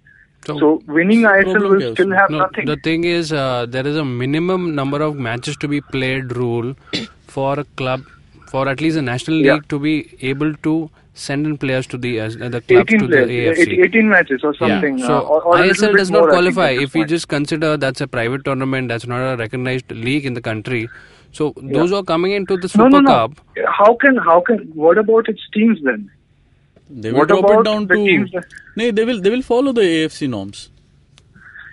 So 0.46 0.82
winning 0.88 1.22
ISL 1.24 1.70
will 1.70 1.94
still 1.94 2.12
have 2.12 2.30
no, 2.30 2.38
nothing. 2.40 2.66
the 2.66 2.78
thing 2.78 3.04
is, 3.04 3.34
uh, 3.34 3.66
there 3.68 3.86
is 3.86 3.98
a 3.98 4.06
minimum 4.06 4.76
number 4.76 5.02
of 5.02 5.16
matches 5.16 5.58
to 5.58 5.68
be 5.68 5.82
played 5.82 6.36
rule 6.38 6.76
for 7.28 7.60
a 7.60 7.66
club, 7.76 8.04
for 8.48 8.68
at 8.70 8.80
least 8.80 8.98
a 8.98 9.02
national 9.02 9.42
Yeah. 9.42 9.56
league 9.56 9.68
to 9.70 9.80
be 9.80 10.18
able 10.22 10.54
to 10.68 10.90
send 11.16 11.46
in 11.48 11.58
players 11.58 11.88
to 11.88 11.98
the 11.98 12.20
uh, 12.22 12.30
the 12.30 12.62
clubs 12.62 12.94
18 12.94 13.00
to 13.00 13.08
the 13.08 13.18
AFC. 13.18 13.84
18 13.86 14.08
matches 14.08 14.42
or 14.44 14.56
something. 14.56 14.98
Yeah. 15.00 15.08
So 15.08 15.18
uh, 15.18 15.22
or, 15.22 15.42
or 15.44 15.56
ISL 15.56 15.98
does 15.98 16.12
not 16.12 16.22
more, 16.22 16.30
qualify 16.30 16.70
if 16.70 16.94
we 16.94 17.04
just 17.06 17.28
consider 17.28 17.76
that's 17.76 18.00
a 18.02 18.08
private 18.08 18.46
tournament, 18.46 18.88
that's 18.88 19.08
not 19.08 19.34
a 19.34 19.36
recognized 19.36 19.92
league 19.92 20.26
in 20.26 20.34
the 20.34 20.42
country. 20.42 20.88
So 21.32 21.54
those 21.58 21.90
who 21.90 21.98
are 21.98 22.04
coming 22.04 22.32
into 22.32 22.56
the 22.58 22.70
Super 22.70 22.90
no, 22.90 23.00
no, 23.00 23.02
no. 23.02 23.12
Cup, 23.12 23.42
How 23.68 23.96
can 23.96 24.16
how 24.18 24.40
can 24.42 24.60
what 24.74 24.98
about 24.98 25.28
its 25.28 25.42
teams 25.54 25.80
then? 25.84 26.10
They 26.90 27.12
will 27.12 27.20
What 27.20 27.28
drop 27.28 27.46
it 27.50 27.64
down 27.66 27.88
to. 27.90 28.42
No, 28.76 28.92
they 28.92 29.06
will. 29.06 29.22
They 29.22 29.30
will 29.30 29.42
follow 29.42 29.72
the 29.74 29.82
AFC 29.82 30.30
norms. 30.30 30.70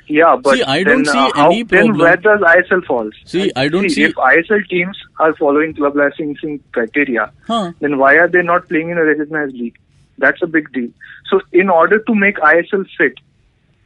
Yeah, 0.07 0.37
but 0.43 0.57
See, 0.57 0.63
I 0.63 0.85
then, 0.85 1.03
don't 1.03 1.07
see 1.07 1.19
uh, 1.19 1.31
how, 1.35 1.47
any 1.51 1.63
Then 1.63 1.97
where 1.97 2.17
does 2.17 2.41
ISL 2.41 2.85
falls? 2.85 3.15
See, 3.25 3.51
I 3.57 3.69
don't 3.69 3.89
see- 3.89 4.03
If 4.05 4.15
ISL 4.17 4.69
teams 4.69 4.99
are 5.19 5.35
following 5.37 5.73
club 5.75 5.97
licensing 5.97 6.61
criteria, 6.73 7.33
Huh. 7.47 7.73
then 7.81 7.97
why 7.97 8.17
are 8.17 8.29
they 8.29 8.43
not 8.43 8.69
playing 8.69 8.91
in 8.91 8.99
a 8.99 9.05
recognized 9.05 9.55
league? 9.55 9.79
That's 10.19 10.43
a 10.43 10.47
big 10.47 10.71
deal. 10.75 10.91
So, 11.31 11.41
in 11.53 11.71
order 11.71 12.01
to 12.01 12.15
make 12.15 12.37
ISL 12.37 12.85
fit, 12.99 13.15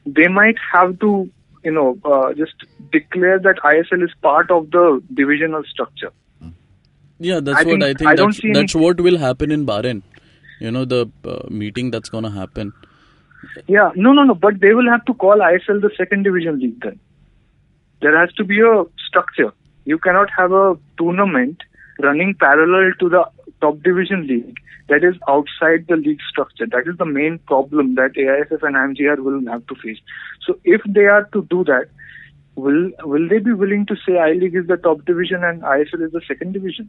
they 0.07 0.27
might 0.27 0.57
have 0.73 0.99
to, 1.01 1.31
you 1.63 1.71
know, 1.71 1.97
uh, 2.05 2.33
just 2.35 2.55
declare 2.91 3.39
that 3.39 3.57
ISL 3.63 4.03
is 4.03 4.11
part 4.21 4.51
of 4.51 4.71
the 4.73 5.01
divisional 5.15 5.63
structure. 5.71 6.11
Yeah, 7.21 7.39
that's 7.41 7.61
I 7.61 7.63
what 7.63 7.71
think- 7.71 7.83
I 7.85 7.95
think. 7.95 8.11
I 8.11 8.15
don't 8.17 8.29
that's 8.31 8.39
see 8.43 8.53
that's 8.53 8.75
what 8.75 9.01
will 9.01 9.19
happen 9.19 9.51
in 9.53 9.65
Bahrain. 9.67 10.03
You 10.61 10.71
know, 10.71 10.85
the 10.85 11.11
uh, 11.25 11.47
meeting 11.49 11.91
that's 11.91 12.09
gonna 12.09 12.31
happen. 12.31 12.73
Yeah, 13.67 13.91
no, 13.95 14.13
no, 14.13 14.25
no. 14.25 14.35
But 14.35 14.61
they 14.61 14.75
will 14.75 14.91
have 14.91 15.05
to 15.07 15.15
call 15.15 15.39
ISL 15.39 15.81
the 15.81 15.91
second 15.97 16.25
division 16.25 16.59
league 16.59 16.81
then. 16.83 16.99
There 18.01 18.19
has 18.19 18.33
to 18.35 18.45
be 18.45 18.61
a 18.61 18.85
structure. 19.07 19.53
You 19.85 19.99
cannot 19.99 20.31
have 20.37 20.53
a 20.53 20.77
tournament 20.99 21.63
running 22.01 22.35
parallel 22.35 22.93
to 23.01 23.09
the 23.09 23.25
top 23.61 23.83
division 23.83 24.27
league 24.27 24.59
that 24.89 25.05
is 25.05 25.15
outside 25.29 25.87
the 25.89 25.97
league 25.97 26.21
structure. 26.29 26.67
That 26.67 26.87
is 26.87 26.97
the 26.97 27.05
main 27.05 27.39
problem 27.41 27.95
that 27.97 28.17
AIFF 28.17 28.63
and 28.63 28.77
IMGR 28.77 29.19
will 29.19 29.45
have 29.51 29.67
to 29.67 29.75
face. 29.77 29.99
So 30.47 30.59
if 30.65 30.81
they 30.87 31.07
are 31.07 31.25
to 31.33 31.47
do 31.51 31.65
that, 31.65 31.89
will 32.55 32.91
will 33.03 33.29
they 33.29 33.39
be 33.39 33.53
willing 33.53 33.87
to 33.87 33.97
say 34.07 34.19
I 34.19 34.33
League 34.33 34.57
is 34.57 34.67
the 34.67 34.77
top 34.77 35.05
division 35.05 35.45
and 35.45 35.63
ISL 35.63 36.07
is 36.07 36.13
the 36.13 36.23
second 36.27 36.53
division? 36.53 36.89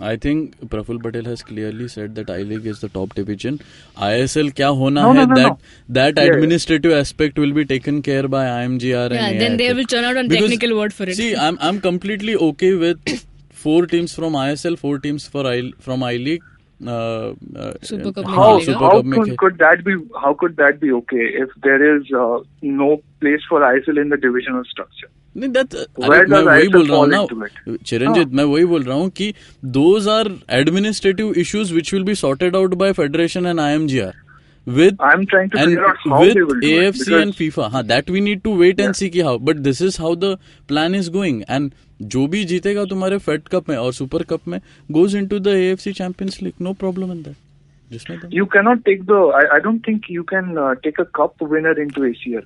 I 0.00 0.16
think 0.16 0.54
Praful 0.70 0.98
Patel 1.02 1.26
has 1.30 1.42
clearly 1.42 1.86
said 1.86 2.14
that 2.18 2.30
I 2.34 2.36
League 2.50 2.66
is 2.66 2.78
the 2.80 2.88
top 2.88 3.14
division. 3.16 3.58
ISL 4.06 4.50
क्या 4.60 4.68
होना 4.78 5.02
No, 5.06 5.12
no, 5.12 5.20
है 5.20 5.26
no, 5.32 5.34
that 5.40 5.48
no. 5.48 5.58
that 5.96 6.20
Yeah. 6.22 6.30
administrative 6.36 6.94
aspect 7.00 7.38
will 7.42 7.52
be 7.58 7.64
taken 7.72 8.00
care 8.06 8.22
by 8.36 8.40
IMGR 8.52 9.02
Yeah, 9.16 9.26
and 9.26 9.40
then 9.44 9.58
they 9.58 9.66
AIFF. 9.66 9.76
will 9.80 9.90
turn 9.94 10.04
out 10.10 10.16
a 10.16 10.24
Because, 10.28 10.48
technical 10.48 10.74
word 10.78 10.94
for 11.00 11.08
it. 11.14 11.20
See, 11.20 11.28
I'm 11.48 11.58
I'm 11.68 11.80
completely 11.88 12.36
okay 12.48 12.72
with 12.84 13.12
four 13.66 13.76
teams 13.94 14.14
from 14.20 14.40
ISL, 14.46 14.78
four 14.86 14.94
teams 15.08 15.28
for 15.36 15.46
I 15.52 15.58
from 15.88 16.02
I 16.12 16.16
League. 16.28 16.48
Uh, 16.92 17.34
uh, 17.64 17.72
Super 17.88 18.10
Cup 18.14 18.24
uh, 18.24 18.30
में 18.30 18.36
How, 18.36 18.46
खेलेगा। 18.58 18.64
Super 18.64 18.78
how 18.86 18.94
Cup 18.96 19.04
में 19.10 19.18
could, 19.18 19.28
खे- 19.28 19.36
could 19.42 19.58
that 19.58 19.84
be 19.90 19.92
how 20.22 20.32
could 20.44 20.56
that 20.62 20.80
be 20.86 20.94
okay 21.00 21.26
if 21.42 21.52
there 21.68 21.82
is 21.90 22.10
uh, 22.22 22.38
no 22.62 22.88
place 23.20 23.44
for 23.50 23.60
ISL 23.68 24.00
in 24.04 24.08
the 24.08 24.16
divisional 24.24 24.64
structure? 24.70 25.10
नहीं 25.37 25.49
अरे 25.53 26.25
मैं 26.25 26.41
वही 26.43 26.67
बोल 26.67 26.87
रहा 26.87 26.97
हूँ 26.99 27.07
ना 27.09 27.75
चिरंजीत 27.85 28.33
मैं 28.39 28.43
वही 28.43 28.65
बोल 28.65 28.83
रहा 28.83 28.97
हूँ 28.97 29.09
कि 29.19 29.33
those 29.79 30.07
are 30.13 30.27
administrative 30.59 31.37
issues 31.43 31.73
which 31.79 31.91
will 31.95 32.07
be 32.11 32.15
sorted 32.21 32.55
out 32.61 32.77
by 32.83 32.91
federation 33.01 33.49
and 33.51 33.63
IMGR 33.65 34.13
with 34.77 35.03
I'm 35.09 35.25
trying 35.33 35.49
to 35.51 35.59
and 35.59 35.69
figure 35.69 35.85
out 35.89 35.99
how 36.05 36.21
with 36.21 36.33
they 36.33 36.41
will 36.43 36.59
do 36.61 36.67
it, 36.67 36.87
AFC 36.87 37.03
because- 37.03 37.21
and 37.21 37.35
FIFA 37.41 37.69
हाँ 37.75 37.83
that 37.91 38.09
we 38.15 38.23
need 38.29 38.43
to 38.47 38.55
wait 38.61 38.81
and 38.85 38.97
see 39.01 39.09
कि 39.09 39.23
how 39.27 39.37
but 39.49 39.61
this 39.67 39.81
is 39.89 39.99
how 40.05 40.13
the 40.25 40.31
plan 40.71 40.97
is 41.01 41.11
going 41.17 41.43
and 41.57 41.75
जो 42.13 42.25
भी 42.27 42.43
जीतेगा 42.45 42.83
तुम्हारे 42.85 43.17
Fed 43.27 43.47
Cup 43.51 43.69
में 43.69 43.75
और 43.77 43.93
super 43.93 44.23
cup 44.31 44.47
में 44.47 44.59
goes 44.97 45.13
into 45.19 45.39
the 45.47 45.53
AFC 45.61 45.93
Champions 45.99 46.41
League 46.41 46.59
no 46.67 46.73
problem 46.83 47.13
in 47.17 47.23
that 47.27 47.45
तो- 48.05 48.33
You 48.33 48.45
cannot 48.45 48.83
take 48.85 49.05
the. 49.05 49.19
I, 49.39 49.43
I 49.55 49.59
don't 49.59 49.79
think 49.87 50.09
you 50.09 50.23
can 50.23 50.57
uh, 50.57 50.75
take 50.83 50.99
a 50.99 51.05
cup 51.19 51.41
winner 51.41 51.73
into 51.83 52.01
ACL. 52.01 52.43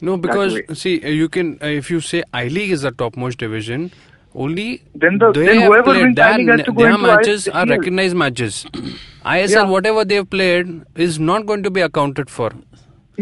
no, 0.00 0.16
because 0.16 0.54
way. 0.54 0.64
see, 0.74 1.00
uh, 1.04 1.08
you 1.08 1.28
can 1.28 1.58
uh, 1.62 1.66
if 1.66 1.90
you 1.90 2.00
say 2.00 2.22
I 2.32 2.48
League 2.48 2.70
is 2.70 2.82
the 2.82 2.90
topmost 2.92 3.38
division, 3.38 3.90
only 4.34 4.82
Then 4.94 5.18
the- 5.18 5.32
they 5.32 5.46
then 5.46 5.58
have 5.60 5.68
whoever 5.72 5.90
played 5.92 6.02
wins 6.04 6.18
I 6.18 6.36
League 6.36 6.48
has 6.48 6.62
to 6.68 6.72
go 6.72 6.82
their 6.82 6.90
into 6.94 7.06
matches 7.06 7.48
are 7.48 7.64
ISL. 7.64 7.70
recognized 7.76 8.16
matches. 8.22 8.64
ISL, 9.24 9.50
Yeah. 9.50 9.62
whatever 9.74 10.04
they 10.04 10.16
have 10.22 10.30
played, 10.30 10.72
is 11.08 11.18
not 11.18 11.46
going 11.46 11.62
to 11.62 11.70
be 11.70 11.80
accounted 11.88 12.30
for. 12.38 12.50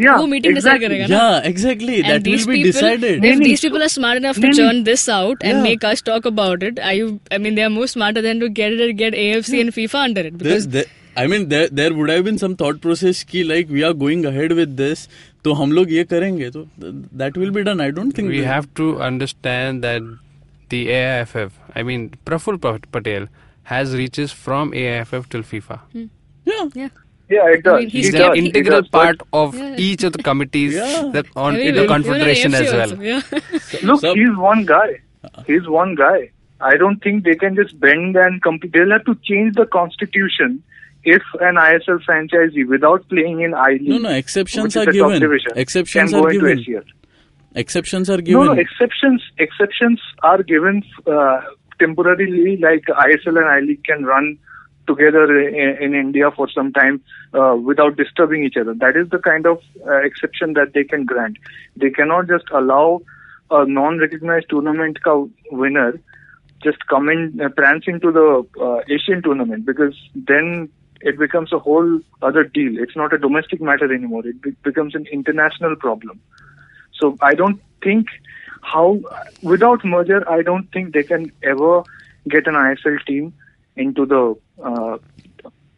Yeah, 0.02 0.16
वो 0.18 0.26
meeting 0.28 0.54
decide 0.56 0.76
exactly. 0.82 0.88
करेगा 0.88 1.06
ना? 1.08 1.16
yeah 1.16 1.48
exactly 1.48 1.96
And 2.00 2.06
that 2.11 2.14
will 2.14 2.22
these 2.28 2.46
be 2.50 2.54
people, 2.58 2.70
decided 2.72 3.04
if 3.16 3.20
नहीं, 3.24 3.40
these 3.40 3.58
नहीं, 3.61 3.64
people 3.64 3.82
are 3.87 3.88
smart 3.94 4.16
enough 4.20 4.37
to 4.37 4.46
नहीं, 4.46 4.56
churn 4.61 4.78
this 4.87 5.02
out 5.16 5.42
and 5.50 5.58
Yeah. 5.58 5.62
make 5.64 5.85
us 5.88 6.00
talk 6.06 6.28
about 6.30 6.62
it, 6.68 6.78
are 6.90 6.94
you? 6.98 7.08
I 7.30 7.40
mean, 7.46 7.58
they 7.58 7.66
are 7.68 7.72
more 7.74 7.88
smarter 7.94 8.22
than 8.26 8.40
to 8.44 8.48
get 8.61 8.72
it, 8.87 8.94
get 9.02 9.18
AFC 9.24 9.61
and 9.64 9.74
FIFA 9.78 10.00
under 10.04 10.22
it 10.30 10.38
There- 10.38 10.48
because 10.48 10.68
there- 10.76 10.90
I 11.22 11.26
mean 11.30 11.42
there 11.52 11.68
there 11.78 11.92
would 11.96 12.11
have 12.14 12.24
been 12.30 12.38
some 12.42 12.52
thought 12.61 12.80
process 12.85 13.18
कि 13.32 13.44
like 13.52 13.72
we 13.78 13.82
are 13.88 13.92
going 14.04 14.24
ahead 14.30 14.52
with 14.61 14.70
this 14.78 15.02
तो 15.47 15.53
हम 15.62 15.71
लोग 15.71 15.91
ये 15.91 16.03
करेंगे 16.13 16.49
तो 16.57 16.62
will 17.41 17.51
be 17.57 17.63
done 17.71 17.81
I 17.88 17.91
don't 17.97 18.15
think 18.19 18.31
We 18.36 18.39
that- 18.45 18.53
have 18.53 18.65
to 18.79 18.88
understand 19.10 19.86
that 19.88 20.07
the 20.73 20.79
AIFF, 20.99 21.51
I 21.81 21.83
mean 21.89 22.07
Praful 22.29 22.57
Pa- 22.65 22.77
Patel, 22.95 23.27
has 23.73 23.93
reaches 23.99 24.33
from 24.45 24.73
AIFF 24.86 25.29
till 25.36 25.45
FIFA. 25.51 25.77
yeah 25.97 26.65
yeah. 26.81 26.89
Yeah, 27.36 27.47
it 27.53 27.63
does. 27.63 27.73
I 27.77 27.79
mean, 27.79 27.89
he's 27.93 28.13
an 28.25 28.36
integral 28.41 28.81
does, 28.81 28.89
but 28.91 28.99
part 29.05 29.23
of 29.38 29.55
Yeah. 29.62 29.71
each 29.86 30.03
of 30.10 30.12
the 30.17 30.21
committees 30.27 30.75
Yeah. 30.75 30.93
that 31.15 31.31
on 31.45 31.55
I 31.55 31.57
mean, 31.57 31.67
in 31.71 31.75
the 31.79 31.88
confederation 31.89 32.53
as 32.60 32.69
well. 32.75 32.93
also, 32.93 33.01
yeah. 33.07 33.81
Look, 33.89 33.99
Sub- 34.03 34.15
he's 34.19 34.38
one 34.43 34.62
guy. 34.69 34.86
He's 35.49 35.67
one 35.73 35.91
guy. 36.01 36.15
I 36.69 36.77
don't 36.83 37.03
think 37.07 37.25
they 37.25 37.36
can 37.41 37.57
just 37.57 37.73
bend 37.88 38.15
and 38.27 38.41
compete. 38.45 38.71
They'll 38.77 38.95
have 38.97 39.03
to 39.10 39.15
change 39.31 39.60
the 39.60 39.65
constitution 39.77 40.55
if 41.15 41.23
an 41.39 41.55
ISL 41.55 41.99
franchisee, 42.05 42.67
without 42.67 43.07
playing 43.07 43.39
in 43.39 43.53
I 43.53 43.71
League, 43.71 43.89
no 43.89 43.97
no 43.97 44.09
exceptions 44.09 44.75
are 44.75 44.85
given 44.85 45.21
division, 45.21 45.51
exceptions 45.55 46.13
are 46.13 46.29
given 46.29 46.83
exceptions 47.55 48.09
are 48.09 48.17
No, 48.17 48.23
given 48.29 48.45
no, 48.47 48.51
exceptions. 48.51 49.23
Exceptions 49.37 50.01
are 50.21 50.43
given 50.43 50.83
uh, 51.05 51.39
temporarily, 51.79 52.57
like 52.57 52.83
ISL 53.05 53.37
and 53.37 53.49
I 53.55 53.59
League 53.61 53.85
can 53.85 54.03
run 54.03 54.37
together 54.85 55.23
in, 55.39 55.77
in 55.81 55.93
India 55.93 56.29
for 56.31 56.49
some 56.49 56.73
time 56.73 57.01
uh, 57.33 57.55
without 57.55 57.95
disturbing 57.95 58.43
each 58.43 58.57
other. 58.59 58.73
That 58.73 58.97
is 58.97 59.09
the 59.09 59.19
kind 59.19 59.45
of 59.45 59.61
uh, 59.85 60.01
exception 60.03 60.53
that 60.53 60.73
they 60.73 60.83
can 60.83 61.05
grant. 61.05 61.37
They 61.77 61.89
cannot 61.89 62.27
just 62.27 62.49
allow 62.51 63.01
a 63.49 63.65
non-recognized 63.65 64.49
tournament 64.49 65.01
ka 65.03 65.25
winner 65.51 65.93
just 66.63 66.85
come 66.87 67.07
in 67.07 67.39
uh, 67.39 67.49
prance 67.49 67.85
into 67.87 68.11
the 68.11 68.45
uh, 68.61 68.79
Asian 68.89 69.21
tournament 69.21 69.65
because 69.65 69.95
then 70.15 70.69
it 71.01 71.17
becomes 71.19 71.53
a 71.53 71.60
whole 71.60 71.99
other 72.21 72.43
deal. 72.43 72.77
It's 72.79 72.95
not 72.95 73.13
a 73.13 73.17
domestic 73.17 73.62
matter 73.62 73.93
anymore. 73.93 74.25
It 74.27 74.41
be- 74.41 74.55
becomes 74.63 74.95
an 74.95 75.05
international 75.12 75.75
problem. 75.75 76.19
So 76.93 77.15
I 77.21 77.33
don't 77.36 77.62
think 77.83 78.07
how 78.62 78.99
without 79.43 79.86
merger, 79.86 80.27
I 80.29 80.41
don't 80.41 80.71
think 80.71 80.93
they 80.93 81.03
can 81.03 81.31
ever 81.43 81.83
get 82.29 82.47
an 82.47 82.55
ISL 82.55 83.03
team 83.05 83.33
into 83.75 84.05
the 84.05 84.36
uh, 84.63 84.98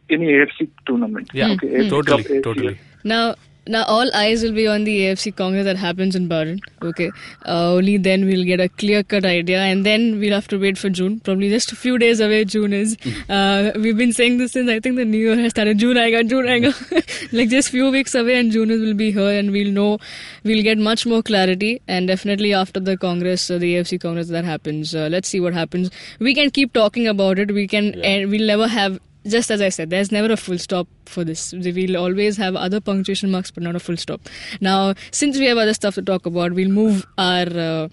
any 0.09 0.27
AFC 0.27 0.69
tournament. 0.87 1.29
Yeah, 1.33 1.51
Okay, 1.51 1.67
AFC 1.67 1.89
totally, 1.89 2.23
AFC. 2.23 2.43
totally. 2.43 2.79
Now, 3.03 3.35
now 3.67 3.83
all 3.85 4.09
eyes 4.15 4.43
will 4.43 4.51
be 4.53 4.67
on 4.67 4.83
the 4.83 4.99
AFC 5.01 5.35
Congress 5.35 5.65
that 5.65 5.77
happens 5.77 6.15
in 6.15 6.27
Bahrain. 6.29 6.59
Okay, 6.81 7.11
uh, 7.45 7.73
only 7.73 7.97
then 7.97 8.25
we'll 8.25 8.43
get 8.45 8.59
a 8.59 8.69
clear-cut 8.69 9.25
idea, 9.25 9.59
and 9.61 9.85
then 9.85 10.19
we'll 10.19 10.33
have 10.33 10.47
to 10.47 10.59
wait 10.59 10.77
for 10.77 10.89
June. 10.89 11.19
Probably 11.19 11.49
just 11.49 11.71
a 11.71 11.75
few 11.75 11.97
days 11.97 12.19
away. 12.19 12.45
June 12.45 12.73
is. 12.73 12.97
Uh, 13.29 13.71
we've 13.75 13.97
been 13.97 14.11
saying 14.11 14.37
this 14.39 14.53
since 14.53 14.69
I 14.69 14.79
think 14.79 14.95
the 14.95 15.05
new 15.05 15.17
year 15.17 15.35
has 15.35 15.51
started. 15.51 15.77
June 15.77 15.97
aega, 15.97 16.23
June 16.23 16.47
aega. 16.47 16.73
like 17.31 17.49
just 17.49 17.69
few 17.69 17.91
weeks 17.91 18.15
away, 18.15 18.39
and 18.39 18.51
June 18.51 18.71
is- 18.71 18.81
will 18.81 18.95
be 18.95 19.11
here, 19.11 19.29
and 19.39 19.51
we'll 19.51 19.71
know. 19.71 19.99
We'll 20.43 20.63
get 20.63 20.79
much 20.79 21.05
more 21.05 21.21
clarity, 21.21 21.81
and 21.87 22.07
definitely 22.07 22.53
after 22.53 22.79
the 22.79 22.97
Congress, 22.97 23.51
uh, 23.51 23.59
the 23.59 23.75
AFC 23.75 24.01
Congress 24.01 24.29
that 24.29 24.45
happens. 24.45 24.95
Uh, 24.95 25.09
let's 25.11 25.29
see 25.29 25.39
what 25.39 25.53
happens. 25.53 25.91
We 26.19 26.33
can 26.33 26.49
keep 26.49 26.73
talking 26.73 27.07
about 27.07 27.37
it. 27.37 27.51
We 27.51 27.67
can, 27.67 27.93
and 28.03 28.31
we'll 28.31 28.47
never 28.47 28.67
have 28.67 28.99
just 29.29 29.51
as 29.51 29.61
I 29.61 29.69
said, 29.69 29.89
there's 29.89 30.11
never 30.11 30.33
a 30.33 30.37
full 30.37 30.57
stop 30.57 30.87
for 31.05 31.23
this. 31.23 31.53
We'll 31.53 31.97
always 31.97 32.37
have 32.37 32.55
other 32.55 32.79
punctuation 32.81 33.31
marks, 33.31 33.51
but 33.51 33.63
not 33.63 33.75
a 33.75 33.79
full 33.79 33.97
stop. 33.97 34.21
Now, 34.61 34.93
since 35.11 35.37
we 35.37 35.45
have 35.45 35.57
other 35.57 35.73
stuff 35.73 35.95
to 35.95 36.01
talk 36.01 36.25
about, 36.25 36.53
we'll 36.53 36.69
move 36.69 37.05
our 37.17 37.47
uh, 37.47 37.87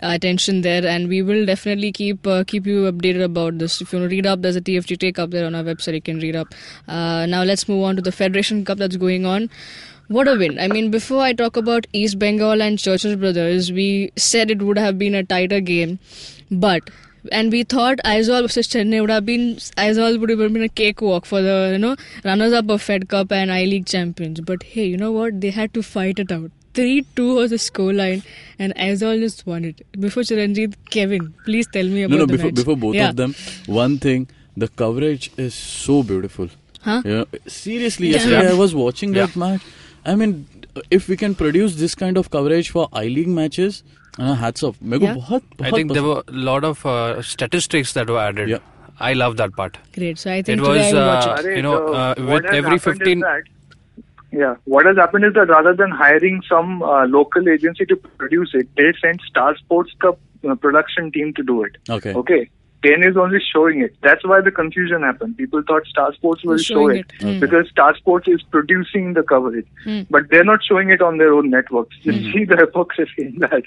attention 0.00 0.62
there, 0.62 0.86
and 0.86 1.08
we 1.08 1.22
will 1.22 1.46
definitely 1.46 1.92
keep 1.92 2.26
uh, 2.26 2.44
keep 2.44 2.66
you 2.66 2.90
updated 2.92 3.24
about 3.24 3.58
this. 3.58 3.80
If 3.80 3.92
you 3.92 3.98
want 3.98 4.10
to 4.10 4.16
read 4.16 4.26
up, 4.26 4.42
there's 4.42 4.56
a 4.56 4.60
TFG 4.60 4.98
take 4.98 5.18
up 5.18 5.30
there 5.30 5.46
on 5.46 5.54
our 5.54 5.62
website. 5.62 5.94
You 5.94 6.02
can 6.02 6.18
read 6.18 6.36
up. 6.36 6.54
Uh, 6.88 7.26
now, 7.26 7.42
let's 7.42 7.68
move 7.68 7.84
on 7.84 7.96
to 7.96 8.02
the 8.02 8.12
Federation 8.12 8.64
Cup 8.64 8.78
that's 8.78 8.96
going 8.96 9.24
on. 9.24 9.48
What 10.08 10.26
a 10.26 10.34
win. 10.36 10.58
I 10.58 10.66
mean, 10.66 10.90
before 10.90 11.22
I 11.22 11.32
talk 11.32 11.56
about 11.56 11.86
East 11.92 12.18
Bengal 12.18 12.60
and 12.60 12.76
Churchill 12.76 13.14
Brothers, 13.14 13.70
we 13.70 14.10
said 14.16 14.50
it 14.50 14.60
would 14.60 14.76
have 14.76 14.98
been 14.98 15.14
a 15.14 15.22
tighter 15.22 15.60
game, 15.60 16.00
but 16.50 16.90
and 17.32 17.52
we 17.52 17.62
thought 17.64 17.98
Aizawl 18.04 18.42
versus 18.42 18.68
Chennai 18.68 19.00
would 19.00 19.10
have 19.10 19.26
been 19.26 19.56
Aizawl 19.86 20.18
would 20.20 20.30
have 20.30 20.38
been 20.52 20.62
a 20.62 20.68
cakewalk 20.68 21.26
for 21.26 21.42
the 21.42 21.70
you 21.72 21.78
know 21.78 21.96
runners 22.24 22.52
up 22.52 22.68
of 22.70 22.82
Fed 22.82 23.08
Cup 23.08 23.32
and 23.32 23.52
I 23.52 23.64
League 23.64 23.86
champions. 23.86 24.40
But 24.40 24.62
hey, 24.62 24.86
you 24.86 24.96
know 24.96 25.12
what? 25.12 25.40
They 25.40 25.50
had 25.50 25.74
to 25.74 25.82
fight 25.82 26.18
it 26.18 26.32
out. 26.32 26.50
Three 26.74 27.04
two 27.16 27.34
was 27.36 27.50
the 27.50 27.56
scoreline, 27.56 28.22
and 28.58 28.74
Aizawl 28.76 29.18
just 29.20 29.44
won 29.46 29.64
it. 29.64 29.84
Before 30.00 30.22
Chiranjit, 30.22 30.74
Kevin, 30.90 31.34
please 31.44 31.66
tell 31.72 31.84
me 31.84 32.02
about 32.04 32.14
No, 32.14 32.18
no, 32.20 32.26
the 32.26 32.32
before, 32.34 32.46
match. 32.46 32.54
before 32.54 32.76
both 32.76 32.94
Yeah. 32.94 33.08
of 33.10 33.16
them, 33.16 33.34
one 33.66 33.98
thing, 33.98 34.28
the 34.56 34.68
coverage 34.68 35.30
is 35.36 35.52
so 35.54 36.02
beautiful. 36.04 36.48
Huh? 36.82 37.02
Yeah, 37.04 37.24
seriously, 37.48 38.08
Yeah. 38.08 38.14
yesterday 38.18 38.42
Yeah. 38.44 38.50
I 38.52 38.54
was 38.54 38.74
watching 38.74 39.12
that 39.14 39.34
match. 39.34 39.60
I 40.06 40.14
mean, 40.14 40.46
if 40.91 41.07
we 41.07 41.17
can 41.17 41.35
produce 41.41 41.75
this 41.81 41.95
kind 41.95 42.17
of 42.17 42.29
coverage 42.37 42.69
for 42.77 42.87
I 42.93 43.05
League 43.17 43.29
matches, 43.39 43.83
uh, 44.19 44.33
hats 44.43 44.63
off. 44.69 44.75
मेरे 44.83 44.99
को 44.99 45.07
Yeah. 45.07 45.15
बहुत 45.15 45.41
I 45.43 45.63
बहुत 45.63 45.75
think 45.79 45.93
there 45.93 46.03
पसंद- 46.03 46.07
were 46.07 46.41
a 46.41 46.45
lot 46.51 46.63
of 46.71 46.85
uh, 46.85 47.21
statistics 47.21 47.93
that 47.99 48.09
were 48.15 48.21
added. 48.27 48.49
Yeah. 48.55 48.59
I 48.99 49.13
love 49.13 49.33
that 49.37 49.55
part. 49.55 49.77
Great. 49.95 50.17
So 50.19 50.29
I 50.31 50.41
think 50.41 50.59
It 50.59 50.63
today 50.63 50.83
was, 50.85 50.93
I'll 50.93 51.07
watch 51.07 51.27
uh, 51.27 51.33
it. 51.33 51.45
Arey, 51.45 51.55
you 51.57 51.63
know, 51.63 51.75
the- 51.87 51.93
uh, 51.93 52.13
what 52.17 52.27
with 52.35 52.45
has 52.45 52.55
every 52.59 52.77
happened 52.77 53.01
is 53.01 53.05
15 53.05 53.19
that- 53.19 53.51
yeah, 54.41 54.55
what 54.75 54.85
has 54.85 54.97
happened 54.97 55.25
is 55.25 55.33
that 55.33 55.49
rather 55.55 55.73
than 55.81 55.91
hiring 55.91 56.41
some 56.49 56.81
uh, 56.83 57.05
local 57.15 57.49
agency 57.55 57.85
to 57.91 57.95
produce 58.23 58.53
it, 58.53 58.67
they 58.77 58.87
sent 59.01 59.21
Star 59.29 59.55
Sports 59.57 59.91
Cup 60.05 60.19
uh, 60.49 60.55
production 60.55 61.11
team 61.11 61.33
to 61.33 61.43
do 61.43 61.63
it. 61.63 61.77
Okay. 61.89 62.13
Okay. 62.13 62.49
10 62.82 63.02
is 63.02 63.16
only 63.16 63.38
showing 63.52 63.80
it. 63.82 63.94
That's 64.02 64.24
why 64.24 64.40
the 64.40 64.50
confusion 64.50 65.02
happened. 65.02 65.36
People 65.36 65.62
thought 65.66 65.86
Star 65.86 66.14
Sports 66.14 66.42
will 66.44 66.56
show 66.58 66.88
it, 66.88 67.00
it. 67.00 67.08
Mm. 67.20 67.40
because 67.40 67.68
Star 67.68 67.94
Sports 67.96 68.26
is 68.28 68.42
producing 68.42 69.12
the 69.14 69.22
coverage. 69.22 69.66
Mm. 69.84 70.06
But 70.10 70.30
they're 70.30 70.44
not 70.44 70.60
showing 70.64 70.88
it 70.90 71.02
on 71.02 71.18
their 71.18 71.32
own 71.32 71.50
networks. 71.50 71.96
You 72.02 72.12
Mm-hmm. 72.12 72.32
see 72.32 72.44
the 72.44 72.56
hypocrisy 72.56 73.26
in 73.26 73.38
that. 73.40 73.62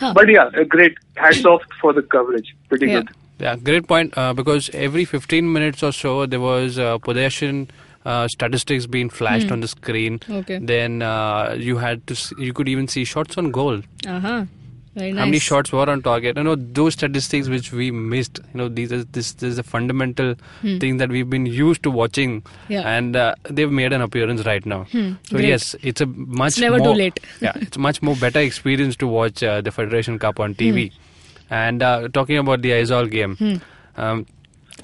but 0.14 0.28
yeah, 0.28 0.50
a 0.54 0.64
great 0.64 0.96
hats 1.16 1.44
off 1.44 1.62
for 1.80 1.92
the 1.92 2.02
coverage. 2.02 2.54
Pretty 2.68 2.86
Yeah. 2.86 3.00
good. 3.02 3.10
Yeah, 3.38 3.56
great 3.56 3.86
point. 3.88 4.16
Uh, 4.16 4.34
because 4.34 4.68
every 4.74 5.04
15 5.06 5.50
minutes 5.52 5.82
or 5.82 5.92
so, 5.92 6.26
there 6.26 6.40
was 6.40 6.78
uh, 6.78 6.98
possession 6.98 7.68
uh, 8.04 8.28
statistics 8.28 8.86
being 8.86 9.08
flashed 9.10 9.50
on 9.50 9.60
the 9.60 9.68
screen. 9.68 10.20
Okay. 10.28 10.58
Then 10.58 11.00
uh, 11.02 11.54
you 11.58 11.78
had 11.78 12.06
to, 12.08 12.14
see, 12.14 12.34
you 12.38 12.52
could 12.52 12.68
even 12.68 12.86
see 12.88 13.04
shots 13.04 13.38
on 13.38 13.50
goal. 13.50 13.80
Uh 14.06 14.20
huh. 14.20 14.44
Very 14.96 15.12
nice. 15.12 15.20
How 15.20 15.24
many 15.26 15.38
shots 15.38 15.70
were 15.72 15.88
on 15.88 16.02
target? 16.02 16.36
You 16.36 16.42
know 16.42 16.56
those 16.56 16.94
statistics 16.94 17.48
which 17.48 17.72
we 17.72 17.90
missed. 17.92 18.40
You 18.52 18.58
know 18.58 18.68
these 18.68 18.92
are 18.92 19.04
this, 19.04 19.32
this 19.34 19.52
is 19.52 19.58
a 19.58 19.62
fundamental 19.62 20.34
thing 20.62 20.96
that 20.96 21.10
we've 21.10 21.30
been 21.30 21.46
used 21.46 21.84
to 21.84 21.90
watching, 21.92 22.40
Hmm. 22.40 22.72
Yeah. 22.72 22.88
and 22.96 23.14
uh, 23.16 23.34
they've 23.48 23.70
made 23.70 23.92
an 23.92 24.02
appearance 24.02 24.44
right 24.46 24.66
now. 24.66 24.80
Hmm, 24.94 25.12
So 25.28 25.36
great. 25.36 25.48
yes, 25.48 25.76
it's 25.82 26.00
a 26.00 26.06
much 26.06 26.48
It's 26.54 26.58
never 26.58 26.78
too 26.78 26.92
late. 27.02 27.20
yeah, 27.40 27.52
it's 27.54 27.78
much 27.78 28.02
more 28.02 28.16
better 28.16 28.40
experience 28.40 28.96
to 28.96 29.06
watch 29.06 29.44
uh, 29.44 29.60
the 29.60 29.70
Federation 29.70 30.18
Cup 30.18 30.40
on 30.40 30.54
TV. 30.56 30.90
Hmm. 30.90 31.54
And 31.60 31.82
uh, 31.82 32.08
talking 32.08 32.36
about 32.38 32.62
the 32.62 32.70
Aizawl 32.70 33.08
game, 33.10 33.60
um, 33.96 34.26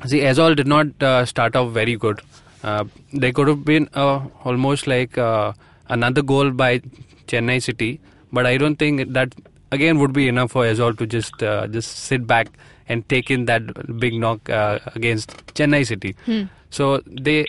see 0.05 0.21
Aizawl 0.21 0.55
did 0.57 0.67
not 0.69 1.03
uh, 1.03 1.25
start 1.25 1.57
off 1.57 1.73
very 1.73 1.97
good. 1.97 2.21
Uh, 2.63 2.85
there 3.13 3.33
could 3.33 3.49
have 3.49 3.65
been 3.65 3.89
uh, 3.95 4.21
almost 4.45 4.87
like 4.87 5.19
uh, 5.19 5.53
another 5.89 6.23
goal 6.23 6.51
by 6.51 6.81
Chennai 7.29 7.61
City, 7.63 8.01
but 8.33 8.47
I 8.47 8.57
don't 8.57 8.77
think 8.77 9.13
that 9.13 9.35
again 9.73 9.99
would 9.99 10.12
be 10.12 10.29
enough 10.29 10.53
for 10.53 10.64
Aizawl 10.64 10.97
to 10.99 11.07
just 11.07 11.43
uh, 11.43 11.67
just 11.67 11.97
sit 11.97 12.27
back 12.27 12.49
and 12.89 13.09
take 13.09 13.31
in 13.31 13.47
that 13.47 13.99
big 13.99 14.14
knock 14.14 14.49
uh, 14.49 14.79
against 14.95 15.31
Chennai 15.55 15.87
City. 15.87 16.14
So 16.71 17.03
they 17.07 17.47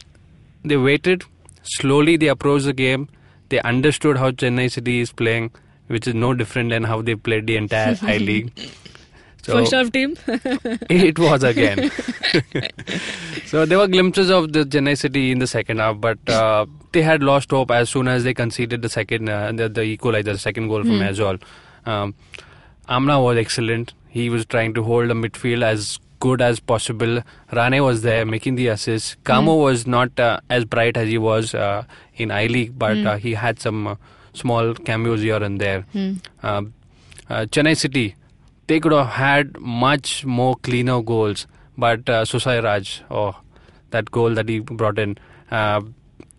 they 0.63 0.78
waited 0.78 1.24
slowly. 1.63 2.18
They 2.18 2.28
approached 2.28 2.65
the 2.65 2.74
game. 2.74 3.07
They 3.49 3.59
understood 3.61 4.18
how 4.18 4.32
Chennai 4.32 4.72
City 4.72 4.99
is 4.99 5.11
playing, 5.11 5.51
which 5.88 6.07
is 6.07 6.13
no 6.13 6.34
different 6.34 6.70
than 6.70 6.84
how 6.84 7.01
they 7.01 7.15
played 7.15 7.47
the 7.47 7.57
entire 7.57 7.97
I 8.01 8.18
League. 8.18 8.51
So 9.43 9.53
First 9.59 9.72
half 9.72 9.91
team. 9.93 10.18
it 10.28 11.18
was 11.18 11.41
again. 11.43 11.89
so 13.45 13.65
there 13.65 13.78
were 13.78 13.88
glimpses 13.88 14.30
of 14.30 14.51
the 14.51 14.65
Chennai 14.65 14.97
City 14.97 15.32
in 15.32 15.39
the 15.39 15.47
second 15.47 15.78
half, 15.78 16.01
but 16.01 16.18
uh, 16.30 16.65
they 16.91 17.01
had 17.01 17.24
lost 17.24 17.51
hope 17.51 17.72
as 17.72 17.89
soon 17.89 18.09
as 18.09 18.26
they 18.26 18.34
conceded 18.34 18.82
the 18.82 18.89
second, 18.89 19.30
uh, 19.30 19.53
the, 19.53 19.70
the 19.70 19.84
equalizer, 19.84 20.34
the 20.34 20.38
second 20.38 20.68
goal 20.68 20.82
from 20.84 20.99
Aizawl. 20.99 21.41
Um, 21.88 22.13
Amna 22.97 23.21
was 23.21 23.38
excellent. 23.38 23.93
He 24.17 24.29
was 24.29 24.45
trying 24.45 24.73
to 24.75 24.83
hold 24.83 25.09
the 25.09 25.13
midfield 25.13 25.63
as 25.63 25.99
good 26.19 26.41
as 26.41 26.59
possible. 26.59 27.21
Rane 27.53 27.83
was 27.83 28.01
there 28.01 28.25
making 28.25 28.55
the 28.55 28.67
assists. 28.75 29.15
Kamo 29.23 29.55
was 29.63 29.85
not 29.95 30.19
uh, 30.19 30.39
as 30.49 30.65
bright 30.65 30.97
as 30.97 31.07
he 31.09 31.17
was 31.17 31.53
uh, 31.53 31.83
in 32.15 32.31
I 32.31 32.45
League, 32.47 32.77
but 32.77 32.97
uh, 33.05 33.17
he 33.17 33.33
had 33.33 33.59
some 33.59 33.88
uh, 33.88 33.95
small 34.33 34.73
cameos 34.73 35.21
here 35.21 35.41
and 35.49 35.59
there. 35.61 35.85
Um, 36.43 36.73
uh, 37.29 37.45
Chennai 37.57 37.75
City, 37.77 38.15
they 38.67 38.79
could 38.79 38.91
have 38.93 39.07
had 39.19 39.59
much 39.59 40.25
more 40.25 40.55
cleaner 40.69 41.01
goals, 41.01 41.45
but 41.77 42.09
uh, 42.09 42.23
Soosairaj, 42.25 43.01
oh, 43.11 43.35
that 43.91 44.09
goal 44.11 44.33
that 44.33 44.49
he 44.49 44.59
brought 44.59 44.97
in. 44.99 45.17
Uh, 45.51 45.81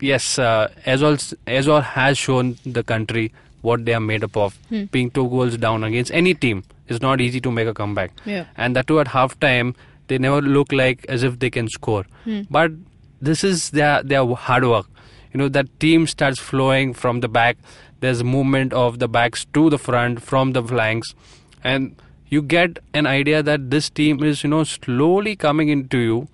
yes, 0.01 0.39
uh, 0.39 0.69
Aizawl 0.87 1.83
has 1.83 2.19
shown 2.19 2.57
the 2.67 2.83
country 2.83 3.33
what 3.69 3.85
they 3.91 3.95
are 4.01 4.05
made 4.09 4.25
up 4.29 4.37
of. 4.47 4.59
Being 4.97 5.11
two 5.21 5.29
goals 5.37 5.57
down 5.69 5.85
against 5.93 6.13
any 6.25 6.35
team 6.45 6.65
is 6.97 7.01
not 7.07 7.21
easy 7.29 7.41
to 7.47 7.53
make 7.61 7.69
a 7.73 7.75
comeback. 7.81 8.13
Yeah. 8.35 8.45
And 8.57 8.77
that 8.77 8.87
too 8.93 9.01
at 9.05 9.09
half 9.15 9.39
time, 9.47 9.75
they 10.13 10.19
never 10.27 10.41
look 10.59 10.73
like 10.73 11.05
as 11.17 11.23
if 11.31 11.39
they 11.45 11.51
can 11.57 11.69
score. 11.69 12.05
But 12.51 12.73
this 13.21 13.45
is 13.45 13.71
their, 13.71 14.03
their 14.03 14.25
hard 14.47 14.65
work. 14.65 14.87
You 15.33 15.39
know, 15.39 15.49
that 15.57 15.69
team 15.81 16.07
starts 16.07 16.39
flowing 16.51 16.95
from 16.95 17.21
the 17.21 17.29
back. 17.29 17.59
There's 18.01 18.23
movement 18.25 18.73
of 18.73 18.99
the 19.01 19.09
backs 19.17 19.45
to 19.55 19.69
the 19.69 19.79
front, 19.79 20.23
from 20.23 20.53
the 20.53 20.63
flanks. 20.63 21.15
And 21.63 21.97
you 22.29 22.41
get 22.43 22.79
an 22.95 23.07
idea 23.07 23.43
that 23.43 23.71
this 23.75 23.91
team 23.91 24.23
is, 24.23 24.43
you 24.45 24.51
know, 24.51 24.65
slowly 24.65 25.37
coming 25.37 25.69
into 25.69 25.99
you. 25.99 26.29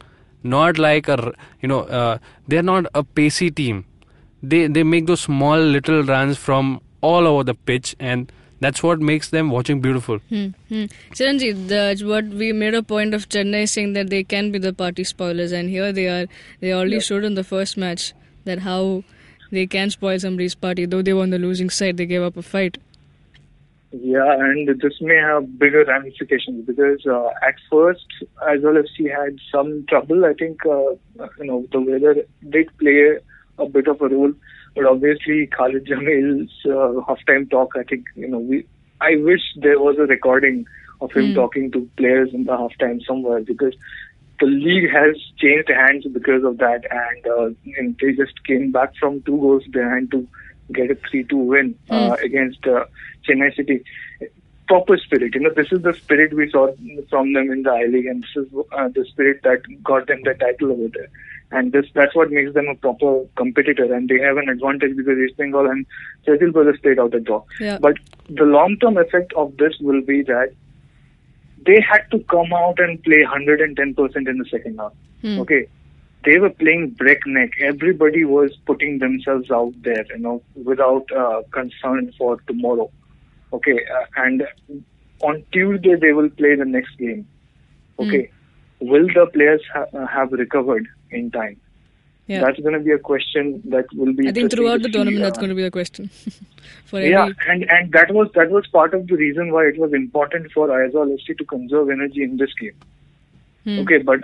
Not 0.47 0.78
like 0.85 1.09
a, 1.09 1.32
you 1.62 1.68
know, 1.68 1.80
uh, 1.99 2.18
they're 2.47 2.62
not 2.62 2.87
a 2.95 3.03
pacey 3.03 3.51
team. 3.51 3.87
They, 4.43 4.66
they 4.66 4.82
make 4.82 5.07
those 5.07 5.22
small 5.22 5.59
little 5.59 6.03
runs 6.03 6.37
from 6.37 6.80
all 7.11 7.26
over 7.32 7.44
the 7.44 7.55
pitch 7.72 7.94
and 7.98 8.32
that's 8.64 8.82
what 8.82 9.00
makes 9.00 9.30
them 9.30 9.50
watching 9.50 9.80
beautiful. 9.80 10.18
Hmm. 10.30 10.46
hmm. 10.68 10.84
Chiranjit, 11.18 11.68
the, 11.68 12.07
what 12.07 12.24
we 12.42 12.52
made 12.52 12.74
a 12.74 12.82
point 12.82 13.12
of 13.12 13.28
Chennai 13.28 13.68
saying 13.68 13.92
that 13.94 14.11
they 14.11 14.24
can 14.24 14.50
be 14.52 14.59
the 14.59 14.72
party 14.72 15.05
spoilers, 15.05 15.52
and 15.52 15.68
here 15.68 15.92
they 15.92 16.07
are. 16.07 16.26
They 16.61 16.72
already 16.72 17.00
showed 17.00 17.24
in 17.24 17.34
the 17.34 17.44
first 17.44 17.76
match 17.76 18.14
that 18.44 18.61
how 18.61 19.05
they 19.50 19.66
can 19.66 19.90
spoil 19.90 20.18
somebody's 20.18 20.55
party. 20.55 20.86
Though 20.86 21.02
they 21.02 21.12
were 21.12 21.22
on 21.22 21.30
the 21.30 21.38
losing 21.38 21.68
side, 21.68 21.98
they 21.98 22.07
gave 22.07 22.22
up 22.22 22.36
a 22.36 22.42
fight. 22.42 22.78
Yeah, 23.90 24.32
and 24.32 24.66
this 24.80 25.00
may 25.00 25.16
have 25.16 25.59
bigger 25.59 25.84
ramifications 25.84 26.66
because 26.66 27.07
uh, 27.07 27.28
at 27.42 27.55
first, 27.70 28.07
as 28.48 28.61
well 28.62 28.76
as 28.76 28.86
she 28.96 29.05
had 29.05 29.38
some 29.52 29.84
trouble. 29.88 30.24
I 30.24 30.32
think 30.32 30.66
uh, 30.66 30.96
you 31.38 31.44
know 31.44 31.66
the 31.70 31.80
weather 31.80 32.16
did 32.48 32.76
play 32.78 33.18
a 33.59 33.66
bit 33.66 33.86
of 33.86 34.00
a 34.00 34.09
role, 34.09 34.32
but 34.75 34.87
obviously 34.87 35.47
Khalid 35.47 35.87
Jamil's 35.87 36.51
uh, 36.64 37.01
halftime 37.09 37.51
talk. 37.51 37.72
I 37.77 37.83
think 37.83 38.07
you 38.14 38.29
know 38.29 38.39
we. 38.39 38.66
I 39.01 39.16
wish 39.16 39.41
there 39.57 39.79
was 39.79 39.97
a 39.99 40.03
recording 40.03 40.66
of 41.01 41.12
him 41.12 41.35
talking 41.35 41.70
to 41.72 41.89
players 41.97 42.31
in 42.33 42.45
the 42.45 42.53
halftime 42.53 43.05
somewhere 43.05 43.41
because 43.41 43.75
the 44.41 44.47
league 44.47 44.91
has 44.91 45.16
changed 45.39 45.68
hands 45.68 46.07
because 46.12 46.45
of 46.45 46.59
that, 46.59 46.85
and, 46.91 47.27
uh, 47.27 47.51
and 47.79 47.97
they 48.01 48.12
just 48.12 48.45
came 48.45 48.72
back 48.72 48.95
from 48.97 49.22
two 49.22 49.37
goals 49.39 49.64
behind 49.70 50.11
to 50.11 50.27
get 50.72 50.91
a 50.91 50.95
3-2 50.95 51.33
win 51.33 51.79
uh, 51.91 52.16
against 52.22 52.66
uh, 52.66 52.85
Chennai 53.29 53.55
City. 53.55 53.85
Proper 54.66 54.97
spirit, 54.97 55.35
you 55.35 55.43
know, 55.43 55.51
this 55.55 55.70
is 55.72 55.83
the 55.83 55.93
spirit 55.93 56.33
we 56.35 56.51
saw 56.51 56.72
from 57.11 57.35
them 57.35 57.51
in 57.51 57.62
the 57.62 57.70
I 57.70 57.85
League, 57.85 58.07
and 58.07 58.22
this 58.22 58.45
is 58.45 58.53
uh, 58.72 58.89
the 58.89 59.05
spirit 59.05 59.43
that 59.45 59.62
got 59.85 60.07
them 60.07 60.22
the 60.25 60.35
title 60.35 60.72
over 60.72 60.89
there. 60.89 61.11
And 61.51 61.72
this 61.72 61.86
that's 61.95 62.14
what 62.16 62.30
makes 62.30 62.53
them 62.55 62.66
a 62.68 62.74
proper 62.74 63.24
competitor, 63.36 63.92
and 63.95 64.09
they 64.09 64.18
have 64.18 64.38
an 64.38 64.49
advantage 64.49 64.97
because 64.97 65.18
East 65.18 65.36
Bengal 65.36 65.66
and 65.70 65.86
Churchill 66.26 66.51
Brothers 66.53 66.80
played 66.82 66.99
out 66.99 67.07
of 67.07 67.11
the 67.12 67.20
draw. 67.20 67.45
Yeah. 67.61 67.78
But 67.80 67.95
the 68.28 68.45
long-term 68.45 68.97
effect 68.97 69.32
of 69.34 69.57
this 69.57 69.74
will 69.80 70.01
be 70.01 70.22
that 70.22 70.53
they 71.64 71.80
had 71.80 72.11
to 72.11 72.18
come 72.24 72.53
out 72.53 72.78
and 72.78 73.03
play 73.03 73.22
110% 73.22 74.28
in 74.28 74.38
the 74.38 74.45
second 74.51 74.78
half. 74.78 74.92
Okay. 75.24 75.68
They 76.24 76.38
were 76.38 76.51
playing 76.51 76.90
breakneck. 76.90 77.51
Everybody 77.61 78.24
was 78.24 78.51
putting 78.66 78.99
themselves 78.99 79.51
out 79.51 79.74
there, 79.82 80.05
you 80.11 80.18
know, 80.18 80.42
without 80.64 81.07
uh, 81.12 81.42
concern 81.51 82.12
for 82.18 82.40
tomorrow. 82.47 82.90
Okay. 83.53 83.78
Uh, 83.86 84.05
and 84.16 84.47
on 85.22 85.45
Tuesday, 85.53 85.95
they 85.97 86.12
will 86.12 86.30
play 86.30 86.55
the 86.57 86.64
next 86.64 86.97
game. 86.99 87.26
Okay. 87.99 88.30
Will 88.80 89.07
the 89.07 89.26
players 89.32 89.62
ha- 89.72 90.07
have 90.07 90.32
recovered 90.32 90.86
in 91.11 91.30
time? 91.30 91.61
Yeah. 92.26 92.40
That's 92.40 92.59
going 92.61 92.72
to 92.72 92.80
be 92.80 92.92
a 92.92 92.98
question 92.98 93.62
that 93.66 93.86
will 93.94 94.14
be. 94.14 94.28
I 94.28 94.32
think 94.32 94.50
throughout 94.50 94.78
to 94.78 94.82
the 94.84 94.88
see, 94.88 94.92
tournament, 94.92 95.20
that's 95.22 95.36
uh, 95.36 95.40
going 95.42 95.50
to 95.50 95.55
be 95.55 95.62
the 95.62 95.70
question. 95.70 96.09
For 96.86 97.00
yeah, 97.00 97.24
every, 97.24 97.36
and 97.46 97.64
and 97.70 97.92
that 97.92 98.12
was 98.14 98.30
that 98.34 98.50
was 98.50 98.66
part 98.68 98.94
of 98.94 99.07
the 99.07 99.16
reason 99.16 99.52
why 99.52 99.64
it 99.66 99.78
was 99.78 99.92
important 99.92 100.50
for 100.52 100.68
Aizawl 100.68 101.14
FC 101.14 101.36
to 101.36 101.44
conserve 101.44 101.90
energy 101.90 102.22
in 102.22 102.38
this 102.38 102.55
game. 102.55 102.74
Hmm. 103.64 103.80
Okay, 103.80 103.98
but 103.98 104.20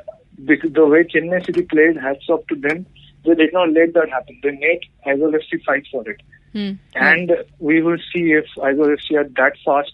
because 0.47 0.73
the 0.73 0.87
way 0.87 1.05
Chennai 1.05 1.45
City 1.45 1.63
played, 1.63 1.97
hats 1.97 2.29
off 2.31 2.47
to 2.47 2.57
them. 2.57 2.87
They 3.23 3.35
did 3.35 3.53
not 3.53 3.71
let 3.73 3.93
that 3.93 4.09
happen. 4.09 4.41
They 4.43 4.53
made 4.53 4.81
Aizawl 5.07 5.35
FC 5.35 5.63
fight 5.65 5.87
for 5.93 6.09
it, 6.09 6.23
Hmm. 6.55 6.73
and 6.95 7.37
we 7.59 7.83
will 7.83 7.99
see 8.11 8.33
if 8.33 8.47
Aizawl 8.57 8.97
FC 8.97 9.19
are 9.19 9.29
that 9.37 9.59
fast 9.63 9.93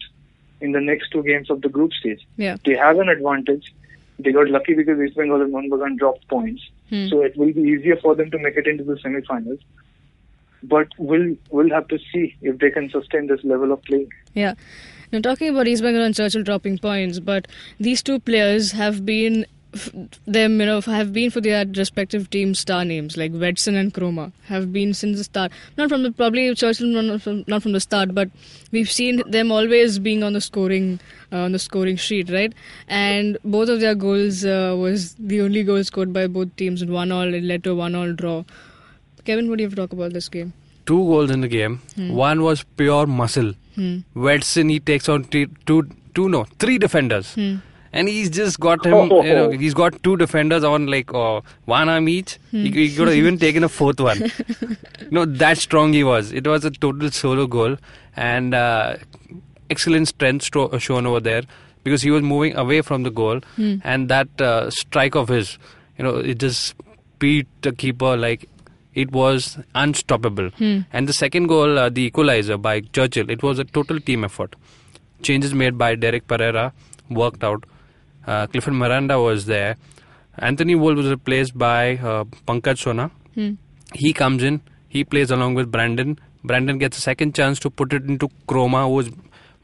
in 0.61 0.71
the 0.73 0.81
next 0.81 1.11
two 1.11 1.25
games 1.25 1.51
of 1.51 1.63
the 1.63 1.69
group 1.69 1.93
stage. 1.93 2.25
Yeah. 2.37 2.57
They 2.65 2.77
have 2.77 2.99
an 3.01 3.09
advantage. 3.09 3.75
They 4.21 4.33
got 4.33 4.49
lucky 4.49 4.75
because 4.75 5.01
East 5.01 5.17
Bengal 5.17 5.43
and 5.43 5.53
Mohanbagan 5.53 5.99
dropped 5.99 6.27
points, 6.29 6.63
Hmm. 6.91 7.09
so 7.09 7.23
it 7.23 7.37
will 7.37 7.53
be 7.53 7.63
easier 7.63 7.97
for 7.97 8.15
them 8.15 8.31
to 8.31 8.39
make 8.39 8.57
it 8.57 8.67
into 8.67 8.85
the 8.85 8.99
semi-finals. 8.99 9.59
But 10.63 10.89
we'll 10.99 11.37
we'll 11.51 11.71
have 11.71 11.89
to 11.89 11.99
see 12.13 12.35
if 12.43 12.59
they 12.59 12.71
can 12.71 12.91
sustain 12.91 13.27
this 13.27 13.43
level 13.45 13.73
of 13.73 13.83
play. 13.83 14.09
Yeah. 14.35 14.55
Now, 15.13 15.21
talking 15.21 15.49
about 15.49 15.69
East 15.69 15.83
Bengal 15.83 16.03
and 16.03 16.15
Churchill 16.15 16.43
dropping 16.43 16.79
points, 16.79 17.21
but 17.21 17.47
these 17.79 18.03
two 18.03 18.19
players 18.19 18.73
have 18.73 19.07
been 19.07 19.47
them, 20.27 20.61
you 20.61 20.67
know, 20.67 20.81
have 20.81 21.13
been 21.13 21.31
for 21.31 21.41
their 21.41 21.65
respective 21.67 22.29
team 22.31 22.55
star 22.55 22.85
names 22.85 23.17
like 23.17 23.33
Wedson 23.33 23.77
and 23.77 23.93
Chroma 23.93 24.33
have 24.47 24.73
been 24.73 24.95
since 24.95 25.19
the 25.19 25.25
start. 25.25 25.53
Not 25.77 25.89
from 25.89 26.03
the 26.03 26.13
probably 26.13 26.55
Churchill 26.55 26.89
not 26.89 27.23
from, 27.23 27.45
not 27.47 27.63
from 27.63 27.73
the 27.73 27.81
start, 27.81 28.15
but 28.15 28.31
we've 28.73 28.91
seen 28.91 29.23
them 29.31 29.51
always 29.51 29.99
being 29.99 30.23
on 30.23 30.33
the 30.33 30.41
scoring 30.41 31.01
uh, 31.33 31.39
on 31.39 31.53
the 31.53 31.59
scoring 31.59 31.97
sheet, 31.97 32.31
right? 32.31 32.53
And 32.89 33.39
both 33.45 33.69
of 33.69 33.81
their 33.81 33.95
goals 33.95 34.45
uh, 34.45 34.75
was 34.79 35.15
the 35.19 35.41
only 35.41 35.65
goal 35.65 35.83
scored 35.85 36.13
by 36.13 36.27
both 36.27 36.55
teams 36.57 36.83
in 36.83 36.93
one 36.93 37.13
all. 37.13 37.35
It 37.35 37.43
led 37.43 37.65
to 37.65 37.71
a 37.71 37.75
one 37.75 37.95
all 37.95 38.13
draw. 38.13 38.45
Kevin, 39.25 39.49
what 39.49 39.59
do 39.59 39.63
you 39.63 39.69
have 39.69 39.75
to 39.75 39.83
talk 39.83 39.93
about 39.93 40.13
this 40.13 40.29
game? 40.29 40.53
Two 40.87 41.05
goals 41.05 41.33
in 41.33 41.41
the 41.41 41.49
game. 41.49 41.81
One 41.97 42.43
was 42.43 42.63
pure 42.77 43.07
muscle. 43.07 43.55
Hmm. 43.75 43.99
Wedson, 44.15 44.71
he 44.71 44.79
takes 44.79 45.09
on 45.09 45.25
t- 45.25 45.49
two, 45.67 45.89
two, 46.15 46.29
no, 46.29 46.45
three 46.61 46.79
defenders. 46.79 47.35
Hmm. 47.35 47.57
And 47.97 48.09
he's 48.09 48.31
just 48.31 48.61
got 48.61 48.85
him, 48.85 48.93
you 49.25 49.35
know, 49.35 49.51
he's 49.51 49.75
got 49.75 50.03
two 50.03 50.17
defenders 50.17 50.65
on 50.65 50.87
like 50.87 51.13
uh, 51.15 51.41
one 51.65 51.89
arm 51.89 52.09
each. 52.09 52.39
He, 52.51 52.71
he 52.71 52.95
could 52.95 53.09
have 53.09 53.17
even 53.17 53.39
taken 53.39 53.65
a 53.65 53.69
fourth 53.69 54.01
one. 54.01 54.21
you 54.61 55.11
know, 55.11 55.25
that 55.25 55.59
strong 55.59 55.93
he 55.93 56.05
was. 56.05 56.33
It 56.33 56.47
was 56.47 56.65
a 56.65 56.71
total 56.71 57.11
solo 57.11 57.47
goal 57.47 57.77
and 58.17 58.55
uh, 58.55 58.97
excellent 59.71 60.09
strength 60.09 60.51
stro- 60.51 60.81
shown 60.81 61.07
over 61.07 61.21
there 61.21 61.43
because 61.85 62.03
he 62.03 62.11
was 62.11 62.23
moving 62.23 62.57
away 62.57 62.83
from 62.83 63.03
the 63.05 63.11
goal 63.11 63.41
and 63.85 64.09
that 64.09 64.41
uh, 64.41 64.71
strike 64.71 65.15
of 65.15 65.29
his, 65.29 65.59
you 65.99 66.05
know, 66.05 66.17
it 66.17 66.39
just 66.39 66.75
beat 67.19 67.47
the 67.63 67.73
keeper 67.73 68.17
like 68.17 68.49
it 68.95 69.13
was 69.13 69.59
unstoppable. 69.75 70.51
And 70.93 71.09
the 71.09 71.13
second 71.13 71.47
goal, 71.49 71.79
uh, 71.79 71.89
the 71.91 72.03
equalizer 72.03 72.57
by 72.57 72.81
Churchill, 72.81 73.31
it 73.31 73.43
was 73.43 73.59
a 73.59 73.65
total 73.65 74.01
team 74.01 74.25
effort. 74.25 74.57
Changes 75.23 75.55
made 75.55 75.79
by 75.79 75.95
Derek 75.95 76.27
Pereira 76.27 76.73
worked 77.09 77.45
out. 77.45 77.65
Uh, 78.27 78.47
Clifford 78.47 78.75
Miranda 78.75 79.21
was 79.21 79.47
there. 79.47 79.77
Anthony 80.39 80.75
Wolfe 80.75 80.97
was 80.99 81.07
replaced 81.09 81.57
by 81.57 81.97
uh, 81.97 82.25
Pankaj 82.47 82.79
Sona. 82.79 83.11
He 83.95 84.13
comes 84.13 84.43
in, 84.43 84.61
he 84.89 85.05
plays 85.05 85.31
along 85.31 85.55
with 85.55 85.71
Brandon. 85.71 86.19
Brandon 86.45 86.79
gets 86.79 86.99
a 86.99 87.01
second 87.01 87.35
chance 87.35 87.59
to 87.61 87.71
put 87.71 87.93
it 87.93 88.05
into 88.05 88.29
Chroma, 88.49 88.85
who 88.87 88.95
was 88.95 89.11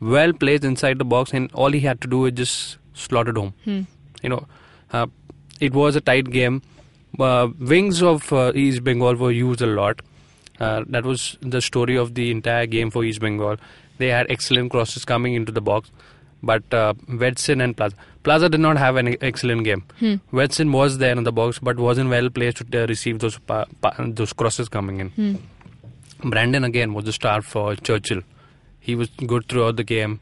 well 0.01 0.33
placed 0.33 0.65
inside 0.65 0.99
the 0.99 1.05
box, 1.05 1.33
and 1.33 1.51
all 1.53 1.71
he 1.73 1.81
had 1.81 2.01
to 2.03 2.09
do 2.09 2.25
is 2.27 2.33
just 2.33 2.79
slot 2.95 3.29
it 3.29 3.37
home. 3.37 3.55
You 4.23 4.29
know, 4.29 4.47
uh, 4.93 5.07
it 5.61 5.75
was 5.75 5.97
a 5.97 6.01
tight 6.01 6.31
game. 6.31 6.63
Uh, 7.19 7.49
wings 7.59 8.03
of 8.03 8.33
uh, 8.33 8.53
East 8.55 8.83
Bengal 8.85 9.17
were 9.17 9.31
used 9.33 9.61
a 9.63 9.67
lot. 9.67 10.01
Uh, 10.61 10.85
that 10.89 11.05
was 11.05 11.37
the 11.41 11.61
story 11.61 11.97
of 11.97 12.15
the 12.15 12.31
entire 12.31 12.67
game 12.67 12.91
for 12.91 13.05
East 13.05 13.21
Bengal. 13.21 13.57
They 13.99 14.09
had 14.09 14.27
excellent 14.31 14.71
crosses 14.71 15.05
coming 15.05 15.35
into 15.35 15.53
the 15.53 15.61
box, 15.61 15.91
but 16.43 16.75
uh, 16.75 16.95
Wedson 17.09 17.63
and 17.63 17.77
Plaza. 17.77 17.97
Plaza 18.25 18.49
did 18.49 18.61
not 18.61 18.77
have 18.79 18.97
an 18.97 19.17
excellent 19.21 19.65
game. 19.65 19.85
Wedson 20.33 20.73
was 20.73 20.99
there 20.99 21.17
in 21.17 21.25
the 21.25 21.33
box, 21.33 21.59
but 21.59 21.77
wasn't 21.79 22.11
well 22.11 22.31
placed 22.31 22.59
to 22.71 22.83
uh, 22.83 22.87
receive 22.87 23.19
those 23.19 23.39
pa- 23.39 23.65
pa- 23.81 23.95
those 23.99 24.33
crosses 24.33 24.69
coming 24.69 25.01
in. 25.01 25.39
Brandon 26.25 26.65
again 26.65 26.95
was 26.95 27.05
the 27.05 27.13
star 27.13 27.43
for 27.43 27.75
Churchill. 27.77 28.23
He 28.81 28.95
was 28.95 29.09
good 29.27 29.49
throughout 29.49 29.77
the 29.77 29.85
game, 29.85 30.21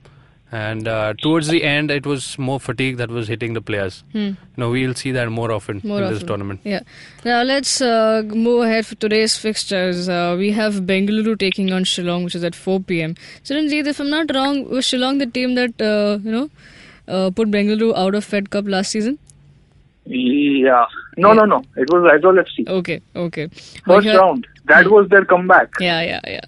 and 0.52 0.88
uh, 0.88 1.14
towards 1.22 1.46
the 1.48 1.62
end, 1.64 1.90
it 1.90 2.04
was 2.06 2.38
more 2.38 2.58
fatigue 2.58 2.96
that 2.96 3.08
was 3.10 3.28
hitting 3.28 3.52
the 3.54 3.60
players. 3.60 4.02
You 4.12 4.36
know, 4.56 4.70
we'll 4.70 4.94
see 4.94 5.12
that 5.12 5.28
more 5.30 5.50
often 5.52 5.80
More 5.84 5.98
in 5.98 6.04
often. 6.04 6.14
this 6.14 6.24
tournament. 6.24 6.60
Yeah. 6.64 6.80
Now 7.24 7.42
let's 7.42 7.80
uh, 7.80 8.22
move 8.26 8.64
ahead 8.64 8.86
for 8.86 8.96
today's 8.96 9.36
fixtures. 9.36 10.08
Uh, 10.08 10.34
we 10.38 10.50
have 10.52 10.74
Bengaluru 10.74 11.38
taking 11.38 11.72
on 11.72 11.84
Shillong, 11.84 12.24
which 12.24 12.34
is 12.34 12.42
at 12.44 12.54
4 12.54 12.80
p.m. 12.80 13.14
Chiranjeev, 13.44 13.86
if 13.86 14.00
I'm 14.00 14.10
not 14.10 14.34
wrong, 14.34 14.68
was 14.68 14.84
Shillong 14.86 15.18
the 15.20 15.26
team 15.26 15.54
that 15.54 15.80
uh, 15.80 16.18
you 16.22 16.30
know 16.32 16.50
uh, 17.08 17.30
put 17.30 17.48
Bengaluru 17.50 17.96
out 17.96 18.14
of 18.14 18.24
Fed 18.24 18.50
Cup 18.50 18.66
last 18.66 18.90
season? 18.90 19.18
Yeah. 20.06 20.86
No, 21.16 21.32
no, 21.32 21.44
no. 21.44 21.62
It 21.76 21.88
was 21.92 22.02
Aizawl 22.04 22.42
FC. 22.42 22.68
Okay, 22.68 23.00
okay. 23.14 23.48
First 23.86 24.06
here- 24.06 24.18
round. 24.18 24.46
That 24.66 24.88
was 24.88 25.08
their 25.08 25.24
comeback. 25.24 25.68
Yeah, 25.80 26.00
yeah, 26.02 26.20
yeah. 26.26 26.40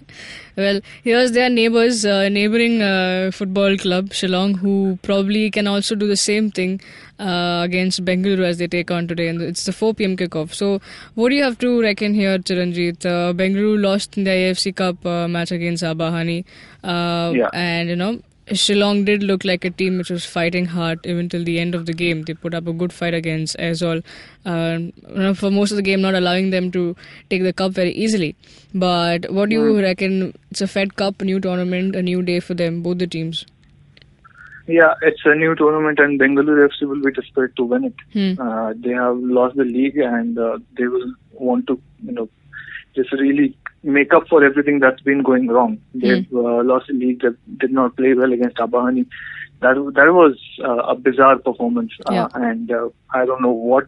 Well, 0.55 0.81
here's 1.03 1.31
their 1.31 1.49
neighbors, 1.49 2.05
uh, 2.05 2.29
neighboring 2.29 2.81
uh, 2.81 3.31
football 3.33 3.75
club, 3.77 4.09
Shillong, 4.09 4.57
who 4.57 4.99
probably 5.01 5.49
can 5.49 5.65
also 5.67 5.95
do 5.95 6.07
the 6.07 6.15
same 6.17 6.51
thing 6.51 6.79
uh, 7.19 7.61
against 7.63 8.05
Bengaluru 8.05 8.43
as 8.43 8.57
they 8.59 8.67
take 8.67 8.91
on 8.91 9.07
today. 9.07 9.27
And 9.29 9.41
it's 9.41 9.65
the 9.65 9.73
4 9.73 9.93
p.m. 9.95 10.15
kickoff. 10.15 10.53
So, 10.53 10.79
what 11.15 11.29
do 11.29 11.35
you 11.35 11.43
have 11.43 11.57
to 11.59 11.81
reckon 11.81 12.13
here, 12.13 12.37
Chiranjit? 12.37 13.05
Uh, 13.05 13.33
Bengaluru 13.33 13.81
lost 13.81 14.15
in 14.17 14.25
the 14.25 14.29
AFC 14.31 14.75
Cup 14.75 15.03
uh, 15.05 15.27
match 15.27 15.51
against 15.51 15.83
Abahani. 15.83 16.45
Uh, 16.83 17.31
Yeah. 17.35 17.49
And, 17.53 17.89
you 17.89 17.95
know, 17.95 18.19
Shillong 18.61 19.05
did 19.05 19.23
look 19.23 19.43
like 19.43 19.65
a 19.65 19.69
team 19.69 19.97
which 19.97 20.09
was 20.09 20.25
fighting 20.25 20.65
hard 20.65 21.05
even 21.05 21.29
till 21.29 21.43
the 21.43 21.59
end 21.59 21.75
of 21.75 21.85
the 21.85 21.93
game. 21.93 22.23
They 22.23 22.33
put 22.33 22.53
up 22.53 22.67
a 22.67 22.73
good 22.73 22.93
fight 22.93 23.13
against 23.13 23.57
Aizawl 23.57 24.03
Uh, 24.45 25.33
for 25.41 25.49
most 25.49 25.71
of 25.71 25.77
the 25.77 25.83
game, 25.87 26.01
not 26.01 26.15
allowing 26.15 26.49
them 26.49 26.69
to 26.71 26.95
take 27.29 27.43
the 27.43 27.53
cup 27.53 27.71
very 27.71 27.91
easily. 28.05 28.35
But 28.73 29.31
what 29.31 29.49
do 29.49 29.55
you 29.55 29.81
reckon? 29.81 30.33
It's 30.51 30.61
a 30.61 30.67
Fed 30.67 30.95
Cup, 31.01 31.21
a 31.21 31.25
new 31.25 31.39
tournament, 31.39 31.95
a 31.95 32.01
new 32.01 32.21
day 32.21 32.39
for 32.39 32.53
them, 32.53 32.81
both 32.87 32.97
the 33.03 33.07
teams. 33.07 33.45
Yeah, 34.67 34.93
it's 35.01 35.23
a 35.25 35.35
new 35.35 35.55
tournament, 35.55 35.99
and 35.99 36.19
Bengaluru 36.19 36.67
FC 36.69 36.87
will 36.89 37.01
be 37.01 37.11
desperate 37.11 37.55
to 37.57 37.63
win 37.63 37.85
it. 37.85 37.95
Hmm. 38.13 38.41
Uh, 38.47 38.73
they 38.75 38.91
have 38.91 39.17
lost 39.17 39.57
the 39.57 39.65
league, 39.65 39.97
and 39.97 40.37
uh, 40.37 40.59
they 40.77 40.87
will 40.87 41.13
want 41.33 41.67
to, 41.67 41.79
you 42.01 42.13
know, 42.13 42.29
just 42.95 43.11
really 43.13 43.55
make 43.83 44.13
up 44.13 44.27
for 44.29 44.43
everything 44.43 44.79
that's 44.79 45.01
been 45.01 45.21
going 45.23 45.47
wrong. 45.47 45.77
They've 45.93 46.27
uh, 46.33 46.63
lost 46.63 46.87
the 46.87 46.93
league. 46.93 47.21
They 47.21 47.29
did 47.57 47.71
not 47.71 47.95
play 47.97 48.13
well 48.13 48.31
against 48.31 48.57
Abahani. 48.57 49.05
That 49.61 49.75
that 49.95 50.13
was 50.13 50.37
uh, 50.63 50.83
a 50.93 50.95
bizarre 50.95 51.37
performance, 51.37 51.91
Yeah. 52.09 52.25
uh, 52.25 52.29
and 52.35 52.71
uh, 52.71 52.89
I 53.13 53.25
don't 53.25 53.41
know 53.41 53.51
what 53.51 53.87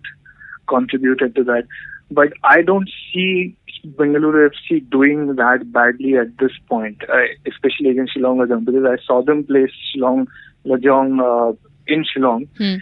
contributed 0.68 1.36
to 1.36 1.43
that. 1.46 1.66
But 2.12 2.34
I 2.43 2.62
don't 2.62 2.89
see 3.14 3.56
Bengaluru 3.86 4.50
FC 4.52 4.89
doing 4.89 5.36
that 5.36 5.72
badly 5.72 6.18
at 6.18 6.38
this 6.38 6.52
point, 6.70 7.04
uh, 7.10 7.24
especially 7.46 7.89
against 7.89 8.16
Shillong 8.16 8.38
Lajong, 8.46 8.66
because 8.66 8.86
I 8.86 8.98
saw 9.06 9.22
them 9.22 9.43
play 9.43 9.68
Shillong 9.96 10.28
Lajong 10.66 11.20
uh, 11.52 11.56
in 11.88 12.04
Shillong, 12.06 12.48
Hmm. 12.58 12.76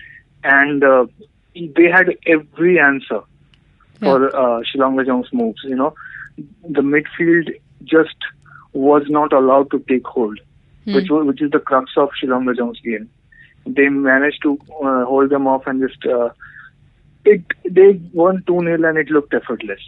and 0.44 0.84
uh, 0.84 1.06
they 1.56 1.90
had 1.90 2.16
every 2.26 2.80
answer 2.80 3.22
for 4.00 4.28
uh, 4.36 4.62
Shillong 4.70 4.96
Lajong's 5.02 5.32
moves. 5.34 5.62
You 5.64 5.76
know, 5.76 5.94
the 6.38 6.82
midfield 6.82 7.50
just 7.84 8.16
was 8.74 9.04
not 9.10 9.34
allowed 9.34 9.70
to 9.72 9.80
take 9.88 10.06
hold, 10.08 10.40
which 10.86 11.10
was, 11.10 11.28
which 11.28 11.42
is 11.42 11.52
the 11.52 11.60
crux 11.60 11.92
of 11.98 12.10
Shillong 12.22 12.46
Lajong's 12.46 12.80
game. 12.82 13.10
They 13.66 13.88
managed 13.90 14.42
to 14.44 14.60
uh, 14.84 15.06
hold 15.06 15.30
them 15.30 15.48
off 15.48 15.68
and 15.68 15.82
just 15.88 16.06
uh, 16.06 16.30
it 17.26 17.42
they 17.70 18.00
won 18.14 18.44
two 18.46 18.60
0 18.60 18.84
and 18.90 18.98
it 18.98 19.10
looked 19.10 19.34
effortless, 19.34 19.80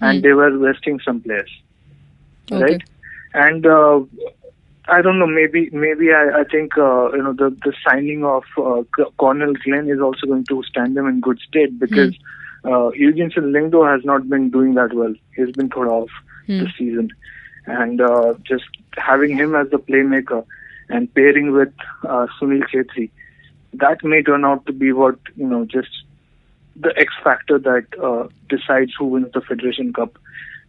and 0.00 0.22
they 0.22 0.32
were 0.32 0.50
resting 0.58 1.00
some 1.04 1.20
players, 1.20 1.50
Okay. 2.50 2.62
right? 2.62 2.82
And 3.34 3.64
uh, 3.66 4.00
I 4.88 5.00
don't 5.00 5.18
know. 5.18 5.26
Maybe 5.26 5.70
maybe 5.72 6.12
I, 6.12 6.40
I 6.40 6.44
think 6.44 6.76
uh, 6.76 7.12
you 7.12 7.22
know 7.22 7.32
the 7.32 7.56
the 7.64 7.72
signing 7.88 8.24
of 8.24 8.42
uh, 8.58 8.82
Cornell 9.16 9.54
Glen 9.64 9.88
is 9.88 10.00
also 10.00 10.26
going 10.26 10.44
to 10.46 10.62
stand 10.64 10.96
them 10.96 11.06
in 11.06 11.20
good 11.20 11.38
stead 11.48 11.78
because 11.78 12.14
uh, 12.64 12.90
Lyngdoh 12.90 13.92
has 13.92 14.04
not 14.04 14.28
been 14.28 14.50
doing 14.50 14.74
that 14.74 14.92
well. 14.94 15.14
He's 15.36 15.52
been 15.52 15.68
put 15.68 15.86
off 15.88 16.08
this 16.46 16.68
season, 16.78 17.10
and 17.66 18.00
uh, 18.00 18.34
just 18.44 18.64
having 18.96 19.36
him 19.36 19.54
as 19.54 19.68
the 19.70 19.78
playmaker 19.78 20.44
and 20.88 21.12
pairing 21.14 21.52
with 21.52 21.72
uh, 22.04 22.26
Sunil 22.40 22.62
Chhetri, 22.72 23.10
that 23.74 24.02
may 24.04 24.22
turn 24.22 24.44
out 24.44 24.66
to 24.66 24.72
be 24.72 24.92
what 24.92 25.16
you 25.36 25.46
know 25.46 25.64
just 25.64 25.88
the 26.76 26.92
X 26.98 27.12
factor 27.22 27.58
that 27.58 27.86
uh, 28.02 28.28
decides 28.48 28.92
who 28.98 29.06
wins 29.06 29.32
the 29.32 29.40
Federation 29.40 29.92
Cup. 29.92 30.16